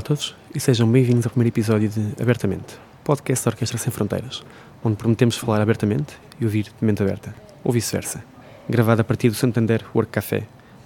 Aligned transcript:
A 0.00 0.02
todos 0.02 0.34
e 0.54 0.58
sejam 0.58 0.90
bem-vindos 0.90 1.26
ao 1.26 1.30
primeiro 1.30 1.52
episódio 1.52 1.86
de 1.86 2.22
Abertamente, 2.22 2.78
podcast 3.04 3.44
da 3.44 3.50
Orquestra 3.50 3.76
Sem 3.76 3.92
Fronteiras, 3.92 4.42
onde 4.82 4.96
prometemos 4.96 5.36
falar 5.36 5.60
abertamente 5.60 6.16
e 6.40 6.44
ouvir 6.46 6.64
de 6.64 6.72
mente 6.80 7.02
aberta, 7.02 7.34
ou 7.62 7.70
vice-versa. 7.70 8.24
Gravado 8.66 9.02
a 9.02 9.04
partir 9.04 9.28
do 9.28 9.34
Santander 9.34 9.84
Work 9.94 10.10
Café. 10.10 10.44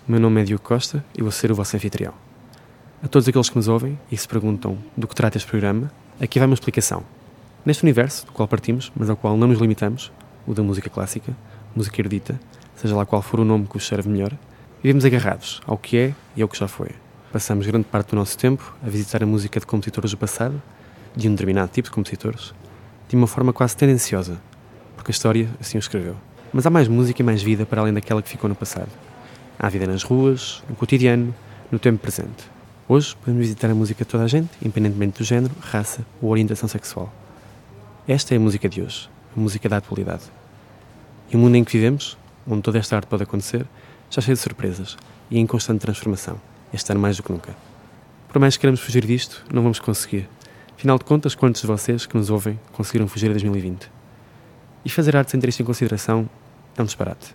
Meu 0.08 0.18
nome 0.18 0.40
é 0.40 0.44
Diogo 0.44 0.64
Costa 0.64 1.04
e 1.16 1.22
vou 1.22 1.30
ser 1.30 1.52
o 1.52 1.54
vosso 1.54 1.76
anfitrião. 1.76 2.12
A 3.04 3.06
todos 3.06 3.28
aqueles 3.28 3.48
que 3.48 3.54
nos 3.54 3.68
ouvem 3.68 3.96
e 4.10 4.16
se 4.16 4.26
perguntam 4.26 4.76
do 4.96 5.06
que 5.06 5.14
trata 5.14 5.38
este 5.38 5.48
programa, 5.48 5.92
aqui 6.20 6.40
vai 6.40 6.46
uma 6.46 6.54
explicação. 6.54 7.04
Neste 7.64 7.84
universo 7.84 8.26
do 8.26 8.32
qual 8.32 8.48
partimos, 8.48 8.90
mas 8.96 9.08
ao 9.08 9.16
qual 9.16 9.36
não 9.36 9.46
nos 9.46 9.60
limitamos, 9.60 10.10
o 10.44 10.52
da 10.52 10.62
música 10.64 10.90
clássica, 10.90 11.36
música 11.76 12.00
erudita, 12.00 12.40
seja 12.74 12.96
lá 12.96 13.06
qual 13.06 13.22
for 13.22 13.38
o 13.38 13.44
nome 13.44 13.68
que 13.68 13.74
vos 13.74 13.86
serve 13.86 14.08
melhor, 14.08 14.32
vivemos 14.82 15.04
agarrados 15.04 15.62
ao 15.66 15.78
que 15.78 15.96
é 15.98 16.14
e 16.34 16.42
ao 16.42 16.48
que 16.48 16.58
já 16.58 16.66
foi. 16.66 17.03
Passamos 17.34 17.66
grande 17.66 17.86
parte 17.86 18.10
do 18.10 18.16
nosso 18.16 18.38
tempo 18.38 18.76
a 18.80 18.88
visitar 18.88 19.20
a 19.20 19.26
música 19.26 19.58
de 19.58 19.66
compositores 19.66 20.12
do 20.12 20.16
passado, 20.16 20.62
de 21.16 21.28
um 21.28 21.32
determinado 21.32 21.68
tipo 21.68 21.88
de 21.88 21.92
compositores, 21.92 22.54
de 23.08 23.16
uma 23.16 23.26
forma 23.26 23.52
quase 23.52 23.76
tendenciosa, 23.76 24.40
porque 24.94 25.10
a 25.10 25.14
história 25.14 25.50
assim 25.60 25.76
o 25.76 25.80
escreveu. 25.80 26.14
Mas 26.52 26.64
há 26.64 26.70
mais 26.70 26.86
música 26.86 27.20
e 27.20 27.24
mais 27.24 27.42
vida 27.42 27.66
para 27.66 27.80
além 27.80 27.92
daquela 27.92 28.22
que 28.22 28.28
ficou 28.28 28.48
no 28.48 28.54
passado. 28.54 28.88
Há 29.58 29.68
vida 29.68 29.84
nas 29.84 30.04
ruas, 30.04 30.62
no 30.68 30.76
cotidiano, 30.76 31.34
no 31.72 31.78
tempo 31.80 31.98
presente. 31.98 32.48
Hoje 32.88 33.16
podemos 33.16 33.40
visitar 33.40 33.68
a 33.68 33.74
música 33.74 34.04
de 34.04 34.10
toda 34.12 34.22
a 34.22 34.28
gente, 34.28 34.50
independentemente 34.62 35.18
do 35.18 35.24
género, 35.24 35.52
raça 35.60 36.06
ou 36.22 36.30
orientação 36.30 36.68
sexual. 36.68 37.12
Esta 38.06 38.32
é 38.32 38.36
a 38.36 38.40
música 38.40 38.68
de 38.68 38.80
hoje, 38.80 39.10
a 39.36 39.40
música 39.40 39.68
da 39.68 39.78
atualidade. 39.78 40.22
E 41.32 41.34
o 41.34 41.40
mundo 41.40 41.56
em 41.56 41.64
que 41.64 41.72
vivemos, 41.72 42.16
onde 42.46 42.62
toda 42.62 42.78
esta 42.78 42.94
arte 42.94 43.08
pode 43.08 43.24
acontecer, 43.24 43.66
está 44.08 44.20
cheio 44.20 44.36
de 44.36 44.40
surpresas 44.40 44.96
e 45.28 45.40
em 45.40 45.46
constante 45.48 45.80
transformação 45.80 46.38
este 46.74 46.90
ano 46.90 47.00
mais 47.00 47.16
do 47.16 47.22
que 47.22 47.32
nunca. 47.32 47.54
Por 48.28 48.40
mais 48.40 48.56
que 48.56 48.62
queremos 48.62 48.80
fugir 48.80 49.06
disto, 49.06 49.44
não 49.52 49.62
vamos 49.62 49.78
conseguir. 49.78 50.28
Afinal 50.76 50.98
de 50.98 51.04
contas, 51.04 51.34
quantos 51.34 51.60
de 51.60 51.66
vocês 51.66 52.04
que 52.04 52.16
nos 52.16 52.30
ouvem 52.30 52.58
conseguiram 52.72 53.06
fugir 53.06 53.30
a 53.30 53.32
2020? 53.32 53.90
E 54.84 54.90
fazer 54.90 55.16
arte 55.16 55.30
sem 55.30 55.40
ter 55.40 55.48
isto 55.48 55.62
em 55.62 55.64
consideração 55.64 56.28
é 56.76 56.82
um 56.82 56.84
disparate. 56.84 57.34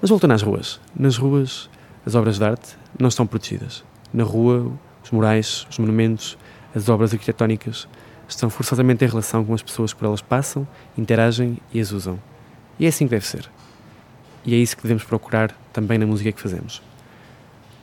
Mas 0.00 0.10
voltando 0.10 0.32
às 0.34 0.42
ruas. 0.42 0.80
Nas 0.94 1.16
ruas, 1.16 1.70
as 2.04 2.14
obras 2.14 2.38
de 2.38 2.44
arte 2.44 2.76
não 2.98 3.08
estão 3.08 3.26
protegidas. 3.26 3.84
Na 4.12 4.24
rua, 4.24 4.70
os 5.02 5.10
murais, 5.10 5.66
os 5.70 5.78
monumentos, 5.78 6.36
as 6.74 6.88
obras 6.88 7.12
arquitetónicas 7.12 7.88
estão 8.28 8.50
forçosamente 8.50 9.04
em 9.04 9.08
relação 9.08 9.44
com 9.44 9.54
as 9.54 9.62
pessoas 9.62 9.92
que 9.92 9.98
por 9.98 10.06
elas 10.06 10.20
passam, 10.20 10.66
interagem 10.96 11.58
e 11.72 11.80
as 11.80 11.92
usam. 11.92 12.18
E 12.78 12.84
é 12.84 12.88
assim 12.88 13.06
que 13.06 13.12
deve 13.12 13.26
ser. 13.26 13.48
E 14.44 14.54
é 14.54 14.58
isso 14.58 14.76
que 14.76 14.82
devemos 14.82 15.04
procurar 15.04 15.52
também 15.72 15.98
na 15.98 16.06
música 16.06 16.32
que 16.32 16.40
fazemos. 16.40 16.82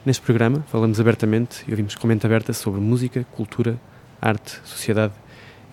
Neste 0.05 0.21
programa, 0.21 0.63
falamos 0.67 0.99
abertamente 0.99 1.65
e 1.67 1.71
ouvimos 1.71 1.95
com 1.95 2.07
mente 2.07 2.27
aberta 2.27 2.53
sobre 2.53 2.79
música, 2.79 3.25
cultura, 3.31 3.75
arte, 4.21 4.59
sociedade 4.63 5.15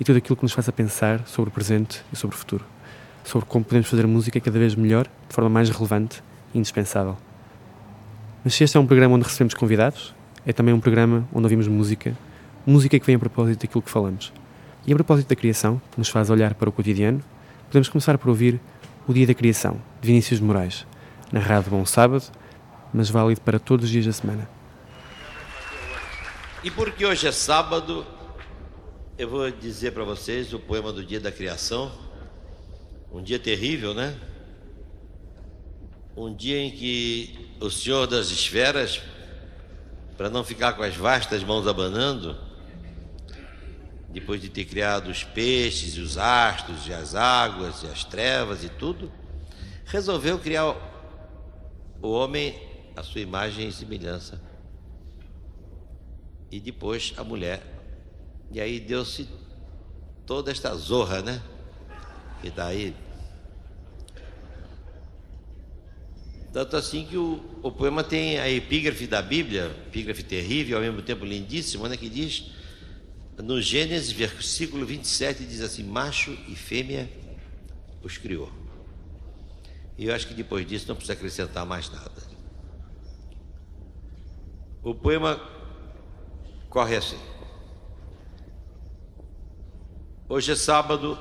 e 0.00 0.04
tudo 0.04 0.16
aquilo 0.16 0.34
que 0.34 0.42
nos 0.42 0.54
faça 0.54 0.72
pensar 0.72 1.26
sobre 1.26 1.50
o 1.50 1.52
presente 1.52 2.02
e 2.10 2.16
sobre 2.16 2.34
o 2.34 2.38
futuro. 2.38 2.64
Sobre 3.24 3.46
como 3.46 3.62
podemos 3.62 3.90
fazer 3.90 4.06
música 4.06 4.40
cada 4.40 4.58
vez 4.58 4.74
melhor, 4.74 5.04
de 5.28 5.34
forma 5.34 5.50
mais 5.50 5.68
relevante 5.68 6.22
e 6.54 6.58
indispensável. 6.58 7.18
Mas 8.42 8.54
se 8.54 8.64
este 8.64 8.74
é 8.74 8.80
um 8.80 8.86
programa 8.86 9.16
onde 9.16 9.24
recebemos 9.24 9.52
convidados, 9.52 10.14
é 10.46 10.52
também 10.54 10.72
um 10.72 10.80
programa 10.80 11.28
onde 11.30 11.44
ouvimos 11.44 11.68
música, 11.68 12.16
música 12.64 12.98
que 12.98 13.04
vem 13.04 13.16
a 13.16 13.18
propósito 13.18 13.60
daquilo 13.60 13.82
que 13.82 13.90
falamos. 13.90 14.32
E 14.86 14.94
a 14.94 14.96
propósito 14.96 15.28
da 15.28 15.36
criação, 15.36 15.78
que 15.90 15.98
nos 15.98 16.08
faz 16.08 16.30
olhar 16.30 16.54
para 16.54 16.70
o 16.70 16.72
cotidiano, 16.72 17.20
podemos 17.66 17.90
começar 17.90 18.16
por 18.16 18.30
ouvir 18.30 18.58
O 19.06 19.12
Dia 19.12 19.26
da 19.26 19.34
Criação, 19.34 19.76
de 20.00 20.06
Vinícius 20.06 20.40
de 20.40 20.46
Moraes, 20.46 20.86
narrado 21.30 21.68
bom 21.68 21.84
sábado, 21.84 22.24
mas 22.92 23.08
válido 23.08 23.40
para 23.40 23.58
todos 23.58 23.86
os 23.86 23.90
dias 23.90 24.06
da 24.06 24.12
semana. 24.12 24.48
E 26.62 26.70
porque 26.70 27.04
hoje 27.04 27.26
é 27.26 27.32
sábado, 27.32 28.06
eu 29.18 29.28
vou 29.28 29.50
dizer 29.50 29.92
para 29.92 30.04
vocês 30.04 30.52
o 30.52 30.58
poema 30.58 30.92
do 30.92 31.04
dia 31.04 31.18
da 31.18 31.32
criação. 31.32 31.90
Um 33.10 33.22
dia 33.22 33.38
terrível, 33.38 33.92
né? 33.94 34.16
Um 36.16 36.34
dia 36.34 36.58
em 36.58 36.70
que 36.70 37.54
o 37.60 37.70
Senhor 37.70 38.06
das 38.06 38.30
esferas, 38.30 39.02
para 40.16 40.30
não 40.30 40.44
ficar 40.44 40.74
com 40.74 40.82
as 40.82 40.94
vastas 40.94 41.42
mãos 41.42 41.66
abanando, 41.66 42.36
depois 44.08 44.40
de 44.40 44.48
ter 44.48 44.64
criado 44.64 45.10
os 45.10 45.24
peixes, 45.24 45.96
os 45.96 46.18
astros, 46.18 46.86
e 46.86 46.92
as 46.92 47.14
águas, 47.14 47.82
e 47.82 47.86
as 47.86 48.04
trevas 48.04 48.62
e 48.62 48.68
tudo, 48.68 49.10
resolveu 49.86 50.38
criar 50.38 50.76
o 52.00 52.10
homem 52.10 52.71
a 52.96 53.02
sua 53.02 53.20
imagem 53.20 53.68
e 53.68 53.72
semelhança. 53.72 54.40
E 56.50 56.60
depois 56.60 57.14
a 57.16 57.24
mulher. 57.24 57.62
E 58.50 58.60
aí 58.60 58.78
deu-se 58.78 59.28
toda 60.26 60.50
esta 60.50 60.74
zorra, 60.74 61.22
né? 61.22 61.42
Que 62.40 62.48
está 62.48 62.66
aí. 62.66 62.94
Tanto 66.52 66.76
assim 66.76 67.06
que 67.06 67.16
o, 67.16 67.42
o 67.62 67.72
poema 67.72 68.04
tem 68.04 68.38
a 68.38 68.48
epígrafe 68.50 69.06
da 69.06 69.22
Bíblia, 69.22 69.74
epígrafe 69.86 70.22
terrível, 70.22 70.76
ao 70.76 70.82
mesmo 70.82 71.00
tempo 71.00 71.24
lindíssima, 71.24 71.88
né? 71.88 71.96
Que 71.96 72.10
diz, 72.10 72.52
no 73.38 73.60
Gênesis, 73.62 74.12
versículo 74.12 74.84
27, 74.84 75.44
diz 75.44 75.62
assim: 75.62 75.82
macho 75.82 76.36
e 76.46 76.54
fêmea 76.54 77.08
os 78.02 78.18
criou. 78.18 78.52
E 79.96 80.06
eu 80.06 80.14
acho 80.14 80.26
que 80.26 80.34
depois 80.34 80.66
disso 80.66 80.86
não 80.88 80.94
precisa 80.94 81.14
acrescentar 81.14 81.64
mais 81.64 81.88
nada. 81.88 82.31
O 84.84 84.92
poema 84.92 85.40
corre 86.68 86.96
assim. 86.96 87.18
Hoje 90.28 90.50
é 90.50 90.56
sábado, 90.56 91.16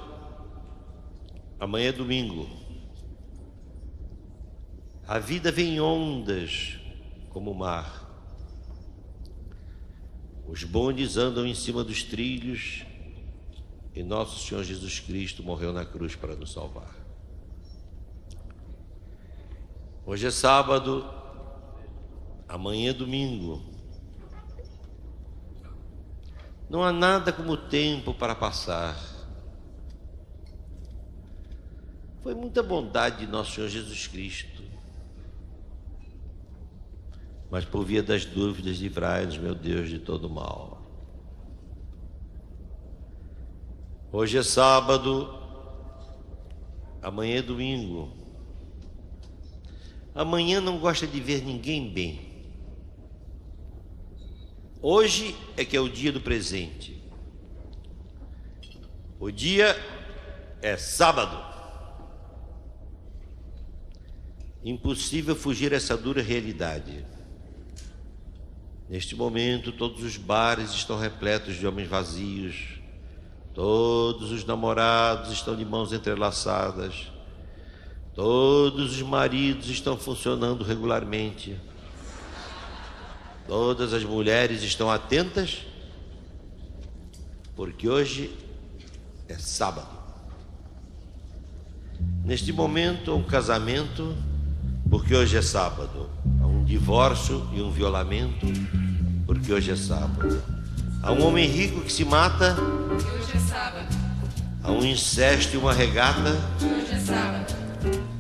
amanhã 1.60 1.90
é 1.90 1.92
domingo. 1.92 2.50
A 5.08 5.20
vida 5.20 5.52
vem 5.52 5.76
em 5.76 5.80
ondas 5.80 6.80
como 7.30 7.52
o 7.52 7.56
mar. 7.56 8.10
Os 10.48 10.64
bondes 10.64 11.16
andam 11.16 11.46
em 11.46 11.54
cima 11.54 11.84
dos 11.84 12.04
trilhos 12.04 12.84
e 13.94 14.02
nosso 14.02 14.40
Senhor 14.40 14.64
Jesus 14.64 15.00
Cristo 15.00 15.44
morreu 15.44 15.72
na 15.72 15.86
cruz 15.86 16.16
para 16.16 16.36
nos 16.36 16.52
salvar. 16.52 16.96
Hoje 20.04 20.26
é 20.26 20.32
sábado, 20.32 21.21
Amanhã 22.52 22.90
é 22.90 22.94
domingo. 22.94 23.62
Não 26.70 26.84
há 26.84 26.92
nada 26.92 27.32
como 27.32 27.56
tempo 27.56 28.14
para 28.14 28.36
passar. 28.36 29.00
Foi 32.22 32.36
muita 32.36 32.62
bondade 32.62 33.26
de 33.26 33.32
nosso 33.32 33.52
Senhor 33.52 33.70
Jesus 33.70 34.06
Cristo. 34.06 34.62
Mas 37.50 37.64
por 37.64 37.86
via 37.86 38.04
das 38.04 38.26
dúvidas, 38.26 38.76
livrai-nos, 38.80 39.38
meu 39.38 39.56
Deus, 39.56 39.88
de 39.88 40.00
todo 40.00 40.30
mal. 40.30 40.82
Hoje 44.12 44.38
é 44.38 44.44
sábado, 44.44 45.40
amanhã 47.02 47.38
é 47.38 47.42
domingo. 47.42 48.12
Amanhã 50.14 50.60
não 50.60 50.80
gosta 50.80 51.08
de 51.08 51.22
ver 51.22 51.46
ninguém 51.46 51.94
bem. 51.94 52.31
Hoje 54.84 55.36
é 55.56 55.64
que 55.64 55.78
é 55.78 55.80
o 55.80 55.88
dia 55.88 56.12
do 56.12 56.20
presente. 56.20 57.00
O 59.20 59.30
dia 59.30 59.76
é 60.60 60.76
sábado. 60.76 61.40
Impossível 64.64 65.36
fugir 65.36 65.72
essa 65.72 65.96
dura 65.96 66.24
realidade. 66.24 67.06
Neste 68.90 69.16
momento, 69.16 69.72
todos 69.72 70.04
os 70.04 70.18
bares 70.18 70.72
estão 70.72 70.98
repletos 70.98 71.56
de 71.58 71.68
homens 71.68 71.88
vazios. 71.88 72.80
Todos 73.54 74.32
os 74.32 74.44
namorados 74.44 75.32
estão 75.32 75.56
de 75.56 75.64
mãos 75.64 75.94
entrelaçadas. 75.94 77.12
Todos 78.16 78.96
os 78.96 79.02
maridos 79.04 79.70
estão 79.70 79.96
funcionando 79.96 80.64
regularmente. 80.64 81.56
Todas 83.48 83.94
as 83.94 84.04
mulheres 84.04 84.64
estão 84.64 84.90
atentas, 84.90 85.66
porque 87.56 87.88
hoje 87.88 88.32
é 89.28 89.38
sábado. 89.38 89.88
Neste 92.24 92.54
momento, 92.54 93.16
um 93.16 93.24
casamento, 93.24 94.16
porque 94.90 95.16
hoje 95.16 95.38
é 95.38 95.42
sábado. 95.42 96.10
Há 96.42 96.48
um 96.48 96.64
divórcio 96.64 97.48
e 97.54 97.62
um 97.62 97.72
violamento, 97.72 98.48
porque 99.26 99.52
hoje 99.52 99.72
é 99.72 99.76
sábado. 99.76 100.42
Há 101.04 101.12
um 101.12 101.26
homem 101.26 101.48
rico 101.48 101.82
que 101.82 101.92
se 101.92 102.06
mata, 102.06 102.56
porque 102.56 103.12
hoje 103.12 103.32
é 103.36 103.40
sábado. 103.40 103.98
Há 104.64 104.72
um 104.72 104.86
incesto 104.86 105.56
e 105.56 105.58
uma 105.58 105.74
regata, 105.74 106.38
porque 106.60 106.74
hoje 106.74 106.92
é 106.94 107.00
sábado. 107.00 107.62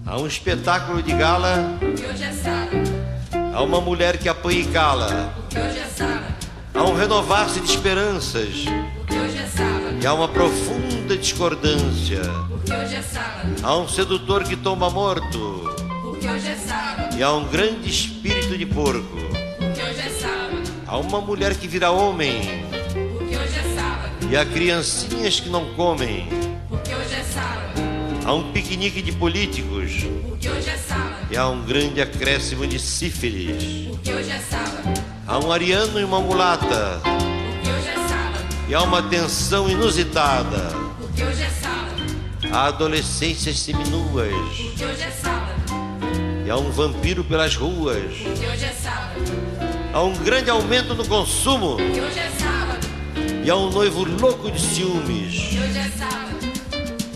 Há 0.05 0.19
um 0.19 0.27
espetáculo 0.27 1.01
de 1.01 1.13
gala, 1.13 1.77
porque 1.79 2.05
hoje 2.05 2.23
é 2.23 2.31
sábado. 2.31 2.90
Há 3.53 3.61
uma 3.61 3.81
mulher 3.81 4.17
que 4.17 4.29
apanha 4.29 4.61
e 4.61 4.65
cala. 4.65 5.33
Há 6.73 6.83
um 6.83 6.95
renovar-se 6.95 7.59
de 7.59 7.69
esperanças. 7.69 8.65
E 10.01 10.07
há 10.07 10.13
uma 10.13 10.27
profunda 10.27 11.17
discordância. 11.17 12.21
Há 13.61 13.77
um 13.77 13.87
sedutor 13.87 14.43
que 14.43 14.55
tomba 14.55 14.89
morto. 14.89 15.69
E 17.17 17.21
há 17.21 17.33
um 17.33 17.45
grande 17.45 17.89
espírito 17.89 18.57
de 18.57 18.65
porco. 18.65 19.17
Há 20.87 20.97
uma 20.97 21.21
mulher 21.21 21.55
que 21.55 21.67
vira 21.67 21.91
homem. 21.91 22.65
E 24.29 24.37
há 24.37 24.45
criancinhas 24.45 25.39
que 25.39 25.49
não 25.49 25.73
comem. 25.73 26.27
Há 28.23 28.33
um 28.33 28.51
piquenique 28.51 29.01
de 29.01 29.11
políticos, 29.11 30.05
porque 30.29 30.47
hoje 30.47 30.69
é 30.69 30.77
sábado. 30.77 31.10
E 31.31 31.37
há 31.37 31.47
um 31.47 31.63
grande 31.63 32.01
acréscimo 32.01 32.67
de 32.67 32.77
sífilis, 32.77 33.87
porque 33.87 34.11
hoje 34.11 34.31
é 34.31 34.39
sábado. 34.39 35.01
Há 35.25 35.39
um 35.39 35.49
ariano 35.49 35.97
e 35.97 36.03
uma 36.03 36.19
mulata, 36.19 36.99
porque 37.01 37.69
hoje 37.69 37.87
é 37.87 37.93
sábado. 37.93 38.45
E 38.67 38.75
há 38.75 38.81
uma 38.81 39.01
tensão 39.03 39.69
inusitada, 39.69 40.71
porque 40.99 41.23
hoje 41.23 41.41
é 41.41 41.49
sábado. 41.49 42.03
Há 42.51 42.65
adolescências 42.67 43.59
seminuas, 43.59 44.33
porque 44.57 44.83
hoje 44.83 45.03
é 45.03 45.11
sábado. 45.11 45.61
E 46.45 46.49
há 46.49 46.57
um 46.57 46.69
vampiro 46.69 47.23
pelas 47.23 47.55
ruas, 47.55 48.13
porque 48.13 48.45
hoje 48.47 48.65
é 48.65 48.73
sábado. 48.73 49.21
Há 49.93 50.03
um 50.03 50.13
grande 50.25 50.49
aumento 50.49 50.93
no 50.93 51.07
consumo, 51.07 51.77
porque 51.77 52.01
hoje 52.01 52.19
é 52.19 52.29
sábado. 52.37 52.87
E 53.45 53.49
há 53.49 53.55
um 53.55 53.69
noivo 53.69 54.03
louco 54.03 54.51
de 54.51 54.59
ciúmes, 54.59 55.39
porque 55.43 55.59
hoje 55.59 55.77
é 55.79 55.91
sábado. 55.97 56.21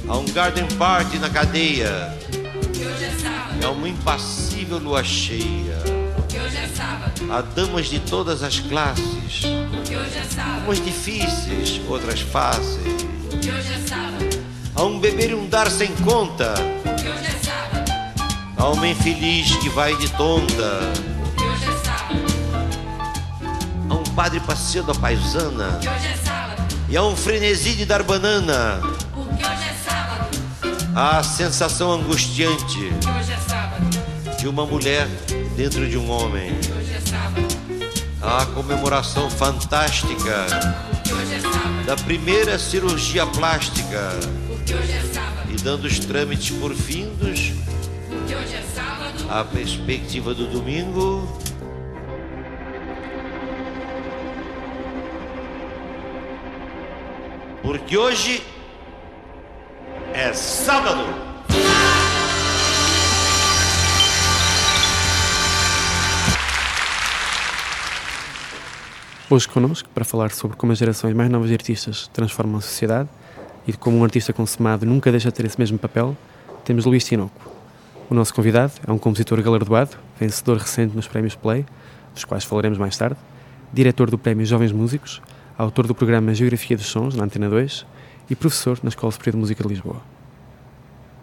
Há 0.08 0.18
um 0.18 0.26
garden 0.32 0.68
party 0.78 1.20
na 1.20 1.30
cadeia, 1.30 2.18
porque 2.62 2.86
hoje 2.86 3.04
é 3.04 3.12
sábado. 3.22 3.45
Há 3.66 3.72
uma 3.72 3.90
impassível 3.90 4.78
lua 4.78 5.04
cheia, 5.04 5.80
porque 6.16 6.38
hoje 6.38 6.56
é 6.56 6.68
sábado. 6.68 7.20
Há 7.32 7.42
damas 7.42 7.88
de 7.88 8.00
todas 8.00 8.44
as 8.44 8.60
classes, 8.60 9.42
porque 9.72 9.96
hoje 9.96 10.18
é 10.20 10.24
sábado. 10.24 10.66
Umas 10.66 10.86
difíceis, 10.86 11.82
outras 11.90 12.22
fáceis, 12.22 13.04
porque 13.28 13.50
hoje 13.50 13.74
é 13.74 13.88
sábado. 13.88 14.40
Há 14.76 14.84
um 14.84 15.00
beber 15.00 15.32
e 15.32 15.34
um 15.34 15.50
dar 15.50 15.72
sem 15.72 15.92
conta, 15.96 16.54
porque 16.84 17.10
hoje 17.10 17.26
é 17.26 17.40
sábado. 17.44 17.92
Há 18.56 18.70
uma 18.70 18.88
infeliz 18.88 19.56
que 19.56 19.70
vai 19.70 19.98
de 19.98 20.10
tonta, 20.10 20.80
porque 21.24 21.44
hoje 21.44 21.66
é 21.66 21.84
sábado. 21.84 22.24
Há 23.90 23.94
um 23.96 24.04
padre 24.14 24.40
passeando 24.42 24.92
a 24.92 24.96
paisana, 24.96 25.72
porque 25.72 25.90
hoje 25.90 26.08
é 26.08 26.18
sábado. 26.24 26.64
E 26.88 26.96
há 26.96 27.04
um 27.04 27.16
frenesi 27.16 27.74
de 27.74 27.86
dar 27.86 28.04
banana, 28.04 28.80
porque 29.12 29.44
hoje 29.44 29.64
é 29.64 29.76
sábado. 29.90 30.38
Há 30.94 31.18
a 31.18 31.24
sensação 31.24 31.92
angustiante, 31.92 32.92
porque 32.92 33.10
hoje 33.10 33.25
é. 33.25 33.25
De 34.46 34.50
uma 34.50 34.64
mulher 34.64 35.08
dentro 35.58 35.90
de 35.90 35.98
um 35.98 36.08
homem, 36.12 36.52
é 38.22 38.28
a 38.28 38.46
comemoração 38.46 39.28
fantástica. 39.28 40.46
Da 41.84 41.96
primeira 41.96 42.60
cirurgia 42.60 43.26
plástica. 43.26 44.12
E 45.50 45.56
dando 45.64 45.86
os 45.86 45.98
trâmites 45.98 46.56
por 46.60 46.76
findos. 46.76 47.54
A 49.28 49.44
perspectiva 49.44 50.36
do 50.36 50.46
domingo. 50.46 51.28
Porque 57.64 57.98
hoje 57.98 58.44
é 60.14 60.32
sábado. 60.34 61.35
Hoje 69.28 69.48
connosco 69.48 69.90
para 69.90 70.06
falar 70.06 70.30
sobre 70.30 70.56
como 70.56 70.72
as 70.72 70.78
gerações 70.78 71.16
mais 71.16 71.32
novas 71.32 71.48
de 71.48 71.56
artistas 71.56 72.08
transformam 72.14 72.60
a 72.60 72.62
sociedade 72.62 73.10
e 73.66 73.72
de 73.72 73.78
como 73.78 73.98
um 73.98 74.04
artista 74.04 74.32
consumado 74.32 74.86
nunca 74.86 75.10
deixa 75.10 75.30
de 75.30 75.36
ter 75.36 75.48
esse 75.48 75.58
mesmo 75.58 75.80
papel, 75.80 76.16
temos 76.64 76.86
Luís 76.86 77.06
Tinoco. 77.06 77.52
O 78.08 78.14
nosso 78.14 78.32
convidado 78.36 78.74
é 78.86 78.92
um 78.92 79.00
compositor 79.00 79.42
galardoado, 79.42 79.98
vencedor 80.20 80.58
recente 80.58 80.96
nos 80.96 81.08
prémios 81.08 81.34
Play, 81.34 81.66
dos 82.14 82.24
quais 82.24 82.44
falaremos 82.44 82.78
mais 82.78 82.96
tarde, 82.96 83.18
diretor 83.74 84.12
do 84.12 84.18
Prémio 84.20 84.46
Jovens 84.46 84.72
Músicos, 84.72 85.24
autor 85.58 85.88
do 85.88 85.96
programa 85.96 86.32
Geografia 86.36 86.78
dos 86.78 86.86
Sons, 86.86 87.16
na 87.16 87.24
Antena 87.24 87.50
2, 87.50 87.84
e 88.30 88.36
professor 88.36 88.78
na 88.84 88.90
Escola 88.90 89.12
Superior 89.12 89.32
de 89.32 89.40
Música 89.40 89.64
de 89.64 89.70
Lisboa. 89.70 90.04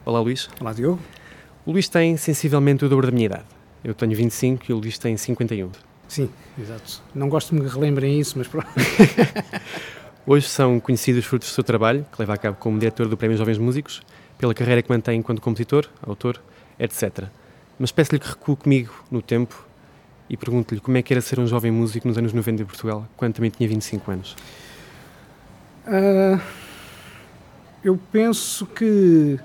Olá, 0.05 0.21
Luís. 0.21 0.51
Olá, 0.61 0.73
Diogo. 0.73 0.99
O 1.65 1.71
Luís 1.71 1.89
tem 1.89 2.17
sensivelmente 2.17 2.85
o 2.85 2.89
dobro 2.89 3.07
da 3.07 3.13
minha 3.13 3.27
idade. 3.27 3.45
Eu 3.85 3.95
tenho 3.95 4.17
25 4.17 4.65
e 4.69 4.73
o 4.73 4.79
Luís 4.79 4.99
tem 4.99 5.17
51. 5.17 5.92
Sim, 6.13 6.29
exato. 6.61 7.01
Não 7.15 7.27
gosto 7.27 7.55
que 7.55 7.63
me 7.63 7.67
relembrem 7.67 8.21
isso, 8.21 8.37
mas 8.37 8.47
pronto. 8.47 8.69
Hoje 10.27 10.47
são 10.47 10.79
conhecidos 10.79 11.25
frutos 11.25 11.49
do 11.49 11.55
seu 11.55 11.65
trabalho, 11.65 12.05
que 12.13 12.21
leva 12.21 12.35
a 12.35 12.37
cabo 12.37 12.59
como 12.61 12.79
diretor 12.79 13.09
do 13.09 13.17
Prémio 13.17 13.35
Jovens 13.39 13.57
Músicos, 13.57 14.03
pela 14.37 14.53
carreira 14.53 14.83
que 14.83 14.91
mantém 14.91 15.19
enquanto 15.19 15.41
compositor, 15.41 15.89
autor, 16.03 16.39
etc. 16.79 17.29
Mas 17.79 17.91
peço-lhe 17.93 18.19
que 18.19 18.29
recue 18.29 18.57
comigo 18.57 18.93
no 19.11 19.23
tempo 19.23 19.67
e 20.29 20.37
pergunto-lhe 20.37 20.83
como 20.83 20.99
é 20.99 21.03
que 21.03 21.15
era 21.15 21.23
ser 21.23 21.41
um 21.41 21.47
jovem 21.47 21.71
músico 21.73 22.07
nos 22.07 22.19
anos 22.19 22.35
90 22.35 22.63
em 22.63 22.67
Portugal, 22.67 23.09
quando 23.17 23.33
também 23.33 23.51
tinha 23.51 23.67
25 23.67 24.11
anos. 24.11 24.37
Uh, 25.87 26.39
eu 27.83 27.99
penso 28.13 28.67
que 28.67 29.41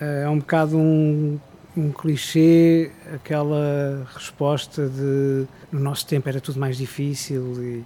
uh, 0.00 0.04
é 0.24 0.28
um 0.28 0.40
bocado 0.40 0.76
um, 0.76 1.38
um 1.76 1.92
clichê 1.92 2.90
aquela 3.14 4.06
resposta 4.14 4.88
de 4.88 5.46
no 5.70 5.80
nosso 5.80 6.06
tempo 6.06 6.28
era 6.28 6.40
tudo 6.40 6.58
mais 6.58 6.76
difícil 6.76 7.62
e, 7.62 7.84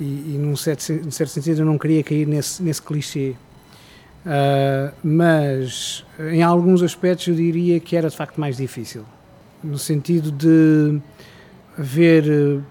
e, 0.00 0.04
e 0.04 0.38
num, 0.38 0.54
certo, 0.56 0.92
num 0.92 1.10
certo 1.10 1.30
sentido 1.30 1.62
eu 1.62 1.66
não 1.66 1.76
queria 1.78 2.02
cair 2.02 2.26
nesse, 2.26 2.62
nesse 2.62 2.80
clichê. 2.80 3.34
Uh, 4.24 4.94
mas 5.02 6.04
em 6.18 6.42
alguns 6.42 6.82
aspectos 6.82 7.28
eu 7.28 7.34
diria 7.34 7.78
que 7.78 7.94
era 7.94 8.08
de 8.08 8.16
facto 8.16 8.40
mais 8.40 8.56
difícil, 8.56 9.04
no 9.62 9.76
sentido 9.76 10.32
de 10.32 10.98
ver, 11.76 12.24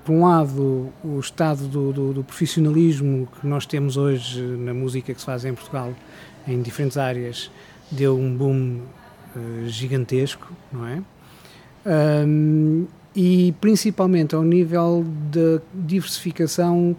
por 0.04 0.14
um 0.14 0.26
lado, 0.26 0.92
o 1.04 1.20
estado 1.20 1.68
do, 1.68 1.94
do, 1.94 2.14
do, 2.14 2.24
profissionalismo 2.24 3.28
que 3.40 3.46
nós 3.46 3.66
temos 3.66 3.98
hoje 3.98 4.42
na 4.42 4.74
música 4.74 5.14
que 5.14 5.20
se 5.20 5.26
faz 5.26 5.46
em 5.46 5.54
Portugal, 5.54 5.94
em 6.48 6.62
diferentes 6.62 6.98
áreas, 6.98 7.52
deu 7.92 8.18
um 8.18 8.36
boom 8.36 8.80
uh, 9.36 9.68
gigantesco, 9.68 10.52
não 10.72 10.88
é? 10.88 11.02
Um, 11.86 12.88
e 13.16 13.54
principalmente 13.62 14.34
ao 14.34 14.44
nível 14.44 15.06
da 15.32 15.62
diversificação 15.74 16.96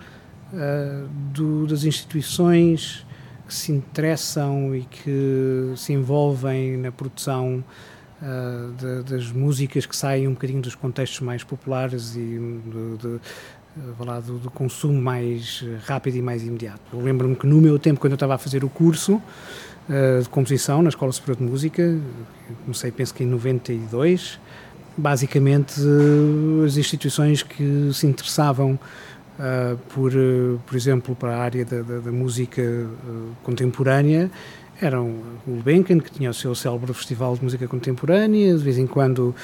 uh, 0.52 1.08
do, 1.32 1.66
das 1.66 1.84
instituições 1.84 3.04
que 3.46 3.54
se 3.54 3.72
interessam 3.72 4.74
e 4.74 4.82
que 4.82 5.72
se 5.76 5.92
envolvem 5.92 6.76
na 6.76 6.92
produção 6.92 7.64
uh, 8.22 8.72
de, 8.72 9.10
das 9.10 9.32
músicas 9.32 9.86
que 9.86 9.96
saem 9.96 10.28
um 10.28 10.32
bocadinho 10.32 10.62
dos 10.62 10.74
contextos 10.74 11.20
mais 11.20 11.42
populares 11.42 12.14
e 12.14 12.20
de, 12.20 12.96
de, 12.98 13.06
uh, 13.08 14.22
do, 14.22 14.38
do, 14.38 14.50
consumo 14.50 15.00
mais 15.00 15.64
rápido 15.84 16.16
e 16.16 16.22
mais 16.22 16.44
imediato. 16.44 16.80
Eu 16.92 17.00
lembro-me 17.00 17.34
que 17.34 17.46
no 17.46 17.60
meu 17.60 17.78
tempo, 17.78 18.00
quando 18.00 18.12
eu 18.12 18.16
estava 18.16 18.34
a 18.34 18.38
fazer 18.38 18.64
o 18.64 18.68
curso 18.68 19.20
uh, 19.88 20.22
de 20.22 20.28
composição 20.28 20.82
na 20.82 20.88
Escola 20.88 21.12
Superior 21.12 21.38
de 21.38 21.44
Música, 21.44 21.98
comecei 22.64 22.90
penso 22.90 23.14
que 23.14 23.24
em 23.24 23.26
92, 23.26 24.38
basicamente 24.96 25.80
as 26.64 26.76
instituições 26.76 27.42
que 27.42 27.90
se 27.92 28.06
interessavam 28.06 28.78
Uh, 29.34 29.76
por, 29.92 30.14
uh, 30.14 30.60
por 30.64 30.76
exemplo, 30.76 31.16
para 31.16 31.36
a 31.36 31.40
área 31.40 31.64
da, 31.64 31.82
da, 31.82 31.98
da 31.98 32.12
música 32.12 32.62
uh, 32.62 33.36
contemporânea, 33.42 34.30
eram 34.80 35.06
o 35.44 35.50
Gulbenkian, 35.54 35.98
que 35.98 36.08
tinha 36.08 36.30
o 36.30 36.34
seu 36.34 36.54
célebre 36.54 36.94
festival 36.94 37.34
de 37.34 37.42
música 37.42 37.66
contemporânea, 37.66 38.56
de 38.56 38.62
vez 38.62 38.78
em 38.78 38.86
quando 38.86 39.34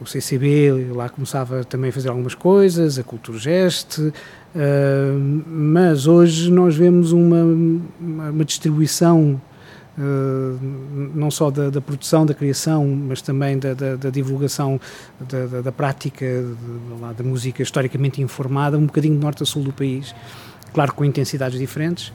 o 0.00 0.06
CCB 0.06 0.90
lá 0.94 1.10
começava 1.10 1.64
também 1.64 1.90
a 1.90 1.92
fazer 1.92 2.08
algumas 2.08 2.34
coisas, 2.34 2.98
a 2.98 3.02
Culturgest, 3.02 4.00
mas 5.46 6.06
hoje 6.06 6.50
nós 6.50 6.76
vemos 6.76 7.12
uma, 7.12 7.42
uma 8.00 8.44
distribuição 8.44 9.40
não 11.14 11.30
só 11.30 11.50
da, 11.50 11.70
da, 11.70 11.80
produção, 11.80 12.26
da 12.26 12.34
criação, 12.34 12.86
mas 12.86 13.22
também 13.22 13.58
da, 13.58 13.74
da, 13.74 13.96
da 13.96 14.10
divulgação 14.10 14.80
da, 15.62 15.70
prática 15.70 16.26
da 17.16 17.22
música 17.22 17.62
historicamente 17.62 18.20
informada, 18.20 18.76
um 18.76 18.86
bocadinho 18.86 19.14
de 19.14 19.20
norte 19.20 19.42
a 19.42 19.46
sul 19.46 19.62
do 19.62 19.72
país, 19.72 20.14
claro 20.72 20.92
com 20.94 21.04
intensidades 21.04 21.58
diferentes 21.58 22.12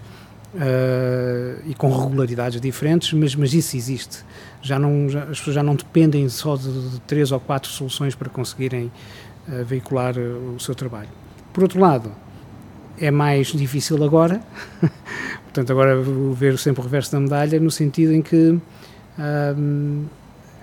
uh, 0.53 1.61
e 1.65 1.73
com 1.75 1.89
regularidades 1.89 2.59
diferentes, 2.59 3.13
mas, 3.13 3.35
mas 3.35 3.53
isso 3.53 3.75
existe. 3.75 4.23
Já 4.61 4.77
não, 4.79 5.09
já, 5.09 5.23
as 5.23 5.39
pessoas 5.39 5.55
já 5.55 5.63
não 5.63 5.75
dependem 5.75 6.27
só 6.29 6.55
de, 6.55 6.89
de 6.89 6.99
três 7.01 7.31
ou 7.31 7.39
quatro 7.39 7.69
soluções 7.69 8.15
para 8.15 8.29
conseguirem 8.29 8.91
uh, 9.47 9.63
veicular 9.65 10.17
uh, 10.17 10.55
o 10.55 10.59
seu 10.59 10.75
trabalho. 10.75 11.09
Por 11.53 11.63
outro 11.63 11.79
lado, 11.79 12.11
é 12.99 13.11
mais 13.11 13.47
difícil 13.47 14.03
agora, 14.03 14.41
portanto, 15.45 15.71
agora 15.71 16.01
ver 16.33 16.57
sempre 16.57 16.81
o 16.81 16.83
reverso 16.83 17.11
da 17.11 17.19
medalha, 17.19 17.59
no 17.59 17.71
sentido 17.71 18.13
em 18.13 18.21
que 18.21 18.59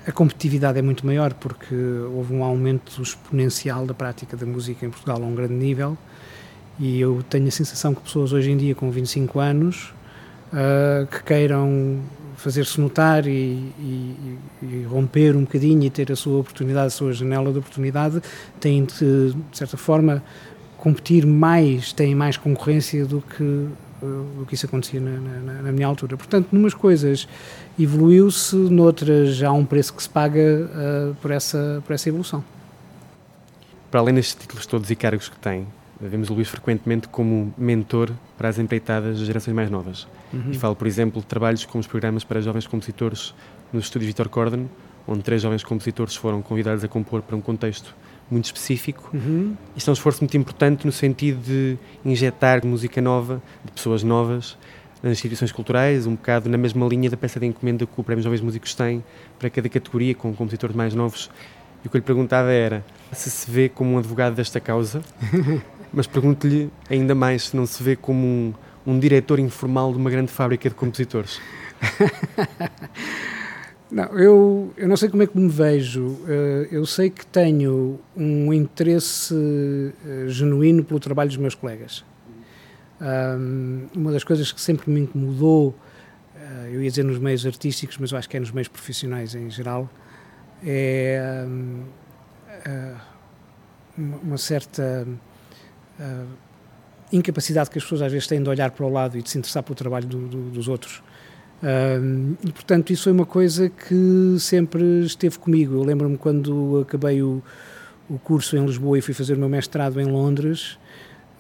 a 0.07 0.13
competitividade 0.13 0.79
é 0.79 0.83
muito 0.83 1.05
maior, 1.05 1.35
porque 1.35 1.75
houve 2.15 2.33
um 2.33 2.45
aumento 2.45 3.03
exponencial 3.03 3.85
da 3.85 3.93
prática 3.93 4.37
da 4.37 4.47
música 4.47 4.87
em 4.87 4.91
Portugal 4.91 5.21
a 5.23 5.27
um 5.27 5.35
grande 5.35 5.55
nível. 5.55 5.99
E 6.79 7.01
eu 7.01 7.25
tenho 7.29 7.49
a 7.49 7.51
sensação 7.51 7.95
que 7.95 8.03
pessoas 8.03 8.33
hoje 8.33 8.51
em 8.51 8.57
dia 8.57 8.75
com 8.75 8.91
25 8.91 9.41
anos 9.41 9.93
uh, 10.53 11.07
que 11.07 11.23
queiram 11.25 12.01
fazer-se 12.37 12.81
notar 12.81 13.27
e, 13.27 13.73
e, 13.79 14.39
e, 14.63 14.87
romper 14.89 15.35
um 15.35 15.41
bocadinho 15.41 15.83
e 15.85 15.91
ter 15.91 16.13
a 16.13 16.17
sua 16.17 16.39
oportunidade, 16.39 16.89
a 16.89 16.91
sua 16.91 17.13
janela 17.13 17.51
de 17.51 17.59
oportunidade, 17.59 18.23
têm 18.61 18.85
de, 18.85 19.33
de 19.33 19.57
certa 19.57 19.77
forma, 19.79 20.23
competir 20.87 21.27
mais, 21.27 21.93
têm 21.93 22.15
mais 22.15 22.37
concorrência 22.37 23.05
do 23.05 23.21
que, 23.21 23.43
uh, 23.43 23.71
do 24.39 24.47
que 24.47 24.55
isso 24.55 24.67
acontecia 24.67 25.01
na, 25.01 25.19
na, 25.19 25.63
na 25.63 25.73
minha 25.73 25.85
altura. 25.85 26.17
Portanto, 26.17 26.47
numas 26.53 26.75
coisas 26.75 27.27
evoluiu-se, 27.77 28.55
noutras 28.55 29.35
já 29.35 29.49
há 29.49 29.53
um 29.53 29.65
preço 29.65 29.93
que 29.93 30.01
se 30.01 30.09
paga 30.09 30.41
uh, 30.41 31.15
por, 31.17 31.33
essa, 31.33 31.83
por 31.85 31.93
essa 31.93 32.09
evolução. 32.09 32.45
Para 33.91 33.99
além 33.99 34.15
destes 34.15 34.37
títulos 34.37 34.65
todos 34.65 34.89
e 34.89 34.95
cargos 34.95 35.29
que 35.29 35.37
tem, 35.41 35.67
Vemos 35.99 36.29
o 36.29 36.35
Luís 36.35 36.49
frequentemente 36.49 37.09
como 37.09 37.55
mentor 37.57 38.13
para 38.37 38.51
as 38.51 38.59
empreitadas 38.59 39.19
das 39.19 39.27
gerações 39.27 39.55
mais 39.55 39.71
novas. 39.71 40.07
Uhum. 40.31 40.51
E 40.51 40.55
falo, 40.55 40.77
por 40.77 40.87
exemplo, 40.87 41.23
de 41.23 41.27
trabalhos 41.27 41.65
como 41.65 41.81
os 41.81 41.87
programas 41.87 42.23
para 42.23 42.39
jovens 42.43 42.67
compositores 42.67 43.35
nos 43.73 43.85
estúdios 43.85 44.09
Vitor 44.09 44.29
Corden, 44.29 44.69
onde 45.09 45.23
três 45.23 45.41
jovens 45.41 45.65
compositores 45.65 46.15
foram 46.15 46.43
convidados 46.43 46.85
a 46.85 46.89
compor 46.89 47.23
para 47.23 47.35
um 47.35 47.41
contexto 47.41 47.97
muito 48.31 48.47
específico. 48.47 49.11
Uhum. 49.15 49.57
Isto 49.77 49.89
é 49.89 49.91
um 49.91 49.95
esforço 49.95 50.23
muito 50.23 50.37
importante 50.37 50.87
no 50.87 50.93
sentido 50.93 51.41
de 51.43 51.79
injetar 52.05 52.65
música 52.65 53.01
nova, 53.01 53.43
de 53.65 53.73
pessoas 53.73 54.03
novas, 54.03 54.57
nas 55.03 55.13
instituições 55.13 55.53
culturais, 55.53 56.07
um 56.07 56.15
bocado 56.15 56.49
na 56.49 56.59
mesma 56.59 56.87
linha 56.87 57.09
da 57.09 57.17
peça 57.17 57.39
de 57.39 57.47
encomenda 57.47 57.87
que 57.87 57.93
o 57.97 58.03
Prémio 58.03 58.25
Jovens 58.25 58.41
Músicos 58.41 58.75
tem 58.75 59.05
para 59.39 59.49
cada 59.51 59.69
categoria, 59.69 60.15
com 60.15 60.33
compositores 60.35 60.75
mais 60.75 60.95
novos. 60.95 61.31
E 61.85 61.87
o 61.87 61.91
que 61.91 61.97
eu 61.97 62.01
lhe 62.01 62.05
perguntava 62.05 62.51
era 62.51 62.85
se 63.13 63.31
se 63.31 63.51
vê 63.51 63.69
como 63.69 63.93
um 63.93 63.99
advogado 63.99 64.35
desta 64.35 64.59
causa 64.59 65.03
Mas 65.93 66.07
pergunto-lhe 66.07 66.71
ainda 66.91 67.15
mais 67.15 67.45
se 67.45 67.57
não 67.57 67.65
se 67.67 67.83
vê 67.83 67.97
como 67.97 68.27
um, 68.27 68.55
um 68.87 68.99
diretor 68.99 69.39
informal 69.39 69.93
de 69.93 69.99
uma 69.99 70.11
grande 70.11 70.31
fábrica 70.31 70.69
de 70.69 70.75
compositores. 70.75 71.41
Não, 73.91 74.05
eu, 74.19 74.75
eu 74.77 74.89
não 74.89 74.97
sei 74.97 75.09
como 75.09 75.23
é 75.23 75.27
que 75.27 75.39
me 75.39 75.49
vejo. 75.49 76.19
Eh, 76.27 76.69
eu 76.73 76.85
sei 76.85 77.09
que 77.09 77.25
tenho 77.25 78.01
um 78.17 78.53
interesse 78.53 79.35
eh, 80.05 80.29
genuíno 80.29 80.85
pelo 80.85 80.99
trabalho 80.99 81.29
dos 81.29 81.37
meus 81.37 81.55
colegas. 81.55 82.05
uma 83.95 84.11
das 84.11 84.25
coisas 84.25 84.51
que 84.51 84.61
sempre 84.61 84.91
me 84.91 85.01
incomodou, 85.01 85.73
eh, 86.35 86.71
eu 86.73 86.83
ia 86.83 86.91
dizer 86.91 87.05
nos 87.05 87.19
meios 87.19 87.47
artísticos, 87.47 87.97
mas 87.99 88.11
eu 88.11 88.19
acho 88.19 88.29
que 88.29 88.37
é 88.37 88.41
nos 88.41 88.51
meios 88.51 88.69
profissionais 88.69 89.35
em 89.37 89.49
geral, 89.51 89.89
é 90.65 91.47
uma 93.97 94.39
certa 94.39 95.07
incapacidade 97.13 97.71
que 97.71 97.79
as 97.79 97.85
pessoas 97.85 98.03
às 98.03 98.11
vezes 98.13 98.27
têm 98.27 98.43
de 98.43 98.49
olhar 98.49 98.71
para 98.73 98.85
o 98.85 98.89
lado 98.89 99.17
e 99.17 99.23
de 99.23 99.31
se 99.31 99.39
interessar 99.39 99.63
pelo 99.63 99.77
trabalho 99.77 100.07
do, 100.07 100.27
do, 100.27 100.51
dos 100.51 100.67
outros. 100.67 101.03
Uh, 101.63 102.37
e, 102.45 102.53
portanto, 102.53 102.93
isso 102.93 103.05
foi 103.05 103.13
uma 103.13 103.27
coisa 103.27 103.69
que 103.69 104.37
sempre 104.39 104.83
esteve 105.05 105.39
comigo. 105.39 105.75
Eu 105.75 105.83
lembro-me 105.83 106.19
quando 106.19 106.81
acabei 106.81 107.23
o, 107.23 107.43
o 108.09 108.19
curso 108.19 108.57
em 108.57 108.65
Lisboa 108.65 108.99
e 108.99 109.01
fui 109.01 109.15
fazer 109.15 109.35
o 109.35 109.39
meu 109.39 109.49
mestrado 109.49 110.01
em 110.01 110.05
Londres, 110.05 110.79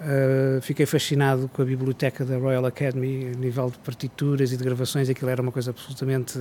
uh, 0.00 0.60
fiquei 0.62 0.86
fascinado 0.86 1.48
com 1.52 1.62
a 1.62 1.64
biblioteca 1.64 2.24
da 2.24 2.36
Royal 2.38 2.64
Academy, 2.64 3.32
a 3.34 3.38
nível 3.38 3.70
de 3.70 3.78
partituras 3.78 4.52
e 4.52 4.56
de 4.56 4.64
gravações, 4.64 5.08
aquilo 5.08 5.30
era 5.30 5.42
uma 5.42 5.52
coisa 5.52 5.70
absolutamente 5.70 6.38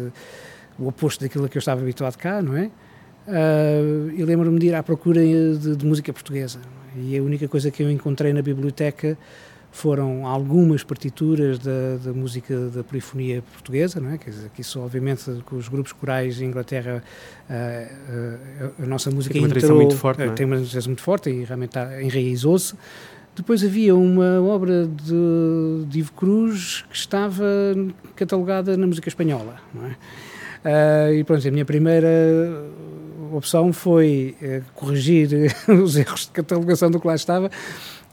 o 0.77 0.87
oposto 0.87 1.21
daquilo 1.23 1.45
a 1.45 1.49
que 1.49 1.57
eu 1.57 1.59
estava 1.59 1.81
habituado 1.81 2.17
cá, 2.17 2.41
não 2.41 2.55
é? 2.55 2.69
Uh, 3.27 4.11
e 4.15 4.23
lembro-me 4.23 4.59
de 4.59 4.67
ir 4.67 4.75
à 4.75 4.83
procura 4.83 5.19
de, 5.21 5.75
de 5.75 5.85
música 5.85 6.13
portuguesa. 6.13 6.59
E 6.95 7.17
a 7.17 7.23
única 7.23 7.47
coisa 7.47 7.71
que 7.71 7.83
eu 7.83 7.89
encontrei 7.89 8.31
na 8.31 8.41
biblioteca 8.41 9.17
foram 9.75 10.25
algumas 10.25 10.85
partituras 10.85 11.59
da, 11.59 11.97
da, 12.01 12.13
música 12.13 12.69
da 12.69 12.81
polifonia 12.81 13.43
portuguesa, 13.51 13.99
não 13.99 14.11
é? 14.11 14.17
Quer 14.17 14.29
dizer, 14.29 14.49
que 14.49 14.61
isso 14.61 14.79
obviamente 14.79 15.29
com 15.45 15.57
os 15.57 15.67
grupos 15.67 15.91
corais 15.91 16.39
em 16.39 16.45
Inglaterra 16.45 17.03
a, 17.49 17.53
a, 17.53 18.83
a 18.83 18.85
nossa 18.85 19.11
música 19.11 19.33
tem 19.33 19.43
uma 19.43 19.53
entrou, 19.53 19.75
muito 19.75 19.97
forte, 19.97 20.21
é? 20.21 20.29
tem 20.29 20.45
uma 20.45 20.55
tradição 20.55 20.83
muito 20.85 21.01
forte 21.01 21.29
e 21.29 21.43
realmente 21.43 21.77
enraizou-se. 22.01 22.73
Depois 23.35 23.65
havia 23.65 23.93
uma 23.93 24.41
obra 24.41 24.87
de, 24.87 25.85
de 25.89 25.99
Ivo 25.99 26.13
Cruz 26.13 26.85
que 26.89 26.95
estava 26.95 27.43
catalogada 28.15 28.77
na 28.77 28.87
música 28.87 29.09
espanhola, 29.09 29.57
não 29.73 29.87
é? 29.87 29.89
Uh, 29.91 31.13
e 31.15 31.23
pronto, 31.25 31.45
a 31.45 31.51
minha 31.51 31.65
primeira 31.65 32.07
opção 33.33 33.73
foi 33.73 34.37
uh, 34.41 34.63
corrigir 34.73 35.51
os 35.67 35.97
erros 35.97 36.27
de 36.27 36.31
catalogação 36.31 36.89
do 36.89 36.97
que 36.97 37.05
lá 37.05 37.15
estava 37.15 37.51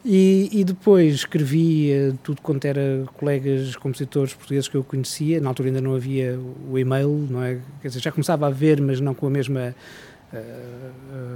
e, 0.05 0.49
e 0.53 0.65
depois 0.65 1.15
escrevi 1.15 1.93
uh, 1.93 2.19
tudo 2.23 2.43
quanto 2.43 2.65
era 2.65 3.05
colegas 3.15 3.77
compositores 3.77 4.35
portugueses 4.35 4.69
que 4.69 4.77
eu 4.77 4.85
conhecia. 4.85 5.41
Na 5.41 5.51
altura 5.51 5.69
ainda 5.69 5.81
não 5.81 5.95
havia 5.95 6.39
o 6.71 6.79
e-mail, 6.79 7.27
não 7.31 7.43
é? 7.43 7.59
Quer 7.81 7.89
dizer, 7.89 8.01
já 8.01 8.11
começava 8.11 8.47
a 8.47 8.49
haver, 8.49 8.81
mas 8.81 9.01
não 9.01 9.15
com 9.15 9.27
a 9.27 9.31
mesma 9.31 9.75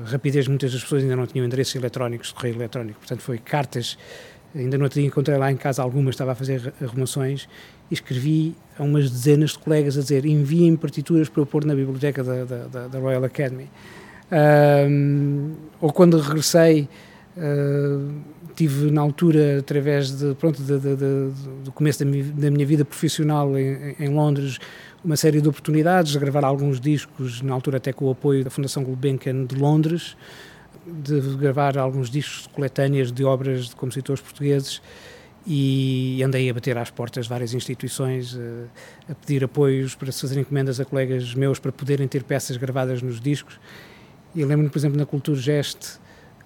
rapidez. 0.06 0.48
Muitas 0.48 0.72
das 0.72 0.82
pessoas 0.82 1.02
ainda 1.02 1.14
não 1.14 1.26
tinham 1.26 1.44
endereços 1.44 1.74
eletrónicos, 1.74 2.32
correio 2.32 2.56
eletrónico. 2.56 2.98
Portanto, 2.98 3.20
foi 3.20 3.38
cartas 3.38 3.98
ainda 4.54 4.82
outro 4.82 4.98
dia 4.98 5.06
encontrei 5.06 5.36
lá 5.36 5.50
em 5.50 5.56
casa 5.56 5.82
algumas, 5.82 6.14
estava 6.14 6.32
a 6.32 6.34
fazer 6.34 6.72
arrumações 6.80 7.48
e 7.90 7.94
escrevi 7.94 8.54
a 8.78 8.82
umas 8.82 9.10
dezenas 9.10 9.50
de 9.50 9.58
colegas 9.58 9.96
a 9.96 10.00
dizer 10.00 10.24
enviem 10.24 10.76
partituras 10.76 11.28
para 11.28 11.42
eu 11.42 11.46
pôr 11.46 11.64
na 11.64 11.74
biblioteca 11.74 12.24
da, 12.24 12.44
da, 12.44 12.88
da 12.88 12.98
Royal 12.98 13.24
Academy. 13.24 13.68
Um, 14.32 15.54
ou 15.80 15.92
quando 15.92 16.18
regressei, 16.18 16.88
uh, 17.36 18.12
tive 18.56 18.90
na 18.90 19.02
altura, 19.02 19.58
através 19.58 20.10
de, 20.10 20.34
pronto, 20.34 20.62
de, 20.62 20.78
de, 20.78 20.96
do 21.62 21.70
começo 21.72 21.98
da 21.98 22.10
minha, 22.10 22.24
da 22.24 22.50
minha, 22.50 22.66
vida 22.66 22.84
profissional 22.84 23.56
em, 23.58 23.94
em, 24.00 24.08
Londres, 24.08 24.58
uma 25.04 25.16
série 25.16 25.40
de 25.40 25.48
oportunidades, 25.48 26.12
de 26.12 26.18
gravar 26.18 26.44
alguns 26.44 26.80
discos, 26.80 27.42
na 27.42 27.52
altura 27.52 27.76
até 27.76 27.92
com 27.92 28.06
o 28.06 28.10
apoio 28.10 28.42
da 28.42 28.50
Fundação 28.50 28.82
Gulbenkian 28.82 29.44
de 29.44 29.54
Londres, 29.56 30.16
de 30.86 31.20
gravar 31.36 31.76
alguns 31.76 32.08
discos 32.08 32.44
de 32.44 32.48
coletâneas 32.48 33.12
de 33.12 33.24
obras 33.24 33.66
de 33.66 33.76
compositores 33.76 34.22
portugueses 34.22 34.80
e 35.46 36.20
andei 36.24 36.50
a 36.50 36.54
bater 36.54 36.76
às 36.76 36.90
portas 36.90 37.26
de 37.26 37.28
várias 37.28 37.54
instituições, 37.54 38.36
a, 38.36 39.12
a 39.12 39.14
pedir 39.14 39.44
apoios 39.44 39.94
para 39.94 40.10
se 40.10 40.20
fazerem 40.20 40.40
encomendas 40.40 40.80
a 40.80 40.84
colegas 40.84 41.34
meus 41.34 41.58
para 41.58 41.70
poderem 41.70 42.08
ter 42.08 42.24
peças 42.24 42.56
gravadas 42.56 43.02
nos 43.02 43.20
discos. 43.20 43.60
E 44.34 44.44
lembro-me, 44.44 44.70
por 44.70 44.78
exemplo, 44.78 44.98
na 44.98 45.06
Cultura 45.06 45.38
Geste, 45.38 45.98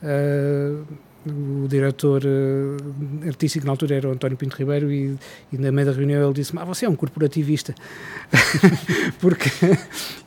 uh, 0.02 0.84
o 1.26 1.68
diretor 1.68 2.22
uh, 2.24 3.26
artístico 3.28 3.66
na 3.66 3.72
altura 3.72 3.96
era 3.96 4.08
o 4.08 4.12
António 4.12 4.36
Pinto 4.36 4.56
Ribeiro 4.56 4.90
e, 4.90 5.16
e 5.52 5.58
na 5.58 5.70
meio 5.70 5.86
da 5.86 5.92
reunião 5.92 6.22
ele 6.24 6.32
disse 6.32 6.52
ah, 6.56 6.64
você 6.64 6.86
é 6.86 6.88
um 6.88 6.96
corporativista 6.96 7.74
porque 9.20 9.50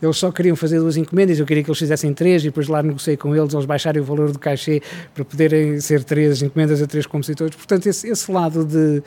eles 0.02 0.18
só 0.18 0.32
queriam 0.32 0.56
fazer 0.56 0.80
duas 0.80 0.96
encomendas 0.96 1.40
eu 1.40 1.46
queria 1.46 1.64
que 1.64 1.70
eles 1.70 1.80
fizessem 1.80 2.14
três 2.14 2.44
e 2.44 2.46
depois 2.46 2.68
lá 2.68 2.84
negociei 2.84 3.18
com 3.18 3.36
eles 3.36 3.54
eles 3.54 3.66
baixarem 3.66 4.02
o 4.02 4.06
valor 4.06 4.32
do 4.32 4.38
cachê 4.38 4.84
para 5.16 5.26
poderem 5.26 5.80
ser 5.80 6.04
três 6.04 6.44
encomendas 6.44 6.82
a 6.82 6.86
três 6.86 7.08
compositores 7.08 7.56
portanto 7.56 7.88
esse, 7.88 8.08
esse 8.08 8.32
lado 8.32 8.64
de 8.64 9.02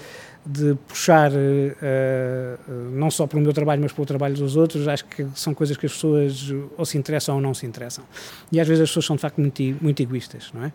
de 0.48 0.76
puxar 0.86 1.32
uh, 1.32 2.92
não 2.92 3.10
só 3.10 3.26
para 3.26 3.36
o 3.36 3.42
meu 3.42 3.52
trabalho, 3.52 3.82
mas 3.82 3.90
para 3.90 4.02
o 4.02 4.06
trabalho 4.06 4.36
dos 4.36 4.54
outros, 4.54 4.86
acho 4.86 5.04
que 5.06 5.26
são 5.34 5.52
coisas 5.52 5.76
que 5.76 5.86
as 5.86 5.92
pessoas 5.92 6.54
ou 6.78 6.86
se 6.86 6.96
interessam 6.96 7.34
ou 7.34 7.40
não 7.40 7.52
se 7.52 7.66
interessam. 7.66 8.04
E 8.52 8.60
às 8.60 8.68
vezes 8.68 8.84
as 8.84 8.90
pessoas 8.90 9.06
são 9.06 9.16
de 9.16 9.22
facto 9.22 9.40
muito, 9.40 9.60
muito 9.80 10.00
egoístas, 10.00 10.52
não 10.54 10.64
é? 10.64 10.72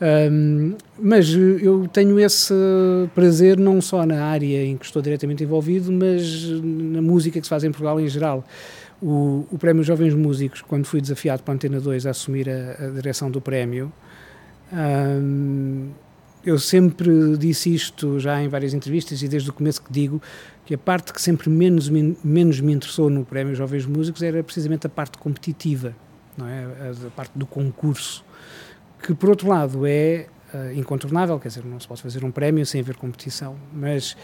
Um, 0.00 0.74
mas 0.98 1.30
eu 1.30 1.88
tenho 1.88 2.20
esse 2.20 2.52
prazer 3.14 3.58
não 3.58 3.80
só 3.80 4.04
na 4.04 4.24
área 4.24 4.64
em 4.64 4.76
que 4.76 4.84
estou 4.84 5.00
diretamente 5.00 5.42
envolvido, 5.42 5.90
mas 5.90 6.44
na 6.62 7.00
música 7.00 7.40
que 7.40 7.46
se 7.46 7.50
faz 7.50 7.64
em 7.64 7.70
Portugal 7.70 7.98
em 7.98 8.08
geral. 8.08 8.44
O, 9.00 9.46
o 9.50 9.58
Prémio 9.58 9.82
Jovens 9.82 10.14
Músicos, 10.14 10.62
quando 10.62 10.86
fui 10.86 11.00
desafiado 11.00 11.42
para 11.42 11.52
a 11.52 11.54
Antena 11.54 11.80
2 11.80 12.06
a 12.06 12.10
assumir 12.10 12.48
a, 12.48 12.86
a 12.86 12.90
direção 12.90 13.30
do 13.30 13.40
prémio, 13.40 13.92
um, 14.72 15.90
eu 16.44 16.58
sempre 16.58 17.36
disse 17.36 17.74
isto 17.74 18.18
já 18.20 18.40
em 18.40 18.48
várias 18.48 18.72
entrevistas 18.72 19.20
e 19.22 19.28
desde 19.28 19.50
o 19.50 19.52
começo 19.52 19.82
que 19.82 19.92
digo 19.92 20.22
que 20.64 20.74
a 20.74 20.78
parte 20.78 21.12
que 21.12 21.20
sempre 21.20 21.50
menos, 21.50 21.88
menos 21.88 22.60
me 22.60 22.72
interessou 22.72 23.10
no 23.10 23.24
Prémio 23.24 23.54
Jovens 23.54 23.84
Músicos 23.84 24.22
era 24.22 24.42
precisamente 24.42 24.86
a 24.86 24.90
parte 24.90 25.18
competitiva, 25.18 25.94
não 26.36 26.46
é? 26.46 26.64
a, 26.64 27.06
a 27.06 27.10
parte 27.10 27.32
do 27.36 27.46
concurso, 27.46 28.24
que 29.02 29.14
por 29.14 29.28
outro 29.30 29.48
lado 29.48 29.86
é 29.86 30.26
uh, 30.52 30.72
incontornável, 30.72 31.38
quer 31.38 31.48
dizer, 31.48 31.64
não 31.64 31.78
se 31.78 31.86
pode 31.86 32.02
fazer 32.02 32.24
um 32.24 32.30
prémio 32.30 32.64
sem 32.64 32.80
haver 32.80 32.96
competição, 32.96 33.56
mas 33.72 34.16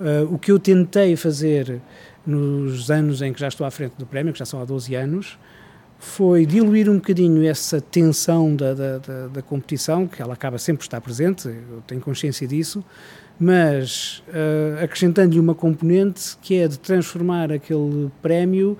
uh, 0.00 0.32
o 0.32 0.38
que 0.38 0.50
eu 0.52 0.58
tentei 0.58 1.16
fazer 1.16 1.80
nos 2.26 2.90
anos 2.90 3.22
em 3.22 3.32
que 3.32 3.40
já 3.40 3.48
estou 3.48 3.66
à 3.66 3.70
frente 3.70 3.94
do 3.98 4.06
prémio, 4.06 4.32
que 4.32 4.38
já 4.38 4.44
são 4.44 4.60
há 4.60 4.64
12 4.64 4.94
anos, 4.94 5.38
foi 5.98 6.46
diluir 6.46 6.88
um 6.88 6.94
bocadinho 6.94 7.46
essa 7.46 7.80
tensão 7.80 8.56
da, 8.56 8.72
da, 8.72 8.98
da, 8.98 9.26
da 9.28 9.42
competição, 9.42 10.06
que 10.06 10.22
ela 10.22 10.32
acaba 10.32 10.56
sempre 10.56 10.82
estar 10.82 11.00
presente, 11.00 11.46
eu 11.46 11.82
tenho 11.86 12.00
consciência 12.00 12.46
disso, 12.48 12.82
mas 13.38 14.22
uh, 14.28 14.84
acrescentando-lhe 14.84 15.40
uma 15.40 15.54
componente 15.54 16.36
que 16.42 16.56
é 16.56 16.68
de 16.68 16.78
transformar 16.78 17.52
aquele 17.52 18.10
prémio 18.22 18.76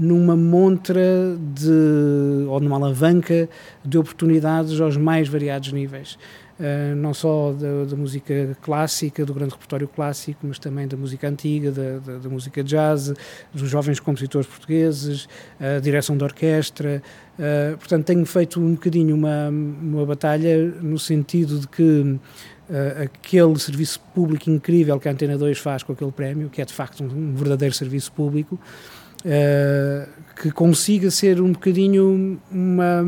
numa 0.00 0.34
montra 0.34 1.36
de, 1.54 2.46
ou 2.48 2.58
numa 2.58 2.76
alavanca 2.76 3.46
de 3.84 3.98
oportunidades 3.98 4.80
aos 4.80 4.96
mais 4.96 5.28
variados 5.28 5.72
níveis. 5.72 6.16
Uh, 6.58 6.94
não 6.94 7.14
só 7.14 7.52
da, 7.52 7.84
da, 7.84 7.96
música 7.96 8.56
clássica, 8.60 9.24
do 9.24 9.32
grande 9.32 9.52
repertório 9.52 9.88
clássico, 9.88 10.40
mas 10.42 10.58
também 10.58 10.86
da 10.86 10.96
música 10.96 11.26
antiga, 11.28 11.70
da, 11.70 11.98
da, 11.98 12.18
da 12.18 12.28
música 12.28 12.62
jazz, 12.62 13.14
dos 13.52 13.68
jovens 13.68 13.98
compositores 13.98 14.46
portugueses, 14.46 15.26
a 15.58 15.80
direção 15.80 16.16
da 16.18 16.26
orquestra. 16.26 17.02
Uh, 17.38 17.78
portanto, 17.78 18.04
tenho 18.04 18.24
feito 18.26 18.60
um 18.60 18.72
bocadinho 18.72 19.14
uma, 19.14 19.48
uma 19.48 20.04
batalha 20.04 20.66
no 20.82 20.98
sentido 20.98 21.60
de 21.60 21.68
que 21.68 21.82
uh, 22.02 22.18
aquele 23.04 23.58
serviço 23.58 24.00
público 24.14 24.50
incrível 24.50 25.00
que 25.00 25.08
a 25.08 25.12
Antena 25.12 25.38
2 25.38 25.58
faz 25.58 25.82
com 25.82 25.92
aquele 25.92 26.12
prémio, 26.12 26.50
que 26.50 26.60
é 26.60 26.64
de 26.64 26.74
facto 26.74 27.02
um, 27.02 27.06
um 27.06 27.34
verdadeiro 27.34 27.74
serviço 27.74 28.12
público, 28.12 28.58
uh, 29.24 30.08
que 30.40 30.50
consiga 30.50 31.10
ser 31.10 31.40
um 31.40 31.52
bocadinho 31.52 32.40
uma, 32.50 33.02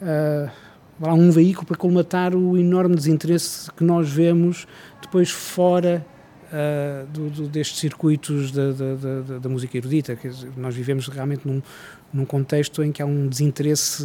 uh, 0.00 1.12
um 1.14 1.30
veículo 1.30 1.66
para 1.66 1.76
colmatar 1.76 2.34
o 2.34 2.56
enorme 2.56 2.94
desinteresse 2.94 3.70
que 3.72 3.84
nós 3.84 4.10
vemos 4.10 4.66
depois 5.00 5.30
fora 5.30 6.04
uh, 6.46 7.06
do, 7.06 7.30
do, 7.30 7.48
destes 7.48 7.78
circuitos 7.78 8.50
da, 8.50 8.72
da, 8.72 8.94
da, 8.94 9.38
da 9.38 9.48
música 9.48 9.76
erudita. 9.76 10.16
Dizer, 10.16 10.50
nós 10.56 10.74
vivemos 10.74 11.08
realmente 11.08 11.46
num, 11.46 11.62
num 12.12 12.24
contexto 12.24 12.82
em 12.82 12.92
que 12.92 13.00
há 13.00 13.06
um 13.06 13.28
desinteresse 13.28 14.04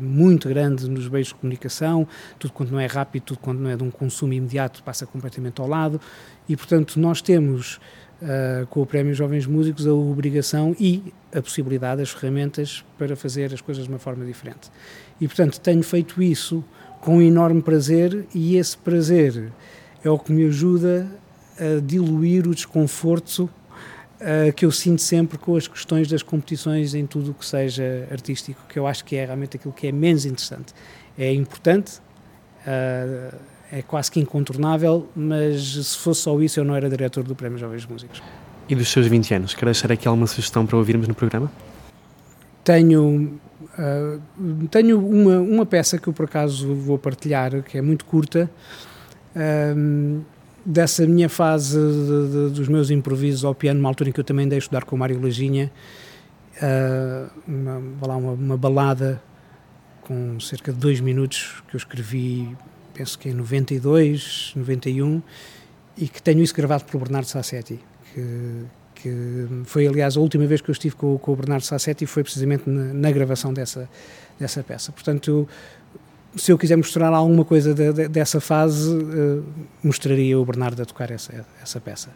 muito 0.00 0.48
grande 0.48 0.88
nos 0.88 1.08
meios 1.08 1.28
de 1.28 1.34
comunicação, 1.34 2.06
tudo 2.38 2.52
quanto 2.52 2.72
não 2.72 2.80
é 2.80 2.86
rápido, 2.86 3.24
tudo 3.24 3.40
quanto 3.40 3.60
não 3.60 3.70
é 3.70 3.76
de 3.76 3.82
um 3.82 3.90
consumo 3.90 4.32
imediato 4.32 4.82
passa 4.82 5.06
completamente 5.06 5.60
ao 5.60 5.66
lado 5.66 6.00
e, 6.48 6.56
portanto, 6.56 6.98
nós 6.98 7.20
temos 7.20 7.80
uh, 8.22 8.66
com 8.66 8.82
o 8.82 8.86
Prémio 8.86 9.14
Jovens 9.14 9.46
Músicos 9.46 9.86
a 9.86 9.92
obrigação 9.92 10.74
e 10.78 11.12
a 11.34 11.42
possibilidade, 11.42 12.02
as 12.02 12.10
ferramentas 12.10 12.84
para 12.98 13.16
fazer 13.16 13.52
as 13.52 13.60
coisas 13.60 13.84
de 13.84 13.90
uma 13.90 13.98
forma 13.98 14.24
diferente. 14.24 14.70
E, 15.20 15.26
portanto, 15.26 15.60
tenho 15.60 15.82
feito 15.82 16.22
isso 16.22 16.64
com 17.00 17.20
enorme 17.20 17.62
prazer 17.62 18.26
e 18.34 18.56
esse 18.56 18.76
prazer 18.76 19.52
é 20.02 20.10
o 20.10 20.18
que 20.18 20.32
me 20.32 20.44
ajuda 20.44 21.06
a 21.58 21.80
diluir 21.80 22.46
o 22.46 22.54
desconforto 22.54 23.50
uh, 24.20 24.52
que 24.54 24.64
eu 24.64 24.72
sinto 24.72 25.02
sempre 25.02 25.38
com 25.38 25.56
as 25.56 25.66
questões 25.66 26.08
das 26.08 26.22
competições 26.22 26.94
em 26.94 27.06
tudo 27.06 27.30
o 27.30 27.34
que 27.34 27.44
seja 27.44 28.08
artístico, 28.10 28.60
que 28.68 28.78
eu 28.78 28.86
acho 28.86 29.04
que 29.04 29.16
é 29.16 29.24
realmente 29.24 29.56
aquilo 29.56 29.72
que 29.72 29.86
é 29.86 29.92
menos 29.92 30.24
interessante. 30.24 30.74
É 31.18 31.32
importante, 31.32 31.98
uh, 32.66 33.36
é 33.72 33.82
quase 33.82 34.10
que 34.10 34.20
incontornável, 34.20 35.08
mas 35.14 35.86
se 35.86 35.98
fosse 35.98 36.22
só 36.22 36.40
isso 36.40 36.60
eu 36.60 36.64
não 36.64 36.74
era 36.74 36.88
diretor 36.88 37.24
do 37.24 37.34
Prémio 37.34 37.58
Jovens 37.58 37.86
Músicos. 37.86 38.22
E 38.68 38.74
dos 38.74 38.88
seus 38.88 39.06
20 39.06 39.34
anos, 39.34 39.54
quer 39.54 39.64
deixar 39.64 39.92
aqui 39.92 40.08
alguma 40.08 40.26
sugestão 40.26 40.66
para 40.66 40.76
ouvirmos 40.76 41.06
no 41.06 41.14
programa? 41.14 41.50
Tenho, 42.64 43.38
uh, 43.78 44.68
tenho 44.68 44.98
uma, 44.98 45.38
uma 45.38 45.66
peça 45.66 45.98
que 45.98 46.08
eu 46.08 46.12
por 46.12 46.24
acaso 46.24 46.74
vou 46.74 46.98
partilhar, 46.98 47.62
que 47.62 47.78
é 47.78 47.82
muito 47.82 48.04
curta, 48.04 48.50
dessa 50.64 51.06
minha 51.06 51.28
fase 51.28 51.78
de, 51.78 52.48
de, 52.48 52.54
dos 52.54 52.68
meus 52.68 52.90
improvisos 52.90 53.44
ao 53.44 53.54
piano, 53.54 53.78
uma 53.78 53.88
altura 53.88 54.10
em 54.10 54.12
que 54.12 54.18
eu 54.18 54.24
também 54.24 54.48
dei 54.48 54.58
estudar 54.58 54.84
com 54.84 54.96
o 54.96 54.98
Mário 54.98 55.20
Lajinha, 55.22 55.70
uh, 56.56 57.30
uma, 57.46 58.16
uma, 58.16 58.32
uma, 58.32 58.56
balada 58.56 59.22
com 60.02 60.40
cerca 60.40 60.72
de 60.72 60.78
dois 60.78 61.00
minutos 61.00 61.62
que 61.68 61.76
eu 61.76 61.78
escrevi, 61.78 62.56
penso 62.96 63.18
que 63.18 63.28
em 63.28 63.34
92, 63.34 64.52
91, 64.56 65.22
e 65.96 66.08
que 66.08 66.22
tenho 66.22 66.42
isso 66.42 66.54
gravado 66.54 66.84
pelo 66.84 67.02
Bernardo 67.02 67.26
Sassetti, 67.26 67.78
que, 68.12 68.64
que 68.94 69.46
foi 69.64 69.86
aliás 69.86 70.16
a 70.16 70.20
última 70.20 70.46
vez 70.46 70.60
que 70.60 70.70
eu 70.70 70.72
estive 70.72 70.94
com, 70.94 71.18
com 71.18 71.32
o 71.32 71.36
Bernardo 71.36 71.64
Sassetti 71.64 72.06
foi 72.06 72.22
precisamente 72.22 72.68
na, 72.68 72.92
na 72.94 73.10
gravação 73.10 73.52
dessa, 73.52 73.88
dessa 74.38 74.62
peça. 74.62 74.92
Portanto, 74.92 75.48
se 76.36 76.52
eu 76.52 76.58
quiser 76.58 76.76
mostrar 76.76 77.08
alguma 77.08 77.44
coisa 77.44 77.74
de, 77.74 77.92
de, 77.92 78.08
dessa 78.08 78.40
fase, 78.40 78.90
uh, 78.90 79.44
mostraria 79.82 80.38
o 80.38 80.44
Bernardo 80.44 80.82
a 80.82 80.84
tocar 80.84 81.10
essa, 81.10 81.46
essa 81.62 81.80
peça. 81.80 82.10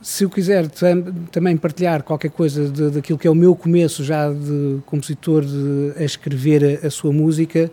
Se 0.00 0.24
eu 0.24 0.30
quiser 0.30 0.68
tam, 0.68 1.02
também 1.30 1.56
partilhar 1.56 2.02
qualquer 2.02 2.30
coisa 2.30 2.68
de, 2.68 2.90
daquilo 2.90 3.18
que 3.18 3.26
é 3.26 3.30
o 3.30 3.34
meu 3.34 3.54
começo 3.54 4.02
já 4.02 4.32
de 4.32 4.80
compositor 4.84 5.44
a 5.96 6.02
escrever 6.02 6.80
a, 6.82 6.86
a, 6.88 6.90
sua 6.90 7.12
música, 7.12 7.70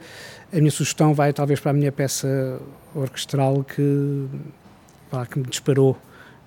a 0.51 0.57
minha 0.57 0.71
sugestão 0.71 1.13
vai 1.13 1.31
talvez 1.33 1.59
para 1.59 1.71
a 1.71 1.73
minha 1.73 1.91
peça 1.91 2.59
orquestral 2.95 3.63
que, 3.63 4.27
que 5.31 5.39
me 5.39 5.45
disparou 5.45 5.97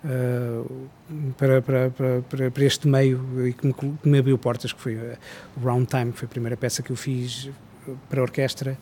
uh, 0.04 0.88
para, 1.36 1.62
para, 1.62 1.90
para, 1.90 2.50
para, 2.50 2.64
este 2.64 2.88
meio 2.88 3.46
e 3.46 3.52
que 3.52 3.66
me, 3.66 3.72
que 3.72 4.08
me 4.08 4.18
abriu 4.18 4.36
portas, 4.38 4.72
que 4.72 4.80
foi 4.80 4.96
o 4.96 5.60
Round 5.64 5.86
Time, 5.86 6.12
que 6.12 6.18
foi 6.18 6.26
a 6.26 6.30
primeira 6.30 6.56
peça 6.56 6.82
que 6.82 6.90
eu 6.90 6.96
fiz 6.96 7.50
para 8.08 8.20
a 8.20 8.22
orquestra 8.22 8.78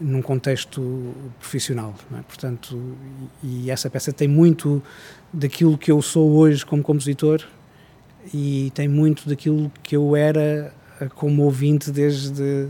num 0.00 0.22
contexto 0.22 1.14
profissional. 1.38 1.94
É? 2.18 2.22
Portanto, 2.22 2.96
e, 3.42 3.64
e, 3.64 3.70
essa 3.70 3.88
peça 3.88 4.12
tem 4.12 4.28
muito 4.28 4.82
daquilo 5.32 5.78
que 5.78 5.90
eu 5.90 6.02
sou 6.02 6.32
hoje 6.32 6.64
como 6.66 6.82
compositor 6.82 7.42
e 8.32 8.72
tem 8.74 8.88
muito 8.88 9.28
daquilo 9.28 9.70
que 9.82 9.96
eu 9.96 10.14
era 10.16 10.72
eh, 11.00 11.08
como 11.14 11.42
ouvinte 11.42 11.90
desde, 11.90 12.68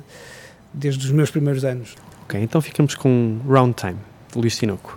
desde 0.72 1.04
os 1.04 1.12
meus 1.12 1.30
primeiros 1.30 1.64
anos. 1.64 1.94
Ok, 2.24 2.40
então 2.40 2.60
ficamos 2.60 2.94
com 2.94 3.40
Round 3.46 3.74
Time, 3.74 3.98
de 4.32 4.38
Luís 4.38 4.56
Tinoco. 4.56 4.94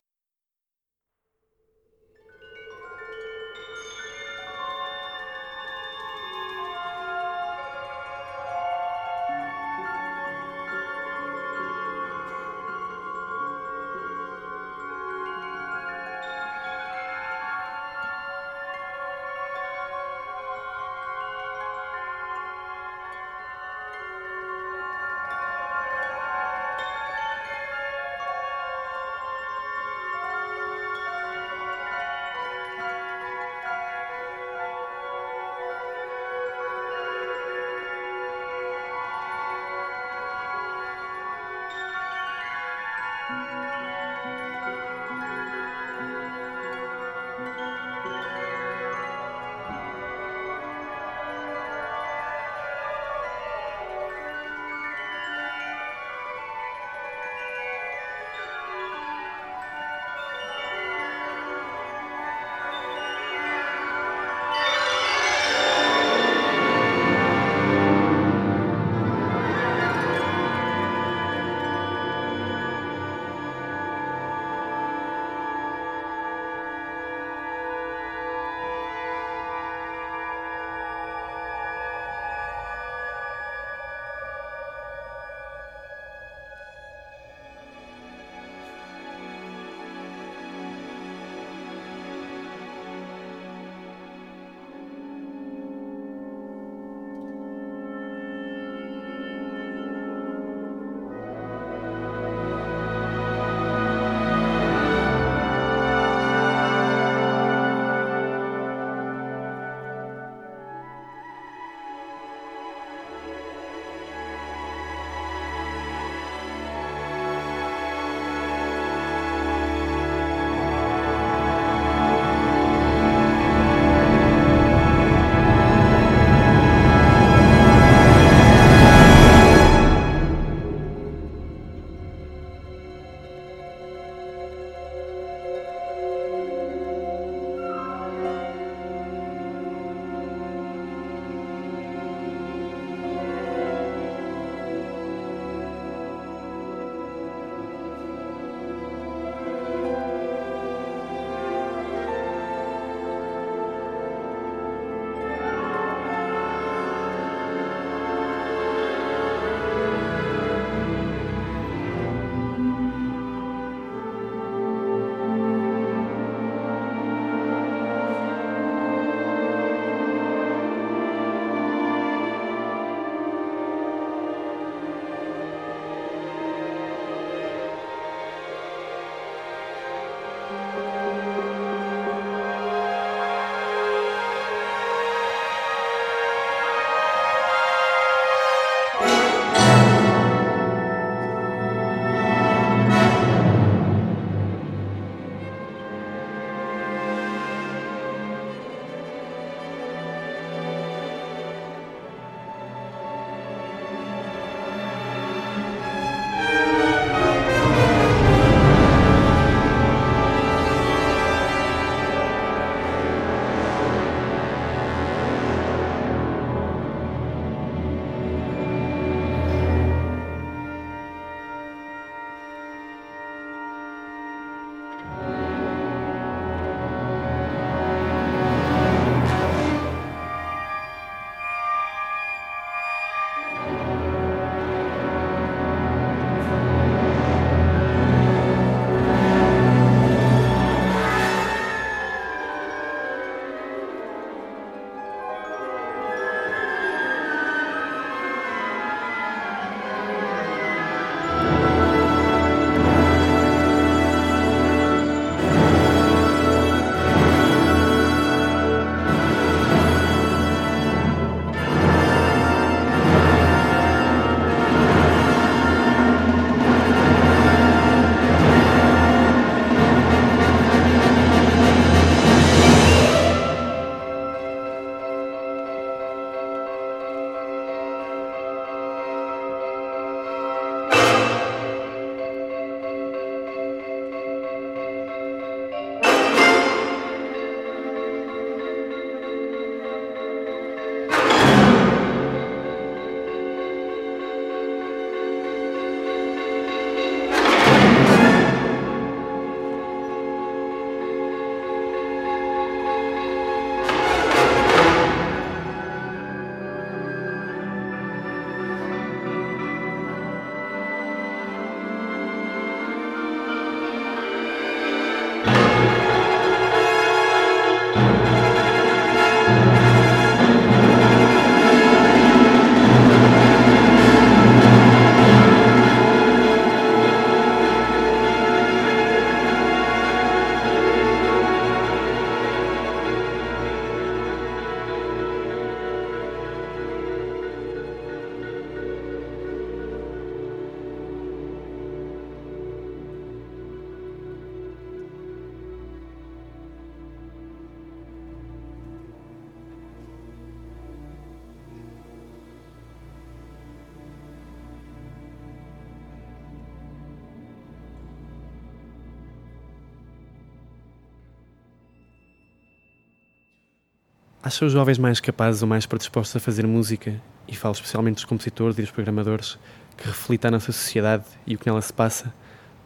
Acha 364.56 364.68
os 364.68 364.72
jovens 364.72 364.98
mais 364.98 365.20
capazes 365.20 365.62
ou 365.62 365.68
mais 365.68 365.86
predispostos 365.86 366.34
a 366.38 366.40
fazer 366.40 366.66
música, 366.66 367.22
e 367.46 367.54
falo 367.54 367.74
especialmente 367.74 368.16
dos 368.16 368.24
compositores 368.24 368.78
e 368.78 368.84
dos 368.84 368.90
programadores, 368.90 369.60
que 369.98 370.08
reflitam 370.08 370.48
a 370.48 370.52
nossa 370.52 370.72
sociedade 370.72 371.26
e 371.46 371.56
o 371.56 371.58
que 371.58 371.68
nela 371.68 371.82
se 371.82 371.92
passa? 371.92 372.34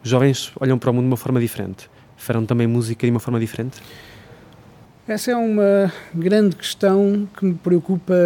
Os 0.02 0.10
jovens 0.10 0.50
olham 0.58 0.76
para 0.76 0.90
o 0.90 0.92
mundo 0.92 1.04
de 1.04 1.10
uma 1.10 1.16
forma 1.16 1.38
diferente. 1.38 1.88
Farão 2.16 2.44
também 2.44 2.66
música 2.66 3.06
de 3.06 3.10
uma 3.12 3.20
forma 3.20 3.38
diferente? 3.38 3.80
Essa 5.06 5.30
é 5.30 5.36
uma 5.36 5.92
grande 6.12 6.56
questão 6.56 7.28
que 7.38 7.44
me 7.44 7.54
preocupa 7.54 8.16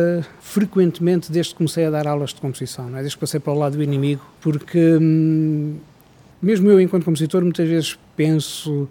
frequentemente 0.41 1.31
desde 1.31 1.53
que 1.53 1.59
comecei 1.59 1.85
a 1.85 1.91
dar 1.91 2.07
aulas 2.07 2.31
de 2.31 2.41
composição, 2.41 2.89
é? 2.97 3.01
desde 3.01 3.15
que 3.15 3.21
passei 3.21 3.41
para 3.41 3.53
o 3.53 3.59
lado 3.59 3.77
do 3.77 3.83
inimigo, 3.83 4.25
porque 4.41 4.97
hum, 4.99 5.77
mesmo 6.41 6.71
eu, 6.71 6.81
enquanto 6.81 7.05
compositor, 7.05 7.43
muitas 7.43 7.69
vezes 7.69 7.99
penso, 8.17 8.89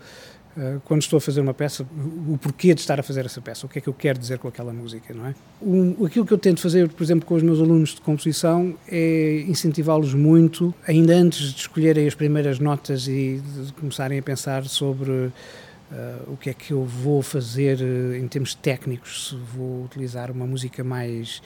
quando 0.85 1.01
estou 1.01 1.17
a 1.17 1.21
fazer 1.21 1.41
uma 1.41 1.53
peça, 1.53 1.85
o 2.27 2.37
porquê 2.37 2.73
de 2.73 2.81
estar 2.81 2.99
a 2.99 3.03
fazer 3.03 3.25
essa 3.25 3.41
peça, 3.41 3.65
o 3.65 3.69
que 3.69 3.79
é 3.79 3.81
que 3.81 3.87
eu 3.87 3.93
quero 3.93 4.19
dizer 4.19 4.37
com 4.37 4.47
aquela 4.47 4.71
música, 4.71 5.13
não 5.13 5.25
é? 5.25 5.35
O, 5.61 6.05
aquilo 6.05 6.25
que 6.25 6.33
eu 6.33 6.37
tento 6.37 6.61
fazer, 6.61 6.87
por 6.89 7.03
exemplo, 7.03 7.25
com 7.25 7.33
os 7.33 7.41
meus 7.41 7.59
alunos 7.59 7.95
de 7.95 8.01
composição 8.01 8.75
é 8.87 9.43
incentivá-los 9.47 10.13
muito, 10.13 10.73
ainda 10.87 11.15
antes 11.15 11.53
de 11.53 11.59
escolherem 11.59 12.07
as 12.07 12.13
primeiras 12.13 12.59
notas 12.59 13.07
e 13.07 13.41
de 13.65 13.73
começarem 13.73 14.19
a 14.19 14.21
pensar 14.21 14.65
sobre 14.65 15.31
Uh, 15.93 16.33
o 16.33 16.37
que 16.37 16.49
é 16.49 16.55
que 16.55 16.71
eu 16.71 16.83
vou 16.83 17.21
fazer 17.21 17.77
uh, 17.79 18.15
em 18.15 18.27
termos 18.27 18.55
técnicos, 18.55 19.29
se 19.29 19.35
vou 19.35 19.83
utilizar 19.83 20.31
uma 20.31 20.47
música 20.47 20.83
mais, 20.83 21.39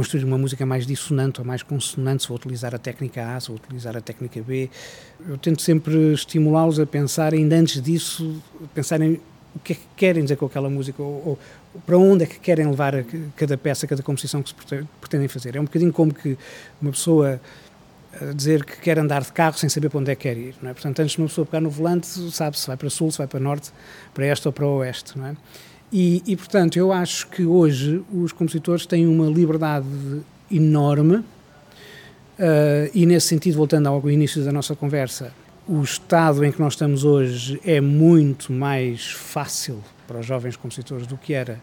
construir 0.00 0.24
uma 0.24 0.38
música 0.38 0.64
mais 0.64 0.86
dissonante 0.86 1.42
ou 1.42 1.46
mais 1.46 1.62
consonante, 1.62 2.22
se 2.22 2.28
vou 2.30 2.38
utilizar 2.38 2.74
a 2.74 2.78
técnica 2.78 3.36
A, 3.36 3.38
se 3.38 3.48
vou 3.48 3.56
utilizar 3.56 3.94
a 3.94 4.00
técnica 4.00 4.40
B. 4.40 4.70
Eu 5.28 5.36
tento 5.36 5.60
sempre 5.60 6.14
estimulá-los 6.14 6.80
a 6.80 6.86
pensar, 6.86 7.34
ainda 7.34 7.54
antes 7.54 7.82
disso, 7.82 8.42
pensarem 8.74 9.20
o 9.54 9.58
que 9.58 9.74
é 9.74 9.76
que 9.76 9.82
querem 9.96 10.22
dizer 10.22 10.36
com 10.36 10.46
aquela 10.46 10.70
música, 10.70 11.02
ou, 11.02 11.22
ou 11.26 11.38
para 11.84 11.98
onde 11.98 12.24
é 12.24 12.26
que 12.26 12.40
querem 12.40 12.66
levar 12.66 12.94
cada 13.36 13.58
peça, 13.58 13.86
cada 13.86 14.02
composição 14.02 14.42
que 14.42 14.48
se 14.48 14.54
pretendem 14.98 15.28
fazer. 15.28 15.54
É 15.54 15.60
um 15.60 15.64
bocadinho 15.64 15.92
como 15.92 16.14
que 16.14 16.38
uma 16.80 16.92
pessoa 16.92 17.38
dizer 18.34 18.64
que 18.64 18.80
quer 18.80 18.98
andar 18.98 19.22
de 19.22 19.32
carro 19.32 19.58
sem 19.58 19.68
saber 19.68 19.90
para 19.90 19.98
onde 19.98 20.12
é 20.12 20.14
que 20.14 20.22
quer 20.22 20.38
ir. 20.38 20.54
Não 20.62 20.70
é? 20.70 20.72
Portanto, 20.72 21.00
antes 21.00 21.12
de 21.12 21.20
uma 21.20 21.28
pessoa 21.28 21.44
pegar 21.44 21.60
no 21.60 21.68
volante, 21.68 22.06
sabe 22.32 22.58
se 22.58 22.66
vai 22.66 22.76
para 22.78 22.88
sul, 22.88 23.10
se 23.10 23.18
vai 23.18 23.26
para 23.26 23.38
norte, 23.38 23.70
para 24.14 24.26
este 24.26 24.48
ou 24.48 24.52
para 24.52 24.66
oeste. 24.66 25.18
Não 25.18 25.26
é? 25.26 25.36
E, 25.92 26.22
e, 26.26 26.36
portanto, 26.36 26.76
eu 26.76 26.92
acho 26.92 27.26
que 27.28 27.44
hoje 27.44 28.02
os 28.12 28.32
compositores 28.32 28.86
têm 28.86 29.06
uma 29.06 29.26
liberdade 29.26 29.86
enorme 30.50 31.16
uh, 31.16 31.24
e, 32.94 33.04
nesse 33.06 33.26
sentido, 33.28 33.56
voltando 33.56 33.88
ao 33.88 34.10
início 34.10 34.44
da 34.44 34.52
nossa 34.52 34.76
conversa, 34.76 35.32
o 35.66 35.82
estado 35.82 36.44
em 36.44 36.52
que 36.52 36.60
nós 36.60 36.74
estamos 36.74 37.04
hoje 37.04 37.60
é 37.64 37.80
muito 37.80 38.52
mais 38.52 39.10
fácil 39.10 39.82
para 40.06 40.20
os 40.20 40.26
jovens 40.26 40.56
compositores 40.56 41.06
do 41.06 41.16
que 41.16 41.32
era 41.32 41.60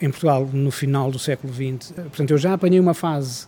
em 0.00 0.10
Portugal 0.10 0.48
no 0.52 0.70
final 0.70 1.10
do 1.10 1.18
século 1.18 1.52
XX. 1.52 1.92
Portanto, 1.92 2.30
eu 2.30 2.38
já 2.38 2.54
apanhei 2.54 2.80
uma 2.80 2.94
fase 2.94 3.46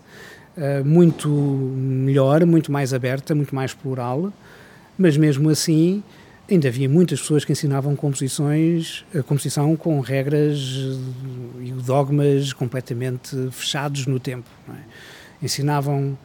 uh, 0.56 0.84
muito 0.84 1.28
melhor, 1.28 2.46
muito 2.46 2.72
mais 2.72 2.94
aberta, 2.94 3.34
muito 3.34 3.54
mais 3.54 3.74
plural, 3.74 4.32
mas 4.96 5.16
mesmo 5.16 5.50
assim 5.50 6.02
ainda 6.50 6.68
havia 6.68 6.88
muitas 6.88 7.20
pessoas 7.20 7.44
que 7.44 7.52
ensinavam 7.52 7.96
composições, 7.96 9.04
a 9.14 9.22
composição 9.22 9.74
com 9.76 10.00
regras 10.00 10.58
e 11.60 11.72
dogmas 11.72 12.52
completamente 12.52 13.36
fechados 13.50 14.06
no 14.06 14.20
tempo. 14.20 14.48
É? 14.68 15.44
Ensinavam 15.44 16.18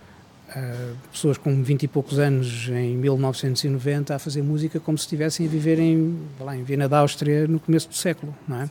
uh, 0.49 0.95
pessoas 1.11 1.37
com 1.37 1.63
20 1.63 1.83
e 1.83 1.87
poucos 1.87 2.19
anos 2.19 2.67
em 2.69 2.97
1990 2.97 4.15
a 4.15 4.19
fazer 4.19 4.41
música 4.41 4.79
como 4.79 4.97
se 4.97 5.03
estivessem 5.03 5.45
a 5.45 5.49
viver 5.49 5.79
em, 5.79 6.17
lá, 6.39 6.55
em 6.55 6.63
Viena 6.63 6.89
da 6.89 6.99
Áustria 6.99 7.47
no 7.47 7.59
começo 7.59 7.87
do 7.87 7.95
século. 7.95 8.35
Não 8.47 8.61
é? 8.61 8.69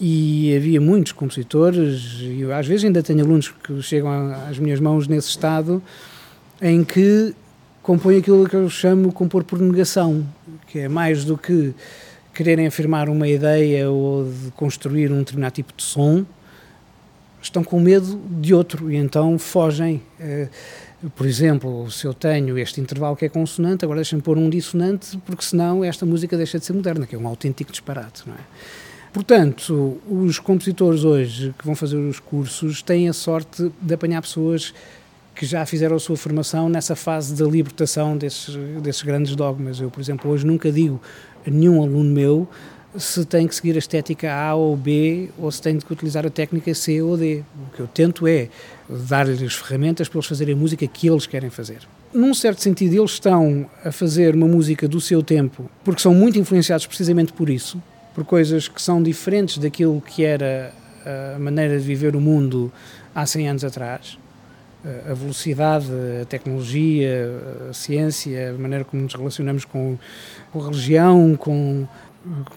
e 0.00 0.54
havia 0.56 0.80
muitos 0.80 1.12
compositores, 1.12 2.18
e 2.20 2.40
eu 2.42 2.54
às 2.54 2.66
vezes 2.66 2.84
ainda 2.84 3.02
tenho 3.02 3.24
alunos 3.24 3.48
que 3.48 3.82
chegam 3.82 4.32
às 4.48 4.58
minhas 4.58 4.78
mãos 4.78 5.08
nesse 5.08 5.28
estado, 5.28 5.82
em 6.62 6.84
que 6.84 7.34
compõem 7.82 8.18
aquilo 8.18 8.48
que 8.48 8.54
eu 8.54 8.70
chamo 8.70 9.12
compor 9.12 9.42
por 9.42 9.58
negação, 9.58 10.24
que 10.68 10.78
é 10.78 10.88
mais 10.88 11.24
do 11.24 11.36
que 11.36 11.74
quererem 12.34 12.66
afirmar 12.66 13.08
uma 13.08 13.26
ideia 13.26 13.90
ou 13.90 14.24
de 14.24 14.50
construir 14.52 15.10
um 15.10 15.18
determinado 15.18 15.54
tipo 15.54 15.72
de 15.76 15.82
som, 15.82 16.24
estão 17.42 17.64
com 17.64 17.80
medo 17.80 18.20
de 18.40 18.54
outro 18.54 18.90
e 18.90 18.96
então 18.96 19.38
fogem. 19.38 20.02
Eh, 20.20 20.48
por 21.14 21.26
exemplo, 21.26 21.90
se 21.90 22.06
eu 22.06 22.12
tenho 22.12 22.58
este 22.58 22.80
intervalo 22.80 23.16
que 23.16 23.24
é 23.24 23.28
consonante, 23.28 23.84
agora 23.84 23.98
deixem-me 23.98 24.22
pôr 24.22 24.36
um 24.36 24.50
dissonante, 24.50 25.16
porque 25.24 25.44
senão 25.44 25.84
esta 25.84 26.04
música 26.04 26.36
deixa 26.36 26.58
de 26.58 26.64
ser 26.64 26.72
moderna, 26.72 27.06
que 27.06 27.14
é 27.14 27.18
um 27.18 27.26
autêntico 27.26 27.70
disparate, 27.70 28.22
não 28.26 28.34
é? 28.34 28.40
Portanto, 29.12 30.00
os 30.08 30.38
compositores 30.38 31.02
hoje 31.02 31.54
que 31.58 31.64
vão 31.64 31.74
fazer 31.74 31.96
os 31.96 32.20
cursos 32.20 32.82
têm 32.82 33.08
a 33.08 33.12
sorte 33.12 33.70
de 33.80 33.94
apanhar 33.94 34.20
pessoas 34.20 34.74
que 35.38 35.46
já 35.46 35.64
fizeram 35.64 35.94
a 35.94 36.00
sua 36.00 36.16
formação 36.16 36.68
nessa 36.68 36.96
fase 36.96 37.32
da 37.32 37.48
libertação 37.48 38.16
desses, 38.16 38.56
desses 38.82 39.02
grandes 39.02 39.36
dogmas. 39.36 39.80
Eu, 39.80 39.88
por 39.88 40.00
exemplo, 40.00 40.28
hoje 40.28 40.44
nunca 40.44 40.72
digo 40.72 41.00
a 41.46 41.50
nenhum 41.50 41.80
aluno 41.80 42.12
meu 42.12 42.48
se 42.96 43.24
tem 43.24 43.46
que 43.46 43.54
seguir 43.54 43.76
a 43.76 43.78
estética 43.78 44.34
A 44.34 44.56
ou 44.56 44.76
B 44.76 45.28
ou 45.38 45.48
se 45.52 45.62
tem 45.62 45.78
que 45.78 45.92
utilizar 45.92 46.26
a 46.26 46.30
técnica 46.30 46.74
C 46.74 47.00
ou 47.00 47.16
D. 47.16 47.44
O 47.68 47.76
que 47.76 47.80
eu 47.80 47.86
tento 47.86 48.26
é 48.26 48.48
dar-lhes 48.88 49.54
ferramentas 49.54 50.08
para 50.08 50.18
eles 50.18 50.26
fazerem 50.26 50.54
a 50.54 50.56
música 50.56 50.84
que 50.88 51.06
eles 51.06 51.24
querem 51.24 51.50
fazer. 51.50 51.78
Num 52.12 52.34
certo 52.34 52.60
sentido, 52.60 52.96
eles 52.96 53.12
estão 53.12 53.70
a 53.84 53.92
fazer 53.92 54.34
uma 54.34 54.48
música 54.48 54.88
do 54.88 55.00
seu 55.00 55.22
tempo 55.22 55.70
porque 55.84 56.02
são 56.02 56.12
muito 56.12 56.36
influenciados 56.36 56.84
precisamente 56.84 57.32
por 57.32 57.48
isso 57.48 57.80
por 58.12 58.24
coisas 58.24 58.66
que 58.66 58.82
são 58.82 59.00
diferentes 59.00 59.58
daquilo 59.58 60.00
que 60.00 60.24
era 60.24 60.74
a 61.36 61.38
maneira 61.38 61.78
de 61.78 61.84
viver 61.84 62.16
o 62.16 62.20
mundo 62.20 62.72
há 63.14 63.24
100 63.24 63.50
anos 63.50 63.64
atrás. 63.64 64.18
A 65.10 65.12
velocidade, 65.12 65.86
a 66.22 66.24
tecnologia, 66.24 67.28
a 67.68 67.72
ciência, 67.72 68.50
a 68.50 68.52
maneira 68.58 68.84
como 68.84 69.02
nos 69.02 69.14
relacionamos 69.14 69.64
com, 69.64 69.98
com 70.52 70.60
a 70.60 70.64
religião, 70.66 71.36
com, 71.36 71.86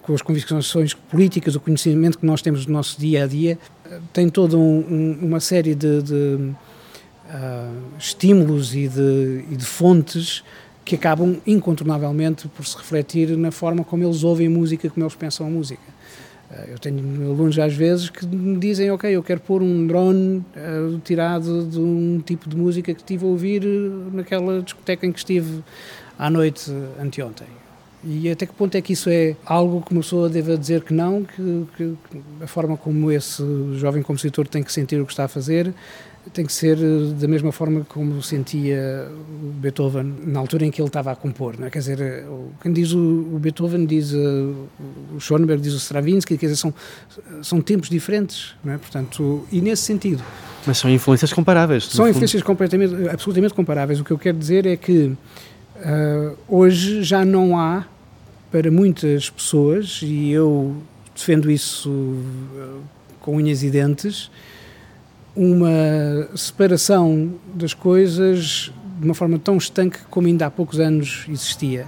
com 0.04 0.14
as 0.14 0.22
convicções 0.22 0.94
políticas, 0.94 1.56
o 1.56 1.60
conhecimento 1.60 2.20
que 2.20 2.26
nós 2.26 2.42
temos 2.42 2.66
do 2.66 2.72
nosso 2.72 3.00
dia 3.00 3.24
a 3.24 3.28
dia, 3.28 3.58
tem 4.14 4.30
toda 4.30 4.58
um, 4.58 4.80
um, 5.22 5.28
uma 5.28 5.40
série 5.40 5.74
de, 5.74 6.02
de 6.04 6.14
uh, 6.14 7.98
estímulos 7.98 8.76
e 8.76 8.88
de, 8.88 9.46
e 9.50 9.56
de 9.56 9.66
fontes 9.66 10.44
que 10.84 10.96
acabam 10.96 11.38
incontornavelmente 11.46 12.48
por 12.48 12.66
se 12.66 12.78
refletir 12.78 13.38
na 13.38 13.52
forma 13.52 13.84
como 13.84 14.04
eles 14.04 14.24
ouvem 14.24 14.50
música, 14.50 14.90
como 14.90 15.04
eles 15.04 15.16
pensam 15.16 15.48
a 15.48 15.50
música. 15.50 15.91
Eh, 16.52 16.72
eu 16.74 16.80
tenho 16.80 17.00
alunos 17.32 17.58
às 17.58 17.74
vezes 17.74 18.10
que 18.10 18.26
me 18.26 18.58
dizem, 18.58 18.92
ok, 18.92 19.10
eu 19.10 19.24
quero 19.24 19.40
pôr 19.40 19.62
um 19.62 19.88
drone 19.88 20.44
uh, 20.56 21.00
tirado 21.04 21.66
de 21.66 21.80
um 21.80 22.22
tipo 22.26 22.50
de 22.50 22.56
música 22.56 22.94
que 22.94 23.00
estive 23.00 23.26
a 23.26 23.28
ouvir 23.28 23.64
eh, 23.64 24.16
naquela 24.16 24.62
discoteca 24.62 25.06
em 25.06 25.12
que 25.12 25.20
estive 25.20 25.64
à 26.18 26.30
noite 26.30 26.72
anteontem. 27.00 27.48
E 28.04 28.30
até 28.32 28.48
que 28.48 28.54
ponto 28.54 28.76
é 28.76 28.82
que 28.82 28.94
isso 28.94 29.10
é 29.10 29.36
algo 29.46 29.82
que 29.82 29.92
uma 29.92 30.02
pessoa 30.02 30.28
deva 30.28 30.58
dizer 30.58 30.84
que 30.84 30.94
não, 30.94 31.24
que, 31.24 31.68
que 31.78 31.96
a 32.42 32.48
forma 32.48 32.76
como 32.76 33.12
esse 33.12 33.44
jovem 33.76 34.02
compositor 34.02 34.48
tem 34.48 34.64
que 34.64 34.74
sentir 34.74 35.00
o 35.00 35.06
que 35.06 35.14
está 35.14 35.26
a 35.26 35.28
fazer 35.28 35.72
tem 36.34 36.46
que 36.46 36.54
ser 36.54 36.78
eh, 36.78 37.14
da 37.20 37.28
mesma 37.28 37.52
forma 37.52 37.86
como 37.88 38.22
sentia 38.22 39.08
Beethoven 39.60 40.16
na 40.26 40.40
altura 40.40 40.66
em 40.66 40.72
que 40.72 40.80
ele 40.80 40.88
estava 40.88 41.12
a 41.12 41.16
compor. 41.16 41.60
Não 41.60 41.68
é? 41.68 41.70
Quer 41.70 41.80
dizer, 41.80 42.00
eh, 42.00 42.26
quem 42.62 42.72
diz 42.72 42.94
o, 42.94 43.40
Beethoven 43.40 43.86
diz 43.86 44.14
uh, 44.14 44.56
o 45.16 45.20
Schoenberg, 45.20 45.62
diz 45.62 45.74
o 45.74 45.78
Stravinsky, 45.78 46.38
quer 46.38 46.48
dizer, 46.48 46.58
são, 46.58 46.74
são 47.42 47.60
tempos 47.62 47.90
diferentes, 47.90 48.54
não 48.64 48.74
é? 48.74 48.78
Portanto, 48.78 49.46
e 49.52 49.62
nesse 49.62 49.84
sentido. 49.84 50.24
Mas 50.66 50.78
são 50.78 50.90
influências 50.90 51.34
comparáveis. 51.34 51.86
São 51.86 52.08
influências 52.08 52.44
completamente, 52.44 53.10
absolutamente 53.10 53.54
comparáveis. 53.54 54.00
O 54.00 54.04
que 54.04 54.12
eu 54.12 54.18
quero 54.18 54.38
dizer 54.38 54.68
é 54.68 54.78
que 54.78 55.06
uh, 55.08 56.38
hoje 56.48 57.02
já 57.04 57.26
não 57.26 57.58
há, 57.58 57.86
para 58.52 58.70
muitas 58.70 59.30
pessoas, 59.30 60.02
e 60.04 60.30
eu 60.30 60.76
defendo 61.16 61.50
isso 61.50 61.90
uh, 61.90 62.82
com 63.22 63.38
unhas 63.38 63.64
e 63.64 63.72
dentes, 63.72 64.30
uma 65.36 66.30
separação 66.36 67.34
das 67.54 67.74
coisas 67.74 68.72
de 69.00 69.06
uma 69.06 69.14
forma 69.14 69.40
tão 69.40 69.58
estanque 69.58 70.00
como 70.10 70.28
ainda 70.28 70.46
há 70.46 70.52
poucos 70.52 70.80
anos 70.80 71.26
existia. 71.30 71.88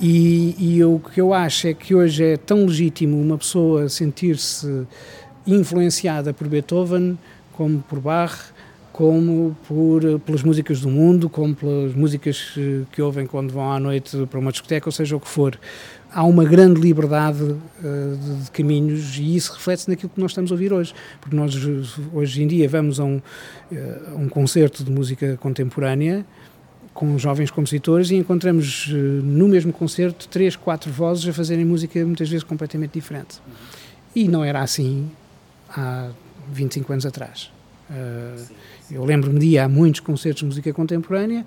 E, 0.00 0.54
e 0.58 0.78
eu, 0.78 0.96
o 0.96 1.00
que 1.00 1.20
eu 1.20 1.32
acho 1.32 1.68
é 1.68 1.74
que 1.74 1.94
hoje 1.94 2.24
é 2.24 2.36
tão 2.36 2.66
legítimo 2.66 3.20
uma 3.20 3.38
pessoa 3.38 3.88
sentir-se 3.88 4.86
influenciada 5.46 6.32
por 6.32 6.48
Beethoven, 6.48 7.18
como 7.52 7.80
por 7.88 8.00
Bach, 8.00 8.52
como 8.92 9.56
por, 9.66 10.02
pelas 10.20 10.42
músicas 10.42 10.80
do 10.80 10.90
mundo, 10.90 11.28
como 11.28 11.54
pelas 11.54 11.94
músicas 11.94 12.52
que 12.92 13.00
ouvem 13.00 13.26
quando 13.26 13.52
vão 13.52 13.72
à 13.72 13.80
noite 13.80 14.26
para 14.26 14.38
uma 14.38 14.52
discoteca, 14.52 14.88
ou 14.88 14.92
seja 14.92 15.16
o 15.16 15.20
que 15.20 15.28
for 15.28 15.58
há 16.12 16.24
uma 16.24 16.44
grande 16.44 16.80
liberdade 16.80 17.42
uh, 17.42 17.58
de, 18.16 18.44
de, 18.44 18.50
caminhos 18.50 19.16
e 19.18 19.36
isso 19.36 19.52
reflete-se 19.52 19.88
naquilo 19.88 20.10
que 20.10 20.20
nós 20.20 20.30
estamos 20.30 20.50
a 20.50 20.54
ouvir 20.54 20.72
hoje. 20.72 20.94
Porque 21.20 21.34
nós, 21.34 21.54
hoje 22.12 22.42
em 22.42 22.46
dia, 22.46 22.68
vamos 22.68 23.00
a 23.00 23.04
um, 23.04 23.16
uh, 23.16 24.16
um 24.16 24.28
concerto 24.28 24.84
de 24.84 24.90
música 24.90 25.36
contemporânea 25.38 26.24
com 26.92 27.18
jovens 27.18 27.50
compositores 27.50 28.10
e 28.10 28.16
encontramos 28.16 28.88
uh, 28.88 28.94
no 28.94 29.48
mesmo 29.48 29.72
concerto 29.72 30.28
três, 30.28 30.54
quatro 30.54 30.92
vozes 30.92 31.26
a 31.26 31.32
fazerem 31.32 31.64
música 31.64 32.04
muitas 32.04 32.28
vezes 32.28 32.44
completamente 32.44 32.92
diferente. 32.92 33.40
E 34.14 34.28
não 34.28 34.44
era 34.44 34.60
assim 34.60 35.10
há 35.70 36.10
25 36.52 36.92
anos 36.92 37.06
atrás. 37.06 37.50
Eu 38.90 39.04
lembro-me 39.04 39.38
de 39.38 39.46
ir 39.46 39.58
a 39.58 39.68
muitos 39.68 40.00
concertos 40.00 40.40
de 40.40 40.46
música 40.46 40.72
contemporânea 40.72 41.46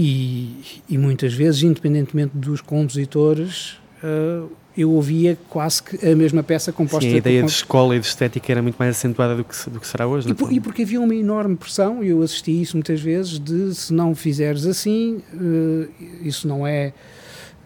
e, 0.00 0.82
e 0.88 0.96
muitas 0.96 1.34
vezes, 1.34 1.64
independentemente 1.64 2.30
dos 2.32 2.60
compositores, 2.60 3.72
uh, 4.00 4.48
eu 4.76 4.92
ouvia 4.92 5.36
quase 5.50 5.82
que 5.82 6.06
a 6.06 6.14
mesma 6.14 6.40
peça 6.40 6.70
composta. 6.70 7.04
Sim, 7.04 7.16
a 7.16 7.18
ideia 7.18 7.40
por... 7.40 7.48
de 7.48 7.52
escola 7.52 7.96
e 7.96 7.98
de 7.98 8.06
estética 8.06 8.52
era 8.52 8.62
muito 8.62 8.76
mais 8.76 8.96
acentuada 8.96 9.34
do 9.34 9.42
que, 9.42 9.70
do 9.70 9.80
que 9.80 9.88
será 9.88 10.06
hoje. 10.06 10.30
E, 10.30 10.34
por, 10.34 10.52
e, 10.52 10.60
porque 10.60 10.82
havia 10.82 11.00
uma 11.00 11.16
enorme 11.16 11.56
pressão, 11.56 12.04
e 12.04 12.10
eu 12.10 12.22
assisti 12.22 12.62
isso 12.62 12.76
muitas 12.76 13.00
vezes, 13.00 13.40
de 13.40 13.74
se 13.74 13.92
não 13.92 14.14
fizeres 14.14 14.66
assim, 14.66 15.20
uh, 15.34 15.88
isso 16.22 16.46
não 16.46 16.64
é 16.64 16.92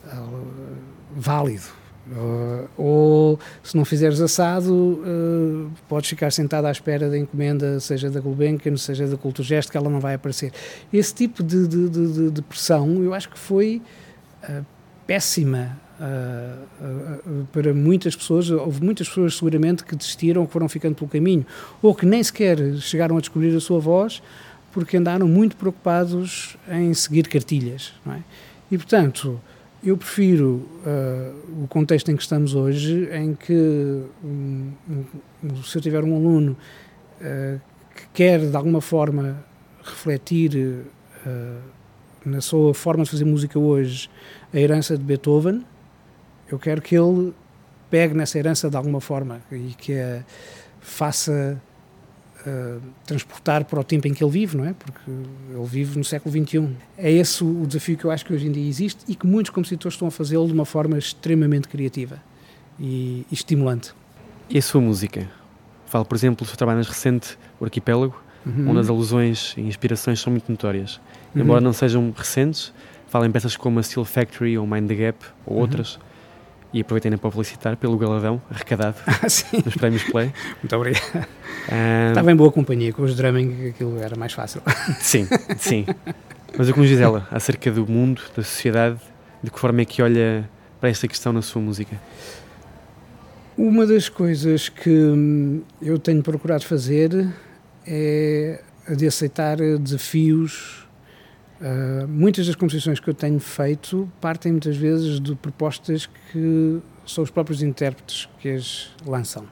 uh, 0.06 0.46
válido. 1.14 1.81
Uh, 2.10 2.68
ou 2.76 3.38
se 3.62 3.76
não 3.76 3.84
fizeres 3.84 4.20
assado, 4.20 4.74
uh, 4.74 5.70
podes 5.88 6.10
ficar 6.10 6.32
sentado 6.32 6.66
à 6.66 6.70
espera 6.70 7.08
da 7.08 7.16
encomenda, 7.16 7.78
seja 7.78 8.10
da 8.10 8.20
Gulbenkian, 8.20 8.76
seja 8.76 9.06
da 9.06 9.16
Culturgest, 9.16 9.70
que 9.70 9.76
ela 9.76 9.88
não 9.88 10.00
vai 10.00 10.14
aparecer. 10.14 10.52
Esse 10.92 11.14
tipo 11.14 11.44
de, 11.44 11.68
de, 11.68 11.88
de, 11.88 12.30
de 12.30 12.42
pressão 12.42 13.02
eu 13.04 13.14
acho 13.14 13.28
que 13.30 13.38
foi 13.38 13.80
uh, 14.48 14.64
péssima 15.06 15.80
para 17.52 17.72
muitas 17.72 18.16
pessoas. 18.16 18.50
Houve 18.50 18.82
muitas 18.82 19.08
pessoas, 19.08 19.36
seguramente, 19.36 19.84
que 19.84 19.94
desistiram, 19.94 20.44
que 20.44 20.52
foram 20.52 20.68
ficando 20.68 20.96
pelo 20.96 21.08
caminho, 21.08 21.46
ou 21.80 21.94
que 21.94 22.04
nem 22.04 22.20
sequer 22.20 22.58
chegaram 22.78 23.16
a 23.16 23.20
descobrir 23.20 23.54
a 23.54 23.60
sua 23.60 23.78
voz, 23.78 24.20
porque 24.72 24.96
andaram 24.96 25.28
muito 25.28 25.54
preocupados 25.54 26.56
em 26.68 26.92
seguir 26.92 27.28
cartilhas. 27.28 27.92
É? 28.08 28.18
E, 28.72 28.76
portanto 28.76 29.40
eu 29.84 29.96
prefiro 29.96 30.68
uh, 30.86 31.64
o 31.64 31.66
contexto 31.68 32.10
em 32.10 32.16
que 32.16 32.22
estamos 32.22 32.54
hoje, 32.54 33.08
em 33.12 33.34
que 33.34 34.02
um, 34.22 34.70
um, 35.42 35.62
se 35.64 35.76
eu 35.76 35.82
tiver 35.82 36.04
um 36.04 36.14
aluno 36.14 36.56
uh, 37.20 37.60
que 37.94 38.06
quer 38.14 38.38
de 38.38 38.56
alguma 38.56 38.80
forma 38.80 39.44
refletir 39.82 40.84
uh, 41.26 41.60
na 42.24 42.40
sua 42.40 42.72
forma 42.72 43.02
de 43.02 43.10
fazer 43.10 43.24
música 43.24 43.58
hoje 43.58 44.08
a 44.54 44.58
herança 44.58 44.96
de 44.96 45.02
Beethoven, 45.02 45.64
eu 46.48 46.58
quero 46.58 46.80
que 46.80 46.96
ele 46.96 47.34
pegue 47.90 48.14
nessa 48.14 48.38
herança 48.38 48.70
de 48.70 48.76
alguma 48.76 49.00
forma 49.00 49.40
e 49.50 49.74
que 49.76 49.98
a 49.98 50.24
faça 50.80 51.60
uh, 52.46 52.80
transportar 53.06 53.64
para 53.64 53.80
o 53.80 53.84
tempo 53.84 54.06
em 54.08 54.14
que 54.14 54.22
ele 54.22 54.30
vive, 54.30 54.56
não 54.56 54.64
é? 54.64 54.74
Porque 54.74 55.00
ele 55.08 55.66
vive 55.66 55.98
no 55.98 56.04
século 56.04 56.32
XXI. 56.32 56.68
É 56.96 57.10
esse 57.10 57.42
o 57.42 57.66
desafio 57.66 57.96
que 57.96 58.04
eu 58.04 58.10
acho 58.10 58.24
que 58.24 58.32
hoje 58.32 58.46
em 58.46 58.52
dia 58.52 58.68
existe 58.68 59.04
e 59.08 59.14
que 59.14 59.26
muitos 59.26 59.50
compositores 59.50 59.94
estão 59.94 60.08
a 60.08 60.10
fazê-lo 60.10 60.46
de 60.46 60.52
uma 60.52 60.64
forma 60.64 60.98
extremamente 60.98 61.68
criativa 61.68 62.22
e, 62.78 63.26
e, 63.30 63.34
estimulante. 63.34 63.92
E 64.48 64.58
a 64.58 64.62
sua 64.62 64.80
música? 64.80 65.28
Falo, 65.86 66.04
por 66.04 66.14
exemplo, 66.14 66.44
do 66.44 66.48
seu 66.48 66.56
trabalho 66.56 66.76
mais 66.76 66.88
recente, 66.88 67.38
O 67.60 67.64
Arquipélago, 67.64 68.20
uhum. 68.46 68.70
onde 68.70 68.80
as 68.80 68.88
alusões 68.88 69.54
e 69.56 69.62
inspirações 69.62 70.20
são 70.20 70.30
muito 70.30 70.50
notórias. 70.50 71.00
Uhum. 71.34 71.42
Embora 71.42 71.60
não 71.60 71.72
sejam 71.72 72.12
recentes, 72.16 72.72
falam 73.08 73.28
em 73.28 73.32
peças 73.32 73.56
como 73.56 73.78
a 73.78 73.82
Steel 73.82 74.04
Factory 74.04 74.56
ou 74.56 74.66
Mind 74.66 74.88
the 74.88 74.94
Gap 74.94 75.18
ou 75.46 75.56
uhum. 75.56 75.60
outras 75.62 75.98
e 76.72 76.80
aproveitei 76.80 77.16
para 77.16 77.30
felicitar 77.30 77.76
pelo 77.76 77.98
galadão 77.98 78.40
arrecadado 78.50 78.96
ah, 79.06 79.20
nos 79.64 79.74
prémios 79.76 80.04
Play. 80.04 80.32
Muito 80.62 80.76
obrigado. 80.76 81.26
Um, 81.70 82.08
Estava 82.08 82.32
em 82.32 82.36
boa 82.36 82.50
companhia 82.50 82.92
com 82.92 83.02
os 83.02 83.14
drumming, 83.14 83.68
aquilo 83.68 83.98
era 83.98 84.16
mais 84.16 84.32
fácil. 84.32 84.62
Sim, 85.00 85.28
sim. 85.58 85.86
Mas 86.56 86.68
o 86.68 86.72
que 86.72 86.80
nos 86.80 86.88
diz 86.88 87.00
ela 87.00 87.26
acerca 87.30 87.70
do 87.70 87.86
mundo, 87.86 88.22
da 88.36 88.42
sociedade, 88.42 88.98
de 89.42 89.50
que 89.50 89.58
forma 89.58 89.80
é 89.80 89.84
que 89.84 90.02
olha 90.02 90.48
para 90.80 90.88
esta 90.88 91.06
questão 91.06 91.32
na 91.32 91.42
sua 91.42 91.60
música? 91.60 92.00
Uma 93.56 93.86
das 93.86 94.08
coisas 94.08 94.68
que 94.68 94.90
hum, 94.90 95.62
eu 95.80 95.98
tenho 95.98 96.22
procurado 96.22 96.64
fazer 96.64 97.28
é 97.86 98.60
a 98.86 98.94
de 98.94 99.06
aceitar 99.06 99.56
desafios 99.56 100.81
Uh, 101.62 102.08
muitas 102.08 102.48
das 102.48 102.56
composições 102.56 102.98
que 102.98 103.08
eu 103.08 103.14
tenho 103.14 103.38
feito 103.38 104.10
partem 104.20 104.50
muitas 104.50 104.76
vezes 104.76 105.20
de 105.20 105.36
propostas 105.36 106.06
que 106.32 106.80
são 107.06 107.22
os 107.22 107.30
próprios 107.30 107.62
intérpretes 107.62 108.28
que 108.40 108.48
as 108.48 108.90
lançam. 109.06 109.46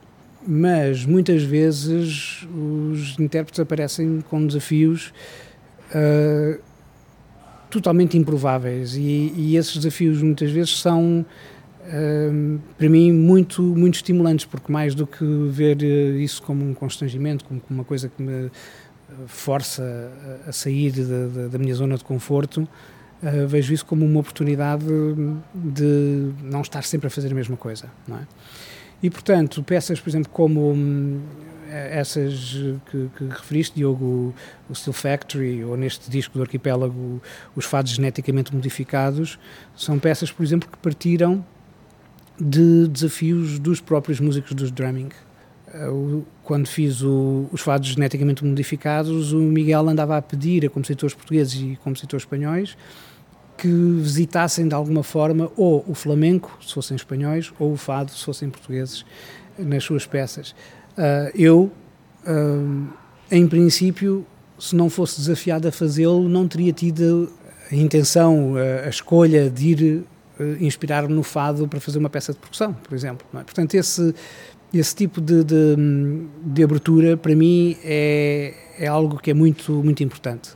Mas 0.44 1.06
muitas 1.06 1.44
vezes 1.44 2.48
os 2.52 3.16
intérpretes 3.16 3.60
aparecem 3.60 4.24
com 4.28 4.44
desafios 4.44 5.12
uh, 5.94 6.60
totalmente 7.70 8.18
improváveis 8.18 8.96
e, 8.96 9.32
e, 9.36 9.56
esses 9.56 9.76
desafios 9.76 10.20
muitas 10.20 10.50
vezes 10.50 10.80
são 10.80 11.24
uh, 11.82 12.60
para 12.76 12.88
mim 12.88 13.12
muito 13.12 13.62
muito 13.62 13.94
estimulantes 13.94 14.46
porque 14.46 14.72
mais 14.72 14.96
do 14.96 15.06
que 15.06 15.24
ver 15.48 15.80
isso 16.18 16.42
como 16.42 16.68
um 16.68 16.74
constrangimento 16.74 17.44
como 17.44 17.62
uma 17.70 17.84
coisa 17.84 18.08
que 18.08 18.20
me 18.20 18.50
força 19.26 20.12
a, 20.46 20.52
sair 20.52 20.92
da, 20.92 21.48
da, 21.48 21.58
minha 21.58 21.74
zona 21.74 21.96
de 21.96 22.04
conforto, 22.04 22.68
uh, 23.22 23.46
vejo 23.46 23.72
isso 23.72 23.84
como 23.86 24.04
uma 24.04 24.20
oportunidade 24.20 24.84
de 25.54 26.32
não 26.42 26.60
estar 26.60 26.82
sempre 26.82 27.06
a 27.06 27.10
fazer 27.10 27.30
a 27.30 27.34
mesma 27.34 27.56
coisa, 27.56 27.90
não 28.06 28.18
é? 28.18 28.26
E, 29.02 29.08
portanto, 29.08 29.62
peças, 29.62 29.98
por 29.98 30.10
exemplo, 30.10 30.30
como 30.30 30.72
hum, 30.72 31.20
essas 31.70 32.56
que, 32.90 33.08
que, 33.16 33.24
referiste, 33.24 33.76
Diogo, 33.76 34.34
o 34.68 34.74
Steel 34.74 34.92
Factory, 34.92 35.64
ou 35.64 35.76
neste 35.76 36.10
disco 36.10 36.36
do 36.36 36.42
Arquipélago, 36.42 37.22
os 37.56 37.64
fados 37.64 37.92
geneticamente 37.92 38.54
modificados, 38.54 39.38
são 39.74 39.98
peças, 39.98 40.30
por 40.30 40.42
exemplo, 40.42 40.68
que 40.68 40.76
partiram 40.76 41.44
de 42.38 42.88
desafios 42.88 43.58
dos 43.58 43.80
próprios 43.80 44.20
músicos 44.20 44.52
dos 44.52 44.70
drumming. 44.70 45.10
Uh, 45.72 46.24
quando 46.42 46.66
fiz 46.66 47.00
o, 47.00 47.48
os 47.52 47.60
fados 47.60 47.88
geneticamente 47.90 48.44
modificados, 48.44 49.32
o 49.32 49.38
Miguel 49.38 49.88
andava 49.88 50.16
a 50.16 50.22
pedir 50.22 50.66
a 50.66 50.68
compositores 50.68 51.14
portugueses 51.14 51.54
e 51.54 51.78
compositores 51.82 52.22
espanhóis 52.24 52.76
que 53.56 53.68
visitassem 53.68 54.66
de 54.66 54.74
alguma 54.74 55.02
forma 55.02 55.52
ou 55.54 55.84
o 55.86 55.94
flamenco, 55.94 56.58
se 56.66 56.72
fossem 56.72 56.96
espanhóis, 56.96 57.52
ou 57.58 57.74
o 57.74 57.76
fado, 57.76 58.10
se 58.10 58.24
fossem 58.24 58.48
portugueses, 58.48 59.04
nas 59.58 59.84
suas 59.84 60.06
peças. 60.06 60.52
Uh, 60.96 61.30
eu, 61.34 61.70
uh, 62.26 62.88
em 63.30 63.46
princípio, 63.46 64.26
se 64.58 64.74
não 64.74 64.88
fosse 64.88 65.20
desafiado 65.20 65.68
a 65.68 65.72
fazê-lo, 65.72 66.26
não 66.26 66.48
teria 66.48 66.72
tido 66.72 67.30
a 67.70 67.74
intenção, 67.74 68.54
a, 68.56 68.88
escolha 68.88 69.50
de 69.50 69.68
ir 69.68 70.04
inspirar-me 70.58 71.12
no 71.12 71.22
fado 71.22 71.68
para 71.68 71.80
fazer 71.80 71.98
uma 71.98 72.08
peça 72.08 72.32
de 72.32 72.38
percussão, 72.38 72.72
por 72.72 72.94
exemplo. 72.94 73.26
É? 73.34 73.42
Portanto, 73.42 73.74
esse 73.74 74.14
esse 74.72 74.94
tipo 74.94 75.20
de, 75.20 75.42
de, 75.42 75.76
de, 76.42 76.62
abertura 76.62 77.16
para 77.16 77.34
mim 77.34 77.76
é, 77.82 78.54
é 78.78 78.86
algo 78.86 79.18
que 79.18 79.30
é 79.30 79.34
muito 79.34 79.72
muito 79.82 80.02
importante 80.02 80.50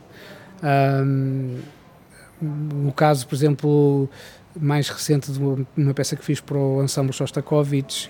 um, 1.13 1.57
no 2.41 2.91
caso 2.93 3.27
por 3.27 3.35
exemplo 3.35 4.09
mais 4.59 4.87
recente 4.87 5.31
de 5.31 5.39
uma, 5.39 5.93
peça 5.93 6.15
que 6.15 6.23
fiz 6.23 6.39
para 6.39 6.57
o 6.57 6.81
ensemble 6.81 7.11
Shostakovich 7.11 8.09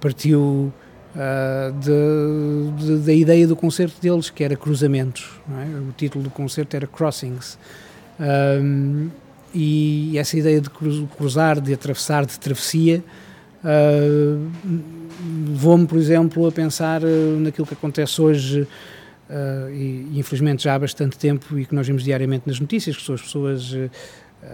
partiu 0.00 0.72
uh, 1.14 1.72
de, 1.80 2.84
de, 2.84 2.98
da 3.04 3.12
ideia 3.12 3.46
do 3.46 3.54
concerto 3.54 4.00
deles 4.00 4.30
que 4.30 4.42
era 4.42 4.56
cruzamentos 4.56 5.30
é? 5.50 5.78
o 5.78 5.92
título 5.92 6.24
do 6.24 6.30
concerto 6.30 6.76
era 6.76 6.86
Crossings 6.86 7.58
um, 8.18 9.10
e 9.54 10.16
essa 10.16 10.38
ideia 10.38 10.62
de 10.62 10.70
cruzar 10.70 11.60
de 11.60 11.74
atravessar 11.74 12.24
de 12.24 12.38
travessia 12.38 13.04
uh, 13.66 14.96
levou-me, 15.48 15.86
por 15.86 15.98
exemplo, 15.98 16.46
a 16.46 16.52
pensar 16.52 17.02
uh, 17.02 17.06
naquilo 17.40 17.66
que 17.66 17.74
acontece 17.74 18.20
hoje 18.20 18.60
uh, 18.60 19.70
e, 19.70 20.18
infelizmente 20.18 20.64
já 20.64 20.74
há 20.74 20.78
bastante 20.78 21.18
tempo 21.18 21.58
e 21.58 21.66
que 21.66 21.74
nós 21.74 21.86
vemos 21.86 22.04
diariamente 22.04 22.46
nas 22.46 22.60
notícias, 22.60 22.96
que 22.96 23.02
são 23.02 23.14
as 23.14 23.22
pessoas 23.22 23.72
uh, 23.72 23.90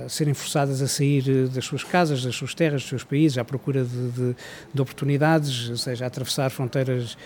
serem 0.09 0.33
forçadas 0.33 0.81
a 0.81 0.89
sair 0.89 1.49
das 1.49 1.65
suas 1.67 1.85
casas, 1.85 2.25
das 2.25 2.35
suas 2.35 2.55
terras, 2.55 2.81
dos 2.81 2.89
seus 2.89 3.05
países, 3.05 3.37
à 3.37 3.45
procura 3.45 3.85
de, 3.85 4.11
de, 4.11 4.37
de 4.73 4.81
oportunidades, 4.81 5.79
seja 5.79 6.05
a 6.05 6.07
atravessar 6.07 6.51
fronteiras 6.51 7.19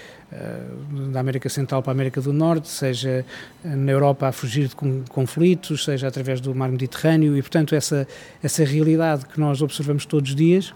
da 1.12 1.20
América 1.20 1.48
Central 1.48 1.80
para 1.80 1.92
a 1.92 1.94
América 1.94 2.20
do 2.20 2.32
Norte, 2.32 2.66
seja 2.66 3.24
na 3.62 3.92
Europa 3.92 4.26
a 4.26 4.32
fugir 4.32 4.66
de 4.66 4.74
conflitos, 5.08 5.84
seja 5.84 6.08
através 6.08 6.40
do 6.40 6.52
mar 6.56 6.68
Mediterrâneo 6.68 7.36
e, 7.36 7.42
portanto, 7.42 7.72
essa, 7.72 8.08
essa 8.42 8.64
realidade 8.64 9.26
que 9.26 9.38
nós 9.38 9.62
observamos 9.62 10.04
todos 10.04 10.30
os 10.30 10.34
dias 10.34 10.74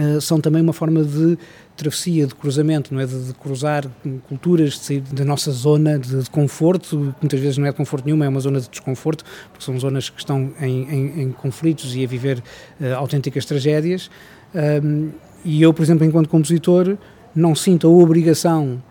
eh, 0.00 0.20
são 0.20 0.40
também 0.40 0.62
uma 0.62 0.72
forma 0.72 1.04
de 1.04 1.36
travessia, 1.76 2.26
de 2.26 2.34
cruzamento, 2.34 2.94
não 2.94 3.00
é? 3.00 3.06
De, 3.06 3.26
de 3.26 3.34
cruzar 3.34 3.84
culturas, 4.28 4.70
de 4.70 4.78
sair 4.78 5.00
da 5.00 5.24
nossa 5.24 5.50
zona 5.50 5.98
de, 5.98 6.22
de, 6.22 6.30
conforto, 6.30 7.14
que 7.18 7.22
muitas 7.22 7.38
vezes 7.38 7.58
não 7.58 7.66
é 7.66 7.70
de 7.70 7.76
conforto 7.76 8.06
nenhuma, 8.06 8.24
é 8.24 8.28
uma 8.28 8.40
zona 8.40 8.60
de 8.60 8.68
desconforto, 8.68 9.24
porque 9.50 9.64
são 9.64 9.78
zonas 9.78 10.08
que 10.08 10.18
estão 10.18 10.52
em, 10.60 10.82
em, 10.84 11.22
em 11.22 11.32
conflitos 11.32 11.94
e 11.94 12.02
a 12.02 12.06
viver 12.06 12.38
uh, 12.80 12.94
autênticas 12.96 13.44
tragédias. 13.44 14.10
Um, 14.54 15.10
e 15.44 15.62
eu, 15.62 15.72
por 15.72 15.82
exemplo, 15.82 16.04
enquanto 16.04 16.28
compositor, 16.28 16.96
não 17.34 17.54
sinto 17.54 17.86
a 17.86 17.90
obrigação 17.90 18.82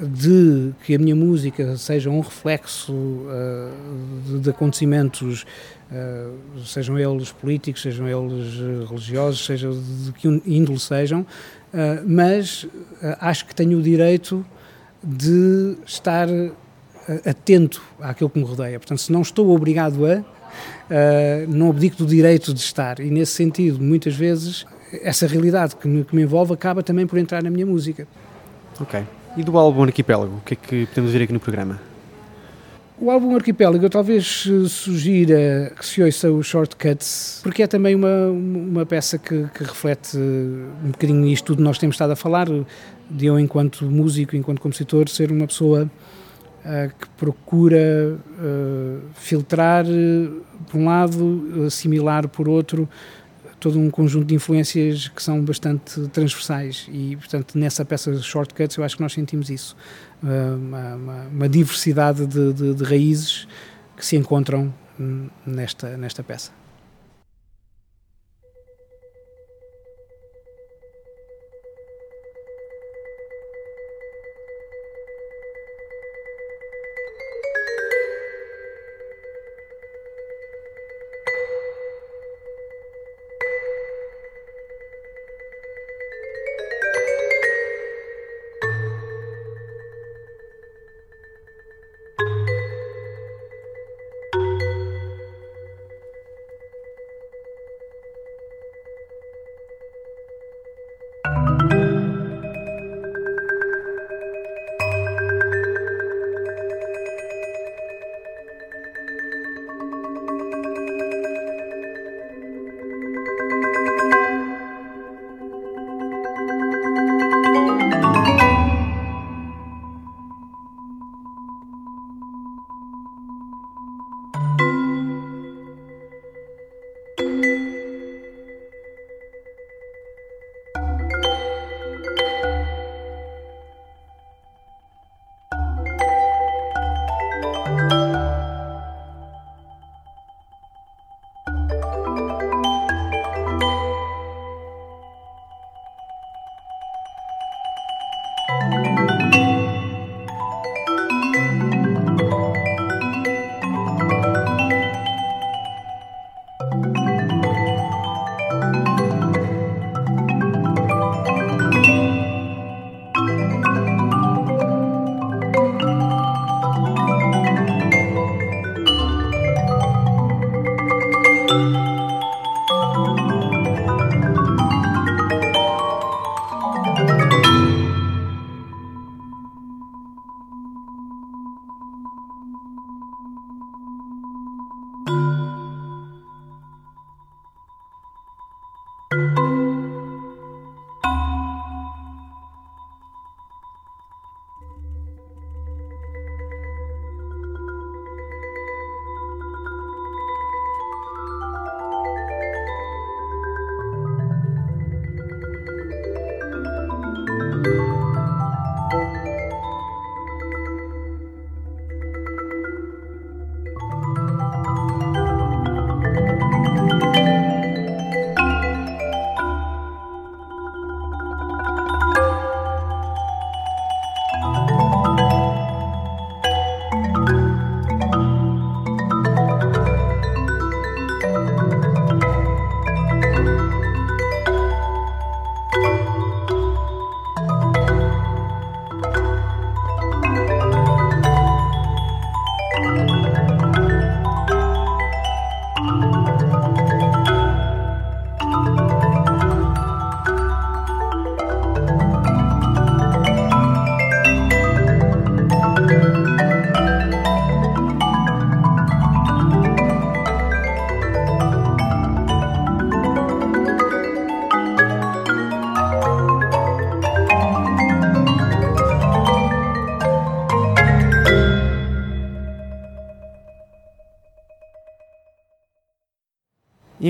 de 0.00 0.72
que 0.84 0.94
a 0.94 0.98
minha 0.98 1.16
música 1.16 1.76
seja 1.76 2.10
um 2.10 2.20
reflexo 2.20 2.92
uh, 2.92 3.70
de, 4.26 4.40
de, 4.40 4.50
acontecimentos, 4.50 5.44
uh, 5.90 6.60
sejam 6.64 6.98
eles 6.98 7.32
políticos, 7.32 7.82
sejam 7.82 8.08
eles 8.08 8.88
religiosos, 8.88 9.44
seja 9.44 9.70
de 9.70 10.12
que 10.12 10.28
índole 10.46 10.78
sejam, 10.78 11.26
Uh, 11.70 12.02
mas 12.04 12.64
uh, 12.64 13.16
acho 13.20 13.46
que 13.46 13.54
tenho 13.54 13.78
o 13.78 13.82
direito 13.82 14.44
de 15.02 15.76
estar 15.86 16.28
atento 17.24 17.80
àquilo 18.00 18.28
que 18.28 18.38
me 18.38 18.44
rodeia. 18.44 18.78
Portanto, 18.78 19.00
se 19.00 19.10
não 19.12 19.22
estou 19.22 19.50
obrigado 19.50 20.04
a, 20.04 20.22
não 21.48 21.70
abdico 21.70 21.96
do 21.96 22.06
direito 22.06 22.52
de 22.52 22.60
estar. 22.60 23.00
E 23.00 23.10
nesse 23.10 23.32
sentido, 23.32 23.82
muitas 23.82 24.14
vezes, 24.14 24.66
essa 24.92 25.26
realidade 25.26 25.74
que 25.74 25.88
me, 25.88 26.04
que 26.04 26.14
me 26.14 26.22
envolve 26.22 26.52
acaba 26.52 26.82
também 26.82 27.06
por 27.06 27.18
entrar 27.18 27.42
na 27.42 27.50
minha 27.50 27.66
música. 27.66 28.06
Ok. 28.78 29.02
E 29.36 29.42
do 29.42 29.56
álbum 29.56 29.84
Arquipélago, 29.84 30.36
o 30.36 30.40
que 30.42 30.54
é 30.54 30.56
que 30.56 30.86
podemos 30.86 31.12
ver 31.12 31.22
aqui 31.22 31.32
no 31.32 31.40
programa? 31.40 31.80
O 33.02 33.10
álbum 33.10 33.34
Arquipélago 33.34 33.82
eu 33.82 33.88
talvez 33.88 34.46
eh, 34.46 34.68
sugira 34.68 35.72
que 35.74 35.86
se 35.86 36.02
ouça 36.02 36.30
o 36.30 36.42
Shortcuts, 36.42 37.40
porque 37.42 37.62
é 37.62 37.66
também 37.66 37.94
uma, 37.94 38.26
uma 38.26 38.84
peça 38.84 39.16
que, 39.16 39.46
que 39.54 39.64
reflete 39.64 40.18
um 40.18 40.90
bocadinho 40.90 41.26
isto 41.28 41.46
tudo 41.46 41.56
que 41.56 41.62
nós 41.62 41.78
temos 41.78 41.94
estado 41.94 42.10
a 42.10 42.16
falar, 42.16 42.46
de 43.10 43.24
eu 43.24 43.40
enquanto 43.40 43.86
músico, 43.86 44.36
enquanto 44.36 44.60
compositor, 44.60 45.08
ser 45.08 45.32
uma 45.32 45.46
pessoa 45.46 45.90
uh, 46.62 46.94
que 47.00 47.08
procura 47.16 48.18
uh, 48.38 49.00
filtrar 49.14 49.86
por 50.70 50.78
um 50.78 50.84
lado, 50.84 51.64
assimilar 51.66 52.28
por 52.28 52.50
outro, 52.50 52.86
todo 53.60 53.78
um 53.78 53.90
conjunto 53.90 54.26
de 54.26 54.34
influências 54.34 55.08
que 55.08 55.22
são 55.22 55.44
bastante 55.44 56.08
transversais 56.08 56.88
e, 56.90 57.16
portanto, 57.16 57.56
nessa 57.56 57.84
peça 57.84 58.12
Shortcuts 58.20 58.76
eu 58.76 58.84
acho 58.84 58.96
que 58.96 59.02
nós 59.02 59.12
sentimos 59.12 59.50
isso, 59.50 59.76
uma, 60.22 60.94
uma, 60.96 61.22
uma 61.28 61.48
diversidade 61.48 62.26
de, 62.26 62.52
de, 62.52 62.74
de 62.74 62.84
raízes 62.84 63.46
que 63.96 64.04
se 64.04 64.16
encontram 64.16 64.72
nesta, 65.46 65.96
nesta 65.96 66.22
peça. 66.22 66.59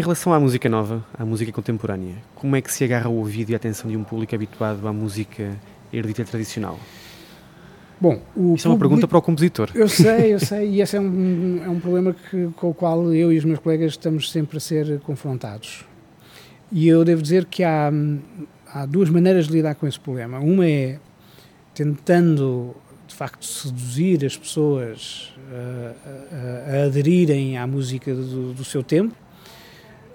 Em 0.01 0.03
relação 0.03 0.33
à 0.33 0.41
música 0.41 0.67
nova, 0.67 1.05
à 1.13 1.27
música 1.27 1.53
contemporânea, 1.53 2.15
como 2.35 2.57
é 2.57 2.63
que 2.63 2.73
se 2.73 2.83
agarra 2.83 3.11
o 3.11 3.17
ouvido 3.17 3.51
e 3.51 3.53
a 3.53 3.59
atenção 3.59 3.91
de 3.91 3.99
um 3.99 4.03
público 4.03 4.35
habituado 4.35 4.89
à 4.89 4.93
música 4.95 5.55
erudita 5.93 6.25
tradicional? 6.25 6.81
Bom, 8.01 8.19
o 8.35 8.55
Isto 8.55 8.69
é 8.69 8.71
uma 8.71 8.79
pergunta 8.79 9.07
para 9.07 9.19
o 9.19 9.21
compositor. 9.21 9.69
Eu 9.75 9.91
sei, 9.91 10.33
eu 10.33 10.41
sei, 10.41 10.71
e 10.71 10.81
esse 10.81 10.97
é 10.97 11.01
um, 11.01 11.61
é 11.63 11.69
um 11.69 11.79
problema 11.79 12.15
que, 12.15 12.49
com 12.57 12.71
o 12.71 12.75
qual 12.75 13.13
eu 13.13 13.31
e 13.31 13.37
os 13.37 13.45
meus 13.45 13.59
colegas 13.59 13.91
estamos 13.91 14.33
sempre 14.33 14.57
a 14.57 14.61
ser 14.61 15.01
confrontados. 15.01 15.85
E 16.73 16.89
eu 16.89 17.05
devo 17.05 17.21
dizer 17.21 17.45
que 17.45 17.63
há, 17.63 17.93
há 18.73 18.87
duas 18.87 19.11
maneiras 19.11 19.49
de 19.49 19.53
lidar 19.53 19.75
com 19.75 19.87
esse 19.87 20.01
problema. 20.01 20.39
Uma 20.39 20.67
é 20.67 20.99
tentando, 21.75 22.75
de 23.07 23.15
facto, 23.15 23.45
seduzir 23.45 24.25
as 24.25 24.35
pessoas 24.35 25.35
a, 25.53 26.73
a, 26.73 26.79
a 26.79 26.85
aderirem 26.87 27.59
à 27.59 27.67
música 27.67 28.15
do, 28.15 28.55
do 28.55 28.65
seu 28.65 28.83
tempo, 28.83 29.15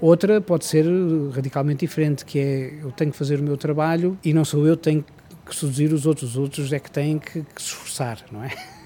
Outra 0.01 0.41
pode 0.41 0.65
ser 0.65 0.85
radicalmente 1.33 1.85
diferente, 1.85 2.25
que 2.25 2.39
é 2.39 2.79
eu 2.81 2.91
tenho 2.91 3.11
que 3.11 3.17
fazer 3.17 3.39
o 3.39 3.43
meu 3.43 3.57
trabalho 3.57 4.17
e 4.23 4.33
não 4.33 4.43
sou 4.43 4.67
eu 4.67 4.75
que 4.75 4.83
tenho 4.83 5.05
que 5.45 5.55
seduzir 5.55 5.93
os 5.93 6.05
outros, 6.05 6.31
os 6.31 6.37
outros 6.37 6.73
é 6.73 6.79
que 6.79 6.91
têm 6.91 7.19
que, 7.19 7.43
que 7.43 7.61
se 7.61 7.69
esforçar, 7.69 8.19
não 8.31 8.43
é? 8.43 8.51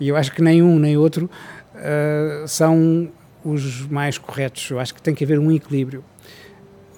E 0.00 0.08
eu 0.08 0.16
acho 0.16 0.32
que 0.32 0.40
nem 0.40 0.62
um 0.62 0.78
nem 0.78 0.96
outro 0.96 1.28
uh, 1.74 2.48
são 2.48 3.12
os 3.44 3.86
mais 3.86 4.16
corretos. 4.16 4.70
Eu 4.70 4.80
acho 4.80 4.94
que 4.94 5.02
tem 5.02 5.14
que 5.14 5.22
haver 5.22 5.38
um 5.38 5.52
equilíbrio. 5.52 6.02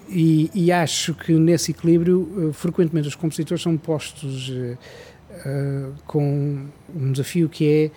E, 0.08 0.48
e 0.54 0.70
acho 0.70 1.12
que 1.14 1.32
nesse 1.32 1.72
equilíbrio, 1.72 2.20
uh, 2.20 2.52
frequentemente 2.52 3.08
os 3.08 3.16
compositores 3.16 3.60
são 3.60 3.76
postos 3.76 4.50
uh, 4.50 5.94
com 6.06 6.68
um 6.94 7.10
desafio 7.10 7.48
que 7.48 7.68
é 7.68 7.90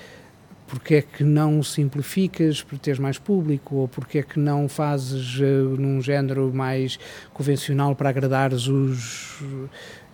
porque 0.67 0.95
é 0.95 1.01
que 1.01 1.23
não 1.23 1.61
simplificas 1.61 2.61
para 2.61 2.77
teres 2.77 2.99
mais 2.99 3.17
público? 3.17 3.75
Ou 3.75 3.87
porque 3.87 4.19
é 4.19 4.23
que 4.23 4.39
não 4.39 4.67
fazes 4.67 5.39
uh, 5.39 5.43
num 5.77 6.01
género 6.01 6.51
mais 6.53 6.99
convencional 7.33 7.95
para 7.95 8.09
agradares 8.09 8.67
os 8.67 9.41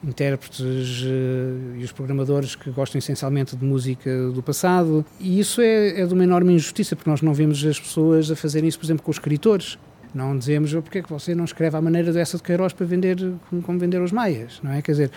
intérpretes 0.03 1.01
uh, 1.01 1.75
e 1.77 1.83
os 1.83 1.91
programadores 1.91 2.55
que 2.55 2.69
gostam 2.71 2.99
essencialmente 2.99 3.55
de 3.55 3.65
música 3.65 4.29
do 4.31 4.41
passado? 4.41 5.05
E 5.19 5.39
isso 5.39 5.61
é, 5.61 6.01
é 6.01 6.05
de 6.05 6.13
uma 6.13 6.23
enorme 6.23 6.53
injustiça 6.53 6.95
porque 6.95 7.09
nós 7.09 7.21
não 7.21 7.33
vemos 7.33 7.63
as 7.65 7.79
pessoas 7.79 8.31
a 8.31 8.35
fazerem 8.35 8.67
isso 8.67 8.79
por 8.79 8.85
exemplo 8.85 9.03
com 9.03 9.11
os 9.11 9.17
escritores 9.17 9.77
não 10.13 10.37
dizemos 10.37 10.73
porque 10.73 10.99
é 10.99 11.01
que 11.01 11.09
você 11.09 11.35
não 11.35 11.45
escreve 11.45 11.77
à 11.77 11.81
maneira 11.81 12.11
dessa 12.11 12.37
de 12.37 12.43
Queiroz 12.43 12.73
para 12.73 12.85
vender 12.85 13.17
como 13.63 13.77
vender 13.77 14.01
os 14.01 14.11
maias, 14.11 14.59
não 14.63 14.71
é? 14.71 14.81
Quer 14.81 14.91
dizer, 14.93 15.11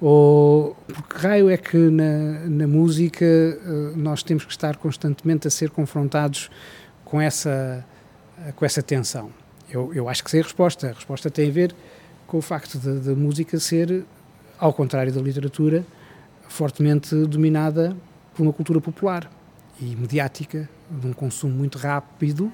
ou 0.00 0.76
porque 0.86 1.18
raio 1.18 1.50
é 1.50 1.56
que 1.56 1.76
na, 1.76 2.46
na 2.48 2.66
música 2.66 3.24
eh, 3.24 3.92
nós 3.94 4.22
temos 4.22 4.44
que 4.44 4.50
estar 4.50 4.76
constantemente 4.76 5.46
a 5.46 5.50
ser 5.50 5.70
confrontados 5.70 6.50
com 7.04 7.20
essa, 7.20 7.84
com 8.56 8.64
essa 8.64 8.82
tensão? 8.82 9.30
Eu, 9.70 9.92
eu 9.92 10.08
acho 10.08 10.24
que 10.24 10.30
sei 10.30 10.40
a 10.40 10.44
resposta. 10.44 10.88
A 10.88 10.92
resposta 10.92 11.30
tem 11.30 11.50
a 11.50 11.52
ver 11.52 11.74
com 12.26 12.38
o 12.38 12.42
facto 12.42 12.78
da 12.78 13.14
música 13.14 13.58
ser, 13.58 14.04
ao 14.58 14.72
contrário 14.72 15.12
da 15.12 15.20
literatura, 15.20 15.84
fortemente 16.48 17.14
dominada 17.26 17.94
por 18.34 18.42
uma 18.42 18.52
cultura 18.52 18.80
popular 18.80 19.30
e 19.80 19.94
mediática, 19.94 20.68
de 20.90 21.06
um 21.06 21.12
consumo 21.12 21.54
muito 21.54 21.76
rápido, 21.76 22.50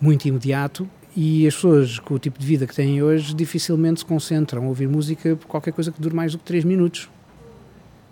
muito 0.00 0.26
imediato 0.26 0.88
e 1.20 1.48
as 1.48 1.56
pessoas 1.56 1.98
com 1.98 2.14
o 2.14 2.18
tipo 2.20 2.38
de 2.38 2.46
vida 2.46 2.64
que 2.64 2.72
têm 2.72 3.02
hoje 3.02 3.34
dificilmente 3.34 3.98
se 3.98 4.06
concentram 4.06 4.62
a 4.62 4.68
ouvir 4.68 4.88
música 4.88 5.34
por 5.34 5.48
qualquer 5.48 5.72
coisa 5.72 5.90
que 5.90 6.00
dure 6.00 6.14
mais 6.14 6.30
do 6.30 6.38
que 6.38 6.44
3 6.44 6.62
minutos. 6.62 7.10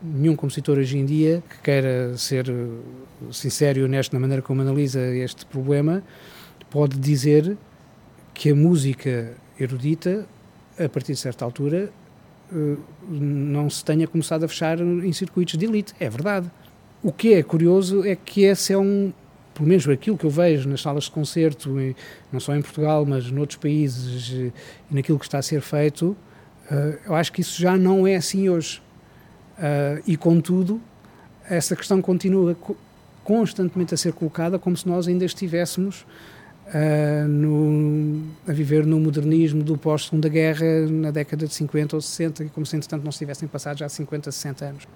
Nenhum 0.03 0.35
compositor 0.35 0.77
hoje 0.77 0.99
em 0.99 1.07
dia 1.07 1.41
que 1.49 1.63
queira 1.63 2.17
ser 2.17 2.51
eh, 2.51 2.67
sincero 3.31 3.79
e 3.79 3.85
honesto 3.85 4.13
na 4.13 4.19
maneira 4.19 4.43
como 4.43 4.61
analisa 4.61 5.01
este 5.15 5.47
problema 5.47 6.03
pode 6.69 6.99
dizer 6.99 7.57
que 8.35 8.51
a 8.51 8.57
música 8.57 9.35
erudita, 9.57 10.27
a 10.77 10.89
partir 10.89 11.13
de 11.13 11.21
certa 11.21 11.45
altura, 11.45 11.93
eh, 12.53 12.77
não 13.09 13.71
se 13.71 13.85
tenha 13.85 14.09
começado 14.09 14.43
a 14.43 14.49
fechar 14.49 14.81
em 14.81 15.13
circuitos 15.13 15.57
de 15.57 15.65
elite. 15.65 15.95
É 16.01 16.11
verdade. 16.11 16.51
O 17.05 17.13
que 17.13 17.35
é 17.35 17.43
curioso 17.45 18.05
é 18.05 18.17
que 18.17 18.43
esse 18.43 18.73
é 18.73 18.77
um 18.77 19.13
pelo 19.57 19.67
menos 19.67 19.89
aquilo 19.89 20.19
que 20.19 20.25
eu 20.25 20.31
vejo 20.31 20.69
nas 20.69 20.83
salas 20.83 21.05
de 21.05 21.11
concerto, 21.11 21.75
não 22.31 22.39
só 22.39 22.55
em 22.55 22.61
Portugal, 22.61 23.07
mas 23.07 23.31
noutros 23.31 23.59
países, 23.59 24.29
e 24.29 24.53
naquilo 24.91 25.19
que 25.19 25.25
está 25.25 25.39
a 25.39 25.43
ser 25.43 25.63
feito, 25.63 26.15
eh, 26.71 26.99
eu 27.07 27.15
acho 27.15 27.33
que 27.33 27.41
isso 27.41 27.59
já 27.59 27.75
não 27.75 28.07
é 28.07 28.17
assim 28.17 28.51
hoje. 28.51 28.83
Eh, 29.59 30.03
e, 30.09 30.17
contudo, 30.17 30.79
essa 31.49 31.75
questão 31.75 32.03
continua 32.03 32.55
constantemente 33.25 33.95
a 33.95 33.97
ser 33.97 34.13
colocada 34.13 34.59
como 34.59 34.77
se 34.77 34.87
nós 34.87 35.09
ainda 35.09 35.25
estivéssemos 35.25 36.07
uh, 36.69 37.27
no, 37.27 38.23
a 38.47 38.53
viver 38.53 38.87
no 38.87 39.01
modernismo 39.01 39.65
do 39.65 39.77
pós-segunda 39.77 40.29
guerra 40.29 40.87
na 40.89 41.11
década 41.11 41.45
de 41.45 41.53
50 41.53 41.97
ou 41.97 42.01
60, 42.01 42.45
como 42.55 42.65
se 42.65 42.77
entretanto 42.77 43.03
não 43.03 43.11
se 43.11 43.19
tivessem 43.19 43.49
passado 43.49 43.79
já 43.79 43.89
50, 43.89 44.31
60 44.31 44.65
anos 44.65 44.87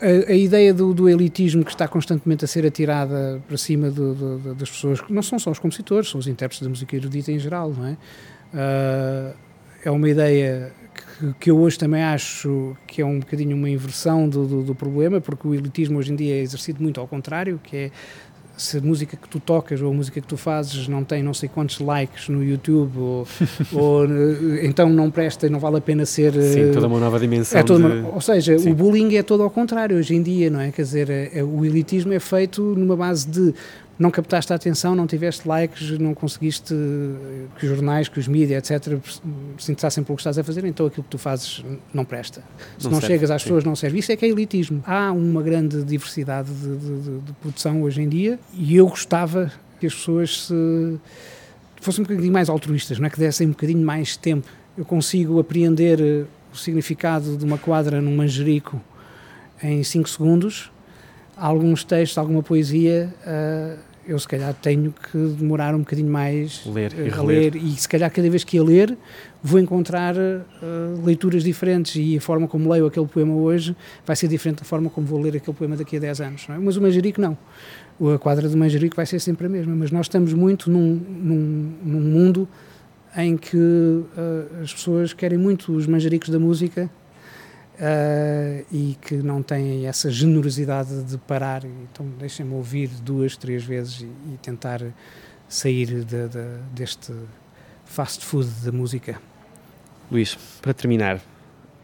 a, 0.00 0.30
a 0.30 0.34
ideia 0.34 0.74
do, 0.74 0.92
do, 0.92 1.08
elitismo 1.08 1.64
que 1.64 1.70
está 1.70 1.88
constantemente 1.88 2.44
a 2.44 2.48
ser 2.48 2.66
atirada 2.66 3.42
para 3.46 3.56
cima 3.56 3.90
do, 3.90 4.14
do, 4.14 4.54
das 4.54 4.70
pessoas, 4.70 5.00
que 5.00 5.12
não 5.12 5.22
são 5.22 5.38
só 5.38 5.50
os 5.50 5.58
compositores, 5.58 6.08
são 6.08 6.18
os 6.18 6.26
intérpretes 6.26 6.62
da 6.62 6.68
música 6.68 6.94
erudita 6.94 7.32
em 7.32 7.38
geral, 7.38 7.72
não 7.72 7.86
é? 7.86 7.96
Uh, 8.52 9.36
é 9.84 9.90
uma 9.90 10.08
ideia 10.08 10.72
que, 11.18 11.34
que, 11.40 11.50
eu 11.50 11.58
hoje 11.58 11.78
também 11.78 12.02
acho 12.02 12.76
que 12.86 13.00
é 13.00 13.06
um 13.06 13.20
bocadinho 13.20 13.56
uma 13.56 13.70
inversão 13.70 14.28
do, 14.28 14.62
do, 14.62 14.74
problema, 14.74 15.20
porque 15.20 15.46
o 15.46 15.54
elitismo 15.54 15.98
hoje 15.98 16.12
em 16.12 16.16
dia 16.16 16.34
é 16.34 16.40
exercido 16.40 16.82
muito 16.82 17.00
ao 17.00 17.06
contrário, 17.06 17.60
que 17.62 17.76
é 17.76 17.90
se 18.56 18.78
a 18.78 18.80
música 18.80 19.16
que 19.16 19.28
tu 19.28 19.38
tocas 19.38 19.80
ou 19.82 19.90
a 19.90 19.94
música 19.94 20.20
que 20.20 20.26
tu 20.26 20.36
fazes 20.36 20.88
não 20.88 21.04
tem 21.04 21.22
não 21.22 21.34
sei 21.34 21.48
quantos 21.48 21.78
likes 21.78 22.28
no 22.28 22.42
YouTube 22.42 22.98
ou, 22.98 23.28
ou 23.72 24.04
eh, 24.04 24.64
então 24.64 24.88
não 24.88 25.10
presta 25.10 25.46
e 25.46 25.50
não 25.50 25.58
vale 25.58 25.76
a 25.76 25.80
pena 25.80 26.06
ser 26.06 26.32
sim, 26.32 26.72
toda 26.72 26.86
uma 26.86 26.98
nova 26.98 27.18
dimensão 27.18 27.60
é 27.60 27.62
de... 27.62 27.72
uma, 27.72 28.08
ou 28.14 28.20
seja, 28.20 28.58
sim. 28.58 28.70
o 28.70 28.74
bullying 28.74 29.16
é 29.16 29.22
todo 29.22 29.42
ao 29.42 29.50
contrário 29.50 29.96
hoje 29.96 30.14
em 30.14 30.22
dia, 30.22 30.48
não 30.50 30.60
é? 30.60 30.70
Quer 30.70 30.82
dizer, 30.82 31.10
é, 31.10 31.30
é, 31.34 31.44
o 31.44 31.64
elitismo 31.64 32.12
é 32.12 32.20
feito 32.20 32.62
numa 32.62 32.96
base 32.96 33.28
de 33.28 33.54
não 33.98 34.10
captaste 34.10 34.52
a 34.52 34.56
atenção, 34.56 34.94
não 34.94 35.06
tiveste 35.06 35.48
likes, 35.48 35.98
não 35.98 36.14
conseguiste 36.14 36.74
que 37.58 37.66
os 37.66 37.76
jornais, 37.76 38.08
que 38.08 38.18
os 38.18 38.28
mídias, 38.28 38.70
etc., 38.70 38.98
se 39.58 39.72
interessassem 39.72 40.04
pelo 40.04 40.16
que 40.16 40.20
estás 40.20 40.38
a 40.38 40.44
fazer, 40.44 40.64
então 40.64 40.86
aquilo 40.86 41.02
que 41.02 41.10
tu 41.10 41.18
fazes 41.18 41.64
não 41.94 42.04
presta. 42.04 42.42
Se 42.78 42.84
não, 42.84 42.92
não 42.92 43.00
serve, 43.00 43.14
chegas 43.14 43.30
às 43.30 43.42
sim. 43.42 43.48
pessoas, 43.48 43.64
não 43.64 43.74
serve. 43.74 43.98
Isso 43.98 44.12
é 44.12 44.16
que 44.16 44.26
é 44.26 44.28
elitismo. 44.28 44.82
Há 44.86 45.12
uma 45.12 45.42
grande 45.42 45.82
diversidade 45.82 46.52
de, 46.52 46.76
de, 46.76 47.20
de, 47.20 47.32
produção 47.40 47.82
hoje 47.82 48.02
em 48.02 48.08
dia 48.08 48.38
e 48.52 48.76
eu 48.76 48.86
gostava 48.86 49.50
que 49.80 49.86
as 49.86 49.94
pessoas 49.94 50.46
se, 50.46 51.00
fossem 51.80 52.02
um 52.02 52.06
bocadinho 52.06 52.32
mais 52.32 52.50
altruístas, 52.50 52.98
não 52.98 53.06
é? 53.06 53.10
que 53.10 53.18
dessem 53.18 53.46
um 53.46 53.50
bocadinho 53.50 53.84
mais 53.84 54.16
tempo. 54.16 54.46
Eu 54.76 54.84
consigo 54.84 55.40
apreender 55.40 56.00
eh, 56.00 56.24
o 56.52 56.56
significado 56.56 57.36
de 57.36 57.44
uma 57.46 57.56
quadra 57.56 58.00
num 58.02 58.14
manjerico 58.14 58.78
em 59.62 59.82
5 59.82 60.06
segundos 60.06 60.70
alguns 61.36 61.84
textos, 61.84 62.16
alguma 62.16 62.42
poesia, 62.42 63.12
uh, 63.20 63.78
eu 64.06 64.18
se 64.18 64.28
calhar 64.28 64.54
tenho 64.54 64.92
que 64.92 65.18
demorar 65.38 65.74
um 65.74 65.80
bocadinho 65.80 66.10
mais 66.10 66.64
ler 66.66 66.92
e 66.92 67.10
a 67.10 67.22
ler. 67.22 67.56
e 67.56 67.70
se 67.76 67.88
calhar 67.88 68.10
cada 68.10 68.28
vez 68.30 68.44
que 68.44 68.56
ia 68.56 68.62
ler 68.62 68.96
vou 69.42 69.60
encontrar 69.60 70.16
uh, 70.16 71.04
leituras 71.04 71.42
diferentes 71.42 71.94
e 71.96 72.16
a 72.16 72.20
forma 72.20 72.48
como 72.48 72.70
leio 72.70 72.86
aquele 72.86 73.06
poema 73.06 73.34
hoje 73.34 73.76
vai 74.04 74.16
ser 74.16 74.28
diferente 74.28 74.58
da 74.58 74.64
forma 74.64 74.90
como 74.90 75.06
vou 75.06 75.20
ler 75.20 75.36
aquele 75.36 75.56
poema 75.56 75.76
daqui 75.76 75.96
a 75.96 76.00
10 76.00 76.20
anos, 76.20 76.46
é? 76.48 76.58
mas 76.58 76.76
o 76.76 76.82
Manjerico 76.82 77.20
não. 77.20 77.36
A 78.14 78.18
quadra 78.18 78.48
do 78.48 78.56
Manjerico 78.56 78.96
vai 78.96 79.06
ser 79.06 79.20
sempre 79.20 79.46
a 79.46 79.48
mesma, 79.48 79.74
mas 79.74 79.90
nós 79.90 80.06
estamos 80.06 80.32
muito 80.32 80.70
num, 80.70 80.94
num, 80.94 81.72
num 81.82 82.00
mundo 82.00 82.48
em 83.16 83.36
que 83.36 83.56
uh, 83.56 84.62
as 84.62 84.72
pessoas 84.72 85.12
querem 85.12 85.38
muito 85.38 85.72
os 85.72 85.86
manjericos 85.86 86.28
da 86.28 86.38
música 86.38 86.90
Uh, 87.76 88.64
e 88.72 88.96
que 89.02 89.16
não 89.16 89.42
têm 89.42 89.86
essa 89.86 90.10
generosidade 90.10 91.02
de 91.04 91.18
parar. 91.18 91.62
Então, 91.64 92.08
deixem-me 92.18 92.54
ouvir 92.54 92.88
duas, 92.88 93.36
três 93.36 93.62
vezes 93.62 94.00
e, 94.00 94.06
e 94.06 94.38
tentar 94.40 94.80
sair 95.46 95.86
de, 95.86 96.04
de, 96.04 96.58
deste 96.72 97.12
fast 97.84 98.24
food 98.24 98.48
da 98.64 98.72
música. 98.72 99.20
Luís, 100.10 100.36
para 100.62 100.72
terminar, 100.72 101.20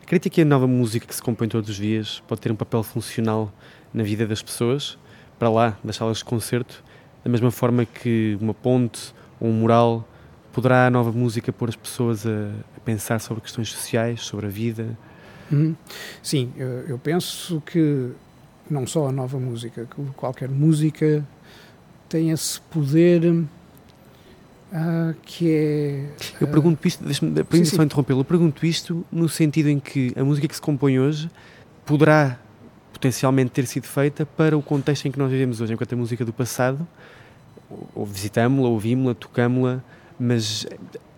acredita 0.03 0.31
que 0.31 0.41
a 0.41 0.45
nova 0.45 0.67
música 0.67 1.07
que 1.07 1.15
se 1.15 1.23
compõe 1.23 1.49
todos 1.49 1.69
os 1.69 1.77
dias 1.77 2.23
pode 2.27 2.41
ter 2.41 2.51
um 2.51 2.57
papel 2.57 2.83
funcional 2.83 3.53
na 3.93 4.03
vida 4.03 4.27
das 4.27 4.43
pessoas, 4.43 4.99
para 5.39 5.51
lá 5.51 5.79
das 5.83 5.97
salas 5.97 6.19
de 6.19 6.25
concerto, 6.25 6.83
da 7.25 7.31
mesma 7.31 7.51
forma 7.51 7.85
que 7.85 8.37
uma 8.41 8.55
ponte 8.55 9.13
ou 9.41 9.49
um 9.49 9.53
mural 9.53 10.09
poderá 10.53 10.87
a 10.87 10.91
nova 10.91 11.13
música 11.13 11.53
pôr 11.53 11.69
as 11.69 11.77
pessoas 11.77 12.27
a, 12.27 12.31
a 12.77 12.81
pensar 12.81 13.21
sobre 13.21 13.43
questões 13.43 13.71
sociais, 13.71 14.23
sobre 14.23 14.47
a 14.47 14.49
vida, 14.49 14.97
Uhum. 15.53 15.77
Sim, 16.23 16.53
eu, 16.57 16.69
eu, 16.89 16.99
penso 16.99 17.63
que 17.67 18.11
não 18.71 18.87
só 18.87 19.09
a 19.09 19.13
nova 19.13 19.39
música, 19.39 19.87
que 19.87 20.03
qualquer 20.17 20.49
música 20.49 21.25
tem 22.09 22.31
esse 22.31 22.61
poder 22.61 23.25
uh, 24.73 25.15
que 25.23 25.51
é. 25.51 26.07
Uh, 26.41 26.45
eu 26.45 26.49
pergunto 26.49 26.89
isto, 26.89 27.05
deixa-me 27.05 27.67
só 27.67 27.83
interrompê-lo, 27.83 28.21
eu 28.21 28.25
pergunto 28.25 28.65
isto 28.65 29.05
no 29.13 29.29
sentido 29.29 29.69
em 29.69 29.79
que 29.79 30.13
a 30.17 30.25
música 30.25 30.49
que 30.49 30.55
se 30.55 30.63
compõe 30.63 30.99
hoje 30.99 31.31
poderá 31.85 32.39
potencialmente 32.93 33.51
ter 33.51 33.67
sido 33.67 33.87
feita 33.87 34.25
para 34.25 34.57
o 34.57 34.63
contexto 34.63 35.07
em 35.07 35.11
que 35.11 35.19
nós 35.19 35.31
vivemos 35.31 35.61
hoje, 35.61 35.75
enquanto 35.75 35.93
a 35.93 35.97
música 35.97 36.25
do 36.25 36.33
passado, 36.33 36.87
ou 37.95 38.07
visitámos-la, 38.07 38.69
ouvimos-la, 38.69 39.15
tocámos-la, 39.15 39.83
mas 40.19 40.67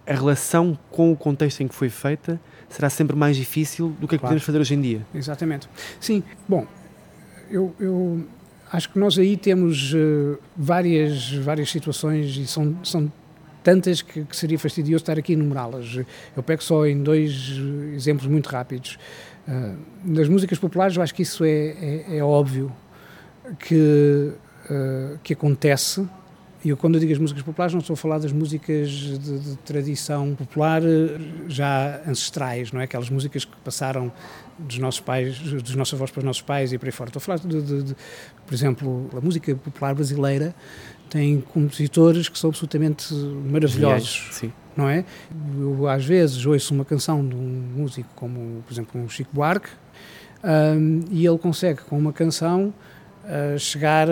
a 0.06 0.14
relação 0.14 0.78
com 0.90 1.12
o 1.12 1.16
contexto 1.16 1.62
em 1.62 1.68
que 1.68 1.74
foi 1.74 1.88
feita 1.88 2.40
será 2.74 2.90
sempre 2.90 3.14
mais 3.16 3.36
difícil 3.36 3.94
do 4.00 4.08
que 4.08 4.16
é 4.16 4.18
que 4.18 4.20
claro. 4.20 4.32
podemos 4.32 4.42
fazer 4.42 4.58
hoje 4.58 4.74
em 4.74 4.80
dia. 4.80 5.06
Exatamente. 5.14 5.68
Sim, 6.00 6.24
bom, 6.48 6.66
eu, 7.48 7.74
eu 7.78 8.26
acho 8.72 8.90
que 8.90 8.98
nós 8.98 9.16
aí 9.16 9.36
temos 9.36 9.94
uh, 9.94 10.36
várias, 10.56 11.32
várias 11.34 11.70
situações 11.70 12.36
e 12.36 12.46
são, 12.48 12.76
são 12.82 13.12
tantas 13.62 14.02
que, 14.02 14.24
que 14.24 14.36
seria 14.36 14.58
fastidioso 14.58 15.02
estar 15.02 15.16
aqui 15.16 15.32
a 15.32 15.36
enumerá-las. 15.36 16.00
Eu 16.36 16.42
pego 16.42 16.64
só 16.64 16.84
em 16.84 17.00
dois 17.00 17.52
exemplos 17.94 18.26
muito 18.26 18.48
rápidos. 18.48 18.98
Uh, 19.46 19.78
nas 20.04 20.28
músicas 20.28 20.58
populares, 20.58 20.96
eu 20.96 21.02
acho 21.02 21.14
que 21.14 21.22
isso 21.22 21.44
é, 21.44 21.50
é, 21.50 22.16
é 22.16 22.24
óbvio 22.24 22.72
que, 23.60 24.32
uh, 24.68 25.18
que 25.22 25.32
acontece 25.32 26.04
E 26.64 26.70
eu, 26.70 26.76
quando 26.78 26.94
eu 26.94 27.00
digo 27.00 27.12
as 27.12 27.18
músicas 27.18 27.42
populares, 27.42 27.74
não 27.74 27.80
estou 27.80 27.92
a 27.92 27.96
falar 27.96 28.18
das 28.18 28.32
músicas 28.32 28.88
de, 28.88 29.38
de 29.38 29.56
tradição 29.58 30.34
popular 30.34 30.82
eh, 30.82 31.20
já 31.46 32.00
ancestrais, 32.06 32.72
não 32.72 32.80
é? 32.80 32.84
Aquelas 32.84 33.10
músicas 33.10 33.44
que 33.44 33.54
passaram 33.58 34.10
dos 34.58 34.78
nossos 34.78 35.00
pais, 35.00 35.38
dos 35.38 35.74
nossos 35.74 35.92
avós 35.92 36.10
para 36.10 36.20
os 36.20 36.24
nossos 36.24 36.40
pais 36.40 36.72
e 36.72 36.78
por 36.78 36.86
aí 36.86 36.92
fora. 36.92 37.10
Estou 37.10 37.20
a 37.20 37.22
falar, 37.22 37.38
de, 37.38 37.60
de, 37.60 37.82
de 37.82 37.96
por 38.46 38.54
exemplo, 38.54 39.10
a 39.14 39.20
música 39.20 39.54
popular 39.54 39.94
brasileira 39.94 40.54
tem 41.10 41.40
compositores 41.40 42.30
que 42.30 42.38
são 42.38 42.48
absolutamente 42.48 43.12
maravilhosos. 43.12 44.28
Sim. 44.32 44.50
não 44.74 44.88
é? 44.88 45.04
Eu 45.58 45.86
às 45.86 46.04
vezes 46.04 46.46
ouço 46.46 46.72
uma 46.72 46.84
canção 46.84 47.26
de 47.26 47.36
um 47.36 47.72
músico 47.76 48.08
como, 48.14 48.62
por 48.66 48.72
exemplo, 48.72 49.00
um 49.00 49.08
Chico 49.08 49.30
Buarque, 49.34 49.68
um, 50.42 51.00
e 51.10 51.26
ele 51.26 51.38
consegue 51.38 51.82
com 51.82 51.98
uma 51.98 52.12
canção 52.12 52.72
chegar 53.58 54.08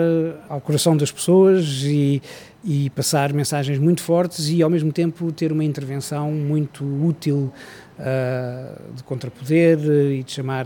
ao 0.49 0.59
coração 0.59 0.97
das 0.97 1.11
pessoas 1.11 1.83
e, 1.83 2.21
e, 2.63 2.89
passar 2.91 3.31
mensagens 3.33 3.77
muito 3.77 4.01
fortes 4.01 4.49
e 4.49 4.63
ao 4.63 4.69
mesmo 4.69 4.91
tempo 4.91 5.31
ter 5.31 5.51
uma 5.51 5.63
intervenção 5.63 6.31
muito 6.31 6.83
útil 6.83 7.53
uh, 7.99 8.93
de 8.93 9.03
contrapoder 9.03 9.79
e 10.11 10.23
de 10.23 10.31
chamar 10.31 10.65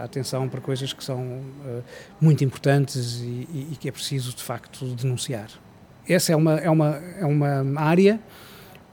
a 0.00 0.04
atenção 0.04 0.48
para 0.48 0.60
coisas 0.60 0.92
que 0.92 1.02
são 1.02 1.40
muito 2.20 2.44
importantes 2.44 3.20
e, 3.20 3.68
e, 3.72 3.76
que 3.80 3.88
é 3.88 3.92
preciso 3.92 4.34
de 4.34 4.42
facto 4.42 4.84
denunciar. 4.94 5.48
Essa 6.08 6.32
é 6.32 6.36
uma, 6.36 6.54
é 6.58 6.70
uma, 6.70 7.00
é 7.18 7.24
uma 7.24 7.80
área 7.80 8.20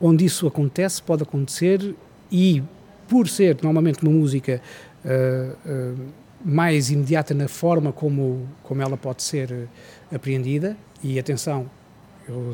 onde 0.00 0.24
isso 0.24 0.46
acontece, 0.46 1.02
pode 1.02 1.22
acontecer 1.22 1.94
e 2.30 2.62
por 3.08 3.28
ser 3.28 3.56
normalmente 3.62 4.02
uma 4.02 4.12
música 4.12 4.60
uh, 5.04 5.70
uh, 5.70 6.23
mais 6.44 6.90
imediata 6.90 7.32
na 7.32 7.48
forma 7.48 7.92
como, 7.92 8.46
como 8.62 8.82
ela 8.82 8.96
pode 8.96 9.22
ser 9.22 9.50
uh, 9.50 10.14
apreendida, 10.14 10.76
e 11.02 11.18
atenção, 11.18 11.70
eu, 12.28 12.52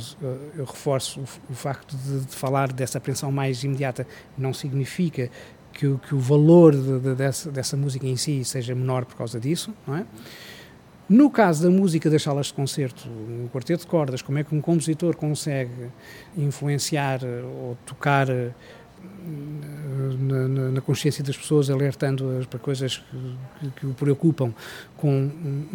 eu 0.56 0.64
reforço 0.64 1.20
o, 1.20 1.52
o 1.52 1.54
facto 1.54 1.96
de, 1.96 2.20
de, 2.26 2.34
falar 2.34 2.72
dessa 2.72 2.98
apreensão 2.98 3.30
mais 3.30 3.62
imediata, 3.64 4.06
não 4.36 4.52
significa 4.52 5.30
que, 5.72 5.96
que 5.98 6.14
o 6.14 6.18
valor 6.18 6.74
de, 6.74 7.00
de, 7.00 7.14
dessa, 7.14 7.50
dessa 7.50 7.76
música 7.76 8.06
em 8.06 8.16
si 8.16 8.44
seja 8.44 8.74
menor 8.74 9.04
por 9.04 9.16
causa 9.16 9.38
disso, 9.38 9.74
não 9.86 9.96
é? 9.96 10.06
No 11.08 11.28
caso 11.28 11.64
da 11.64 11.70
música 11.70 12.08
das 12.08 12.22
salas 12.22 12.46
de 12.46 12.52
concerto, 12.52 13.08
no 13.08 13.48
quarteto 13.48 13.80
de 13.80 13.88
cordas, 13.88 14.22
como 14.22 14.38
é 14.38 14.44
que 14.44 14.54
um 14.54 14.60
compositor 14.60 15.16
consegue 15.16 15.90
influenciar 16.36 17.18
ou 17.24 17.76
tocar 17.84 18.28
na, 20.18 20.70
na, 20.70 20.80
consciência 20.80 21.22
das 21.22 21.36
pessoas, 21.36 21.70
alertando-as 21.70 22.46
para 22.46 22.58
coisas 22.58 23.02
que, 23.58 23.70
que, 23.70 23.86
o 23.86 23.94
preocupam, 23.94 24.52
com 24.96 25.10
um, 25.12 25.66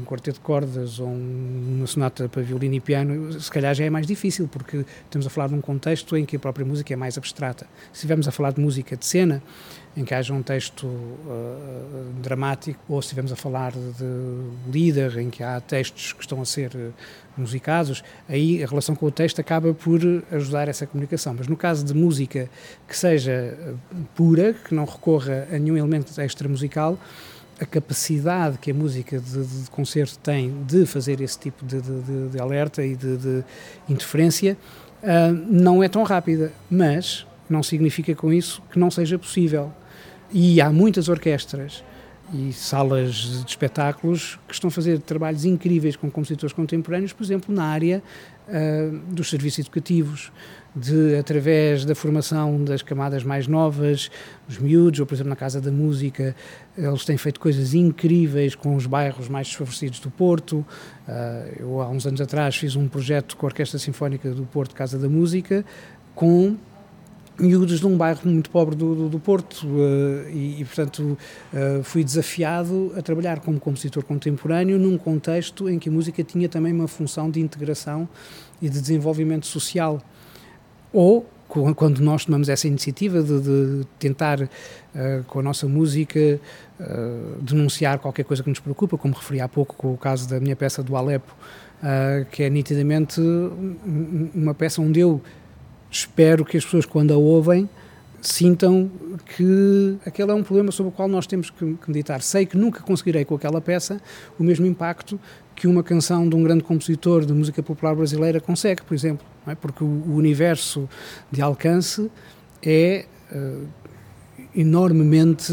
um, 0.00 0.04
quarteto 0.04 0.38
de 0.38 0.44
cordas 0.44 0.98
ou 0.98 1.08
uma 1.08 1.86
sonata 1.86 2.28
para 2.28 2.42
violino 2.42 2.74
e 2.74 2.80
piano, 2.80 3.32
se 3.40 3.50
calhar 3.50 3.74
já 3.74 3.84
é 3.84 3.90
mais 3.90 4.06
difícil, 4.06 4.48
porque 4.48 4.84
estamos 5.04 5.26
a 5.26 5.30
falar 5.30 5.48
de 5.48 5.54
um 5.54 5.60
contexto 5.60 6.16
em 6.16 6.24
que 6.24 6.36
a 6.36 6.38
própria 6.38 6.64
música 6.64 6.92
é 6.92 6.96
mais 6.96 7.16
abstrata. 7.16 7.66
Se 7.92 7.98
estivermos 7.98 8.26
a 8.28 8.30
falar 8.30 8.52
de 8.52 8.60
música 8.60 8.96
de 8.96 9.06
cena, 9.06 9.42
em 9.98 10.04
que 10.04 10.14
haja 10.14 10.32
um 10.32 10.42
texto 10.42 10.86
uh, 10.86 12.12
dramático, 12.22 12.80
ou 12.88 13.02
se 13.02 13.06
estivermos 13.06 13.32
a 13.32 13.36
falar 13.36 13.72
de 13.72 14.70
líder, 14.70 15.18
em 15.18 15.28
que 15.28 15.42
há 15.42 15.60
textos 15.60 16.12
que 16.12 16.20
estão 16.20 16.40
a 16.40 16.44
ser 16.44 16.70
uh, 16.72 16.94
musicados, 17.36 18.04
aí 18.28 18.62
a 18.62 18.66
relação 18.68 18.94
com 18.94 19.06
o 19.06 19.10
texto 19.10 19.40
acaba 19.40 19.74
por 19.74 20.00
ajudar 20.30 20.68
essa 20.68 20.86
comunicação. 20.86 21.34
Mas 21.36 21.48
no 21.48 21.56
caso 21.56 21.84
de 21.84 21.92
música 21.94 22.48
que 22.86 22.96
seja 22.96 23.58
uh, 23.60 23.98
pura, 24.14 24.54
que 24.54 24.72
não 24.72 24.84
recorra 24.84 25.48
a 25.52 25.58
nenhum 25.58 25.76
elemento 25.76 26.18
extra 26.20 26.48
musical, 26.48 26.96
a 27.60 27.66
capacidade 27.66 28.56
que 28.58 28.70
a 28.70 28.74
música 28.74 29.18
de, 29.18 29.44
de 29.44 29.70
concerto 29.70 30.16
tem 30.20 30.62
de 30.64 30.86
fazer 30.86 31.20
esse 31.20 31.40
tipo 31.40 31.66
de, 31.66 31.80
de, 31.80 32.28
de 32.28 32.40
alerta 32.40 32.84
e 32.84 32.94
de, 32.94 33.42
interferência 33.88 34.56
não 35.48 35.82
é 35.82 35.88
tão 35.88 36.04
rápida, 36.04 36.52
mas 36.70 37.26
não 37.48 37.62
significa 37.62 38.14
com 38.14 38.32
isso 38.32 38.62
que 38.70 38.78
não 38.78 38.90
seja 38.90 39.18
possível. 39.18 39.72
E 40.30 40.60
há 40.60 40.70
muitas 40.70 41.08
orquestras 41.08 41.82
e 42.32 42.52
salas 42.52 43.14
de 43.14 43.48
espetáculos 43.48 44.38
que 44.46 44.52
estão 44.52 44.68
a 44.68 44.70
fazer 44.70 45.00
trabalhos 45.00 45.44
incríveis 45.44 45.96
com 45.96 46.10
compositores 46.10 46.52
contemporâneos, 46.52 47.12
por 47.12 47.22
exemplo, 47.22 47.54
na 47.54 47.64
área 47.64 48.02
uh, 48.48 48.98
dos 49.12 49.30
serviços 49.30 49.60
educativos, 49.60 50.30
de 50.76 51.16
através 51.16 51.86
da 51.86 51.94
formação 51.94 52.62
das 52.62 52.82
camadas 52.82 53.24
mais 53.24 53.48
novas, 53.48 54.10
os 54.46 54.58
miúdos, 54.58 55.00
ou 55.00 55.06
por 55.06 55.14
exemplo 55.14 55.30
na 55.30 55.36
Casa 55.36 55.60
da 55.60 55.72
Música, 55.72 56.36
eles 56.76 57.04
têm 57.04 57.16
feito 57.16 57.40
coisas 57.40 57.72
incríveis 57.72 58.54
com 58.54 58.76
os 58.76 58.86
bairros 58.86 59.28
mais 59.28 59.48
desfavorecidos 59.48 59.98
do 59.98 60.10
Porto. 60.10 60.58
Uh, 61.08 61.56
eu 61.58 61.80
há 61.80 61.88
uns 61.88 62.06
anos 62.06 62.20
atrás 62.20 62.56
fiz 62.56 62.76
um 62.76 62.86
projeto 62.86 63.36
com 63.36 63.46
a 63.46 63.48
Orquestra 63.48 63.78
Sinfónica 63.78 64.30
do 64.30 64.44
Porto 64.44 64.74
Casa 64.74 64.98
da 64.98 65.08
Música 65.08 65.64
com 66.14 66.56
miúdos 67.38 67.78
de 67.78 67.86
um 67.86 67.96
bairro 67.96 68.20
muito 68.24 68.50
pobre 68.50 68.74
do, 68.74 68.94
do, 68.94 69.08
do 69.08 69.20
Porto 69.20 69.66
uh, 69.66 70.28
e, 70.30 70.60
e, 70.60 70.64
portanto, 70.64 71.16
uh, 71.52 71.82
fui 71.82 72.02
desafiado 72.02 72.92
a 72.96 73.02
trabalhar 73.02 73.40
como 73.40 73.60
compositor 73.60 74.02
contemporâneo 74.04 74.78
num 74.78 74.98
contexto 74.98 75.68
em 75.68 75.78
que 75.78 75.88
a 75.88 75.92
música 75.92 76.22
tinha 76.24 76.48
também 76.48 76.72
uma 76.72 76.88
função 76.88 77.30
de 77.30 77.40
integração 77.40 78.08
e 78.60 78.68
de 78.68 78.80
desenvolvimento 78.80 79.46
social. 79.46 80.02
Ou, 80.92 81.26
quando 81.76 82.00
nós 82.00 82.26
tomamos 82.26 82.48
essa 82.48 82.66
iniciativa 82.66 83.22
de, 83.22 83.40
de 83.40 83.86
tentar, 83.98 84.42
uh, 84.42 84.48
com 85.26 85.38
a 85.38 85.42
nossa 85.42 85.66
música, 85.66 86.40
denunciar 87.40 87.98
qualquer 87.98 88.24
coisa 88.24 88.40
que 88.40 88.48
nos 88.48 88.60
preocupa, 88.60 88.96
como 88.96 89.12
referi 89.12 89.40
há 89.40 89.48
pouco 89.48 89.74
com 89.74 89.92
o 89.92 89.96
caso 89.96 90.28
da 90.28 90.38
minha 90.38 90.54
peça 90.54 90.80
do 90.80 90.94
Alepo, 90.94 91.34
que 92.30 92.44
é 92.44 92.48
nitidamente 92.48 93.20
uma 94.32 94.54
peça 94.54 94.80
onde 94.80 95.00
eu 95.00 95.20
espero 95.90 96.44
que 96.44 96.56
as 96.56 96.64
pessoas, 96.64 96.86
quando 96.86 97.12
a 97.12 97.16
ouvem, 97.16 97.68
sintam 98.20 98.90
que 99.36 99.96
aquele 100.04 100.30
é 100.30 100.34
um 100.34 100.42
problema 100.42 100.72
sobre 100.72 100.90
o 100.90 100.92
qual 100.92 101.08
nós 101.08 101.26
temos 101.26 101.50
que 101.50 101.78
meditar. 101.86 102.20
Sei 102.20 102.46
que 102.46 102.56
nunca 102.56 102.80
conseguirei 102.80 103.24
com 103.24 103.34
aquela 103.34 103.60
peça 103.60 104.00
o 104.38 104.42
mesmo 104.42 104.66
impacto 104.66 105.18
que 105.54 105.66
uma 105.66 105.82
canção 105.82 106.28
de 106.28 106.36
um 106.36 106.42
grande 106.42 106.62
compositor 106.62 107.24
de 107.24 107.32
música 107.32 107.62
popular 107.62 107.94
brasileira 107.94 108.40
consegue, 108.40 108.82
por 108.82 108.94
exemplo, 108.94 109.26
é? 109.46 109.54
porque 109.54 109.82
o 109.82 110.14
universo 110.14 110.88
de 111.30 111.42
alcance 111.42 112.10
é 112.62 113.06
uh, 113.32 113.66
enormemente 114.54 115.52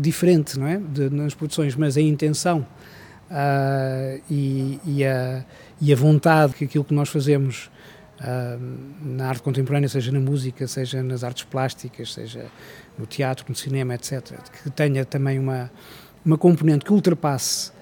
diferente, 0.00 0.58
não 0.58 0.66
é, 0.66 0.78
de, 0.78 1.10
nas 1.10 1.34
produções, 1.34 1.76
mas 1.76 1.96
a 1.96 2.00
intenção 2.00 2.66
uh, 3.30 4.22
e, 4.30 4.80
e, 4.86 5.04
a, 5.04 5.44
e 5.80 5.92
a 5.92 5.96
vontade 5.96 6.54
que 6.54 6.64
aquilo 6.64 6.84
que 6.84 6.94
nós 6.94 7.08
fazemos 7.08 7.70
na 9.00 9.28
arte 9.28 9.42
contemporânea, 9.42 9.88
seja 9.88 10.10
na 10.10 10.20
música, 10.20 10.66
seja 10.66 11.02
nas 11.02 11.22
artes 11.22 11.44
plásticas, 11.44 12.14
seja 12.14 12.46
no 12.98 13.06
teatro, 13.06 13.44
no 13.48 13.54
cinema, 13.54 13.94
etc., 13.94 14.38
que 14.62 14.70
tenha 14.70 15.04
também 15.04 15.38
uma, 15.38 15.70
uma 16.24 16.38
componente 16.38 16.84
que 16.84 16.92
ultrapasse 16.92 17.72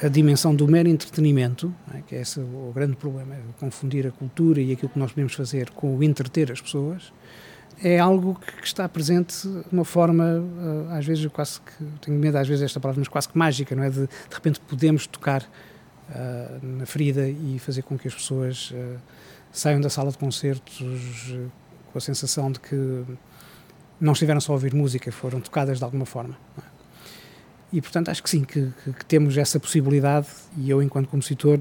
a 0.00 0.08
dimensão 0.08 0.54
do 0.54 0.66
mero 0.66 0.88
entretenimento, 0.88 1.74
é? 1.94 2.00
que 2.06 2.14
é 2.14 2.20
esse 2.20 2.40
o 2.40 2.72
grande 2.74 2.96
problema, 2.96 3.34
é 3.34 3.40
confundir 3.58 4.06
a 4.06 4.10
cultura 4.10 4.60
e 4.60 4.72
aquilo 4.72 4.88
que 4.88 4.98
nós 4.98 5.10
podemos 5.10 5.34
fazer 5.34 5.70
com 5.70 5.96
o 5.96 6.02
entreter 6.02 6.50
as 6.50 6.60
pessoas, 6.60 7.12
é 7.82 7.98
algo 7.98 8.38
que 8.60 8.66
está 8.66 8.88
presente 8.88 9.46
de 9.46 9.64
uma 9.72 9.84
forma, 9.84 10.44
ah, 10.88 10.98
às 10.98 11.04
vezes, 11.04 11.26
quase 11.26 11.60
que, 11.60 11.84
tenho 12.00 12.18
medo 12.18 12.38
às 12.38 12.46
vezes 12.46 12.62
desta 12.62 12.78
palavra, 12.78 13.00
mas 13.00 13.08
quase 13.08 13.28
que 13.28 13.36
mágica, 13.36 13.74
não 13.74 13.82
é? 13.82 13.90
De, 13.90 14.06
de 14.06 14.34
repente 14.34 14.60
podemos 14.60 15.06
tocar 15.06 15.42
uh, 15.42 16.66
na 16.66 16.86
ferida 16.86 17.28
e 17.28 17.58
fazer 17.58 17.82
com 17.82 17.98
que 17.98 18.06
as 18.06 18.14
pessoas 18.14 18.70
uh, 18.70 18.98
saiam 19.52 19.80
da 19.80 19.90
sala 19.90 20.10
de 20.10 20.18
concertos 20.18 21.30
eh, 21.30 21.46
com 21.92 21.98
a 21.98 22.00
sensação 22.00 22.50
de 22.50 22.58
que 22.58 23.04
não 24.00 24.14
estiveram 24.14 24.40
só 24.40 24.52
a 24.52 24.54
ouvir 24.54 24.74
música, 24.74 25.12
foram 25.12 25.40
tocadas 25.40 25.78
de 25.78 25.84
alguma 25.84 26.06
forma. 26.06 26.36
É? 26.58 26.62
E, 27.72 27.80
portanto, 27.80 28.10
acho 28.10 28.22
que 28.22 28.28
sim, 28.28 28.42
que, 28.42 28.72
que, 28.82 28.92
que, 28.92 29.04
temos 29.04 29.36
essa 29.36 29.60
possibilidade 29.60 30.26
e 30.56 30.68
eu, 30.68 30.82
enquanto 30.82 31.08
compositor, 31.08 31.58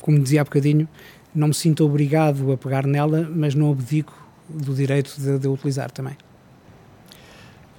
como 0.00 0.18
dizia 0.20 0.42
há 0.42 0.44
bocadinho, 0.44 0.88
não 1.34 1.48
me 1.48 1.54
sinto 1.54 1.84
obrigado 1.84 2.52
a 2.52 2.56
pegar 2.56 2.86
nela, 2.86 3.28
mas 3.34 3.54
não 3.54 3.72
abdico 3.72 4.12
do 4.48 4.74
direito 4.74 5.14
de, 5.18 5.38
de 5.38 5.46
a 5.46 5.50
utilizar 5.50 5.90
também. 5.90 6.16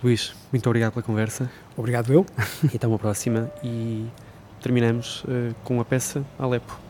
Luís, 0.04 0.34
muito 0.52 0.66
obrigado 0.68 0.94
pela 0.94 1.04
conversa. 1.04 1.50
Obrigado 1.76 2.12
eu. 2.14 2.26
E 2.72 2.76
até 2.76 2.88
uma 2.88 3.00
próxima. 3.00 3.52
E 3.64 4.08
terminamos 4.62 5.24
uh, 5.24 5.54
com 5.64 5.80
a 5.80 5.86
peça 5.86 6.24
Alepo. 6.38 6.89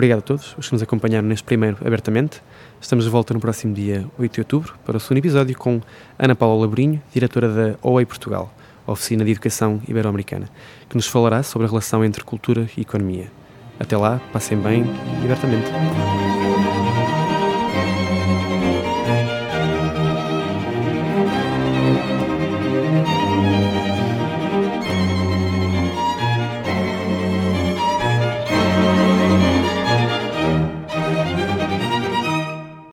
Obrigado 0.00 0.20
a 0.20 0.22
todos 0.22 0.56
os 0.56 0.66
que 0.66 0.72
nos 0.72 0.82
acompanharam 0.82 1.28
neste 1.28 1.44
primeiro 1.44 1.76
Abertamente. 1.84 2.40
Estamos 2.80 3.04
de 3.04 3.10
volta 3.10 3.34
no 3.34 3.40
próximo 3.40 3.74
dia 3.74 4.06
8 4.18 4.32
de 4.32 4.40
outubro 4.40 4.72
para 4.82 4.96
o 4.96 5.00
segundo 5.00 5.18
episódio 5.18 5.54
com 5.58 5.78
Ana 6.18 6.34
Paula 6.34 6.62
Laborinho, 6.62 7.02
diretora 7.12 7.50
da 7.50 7.78
OEI 7.82 8.06
Portugal, 8.06 8.50
Oficina 8.86 9.26
de 9.26 9.32
Educação 9.32 9.78
Ibero-Americana, 9.86 10.48
que 10.88 10.96
nos 10.96 11.06
falará 11.06 11.42
sobre 11.42 11.66
a 11.66 11.68
relação 11.68 12.02
entre 12.02 12.24
cultura 12.24 12.66
e 12.78 12.80
economia. 12.80 13.30
Até 13.78 13.94
lá, 13.94 14.18
passem 14.32 14.56
bem 14.56 14.86
e 15.20 15.24
abertamente. 15.26 15.70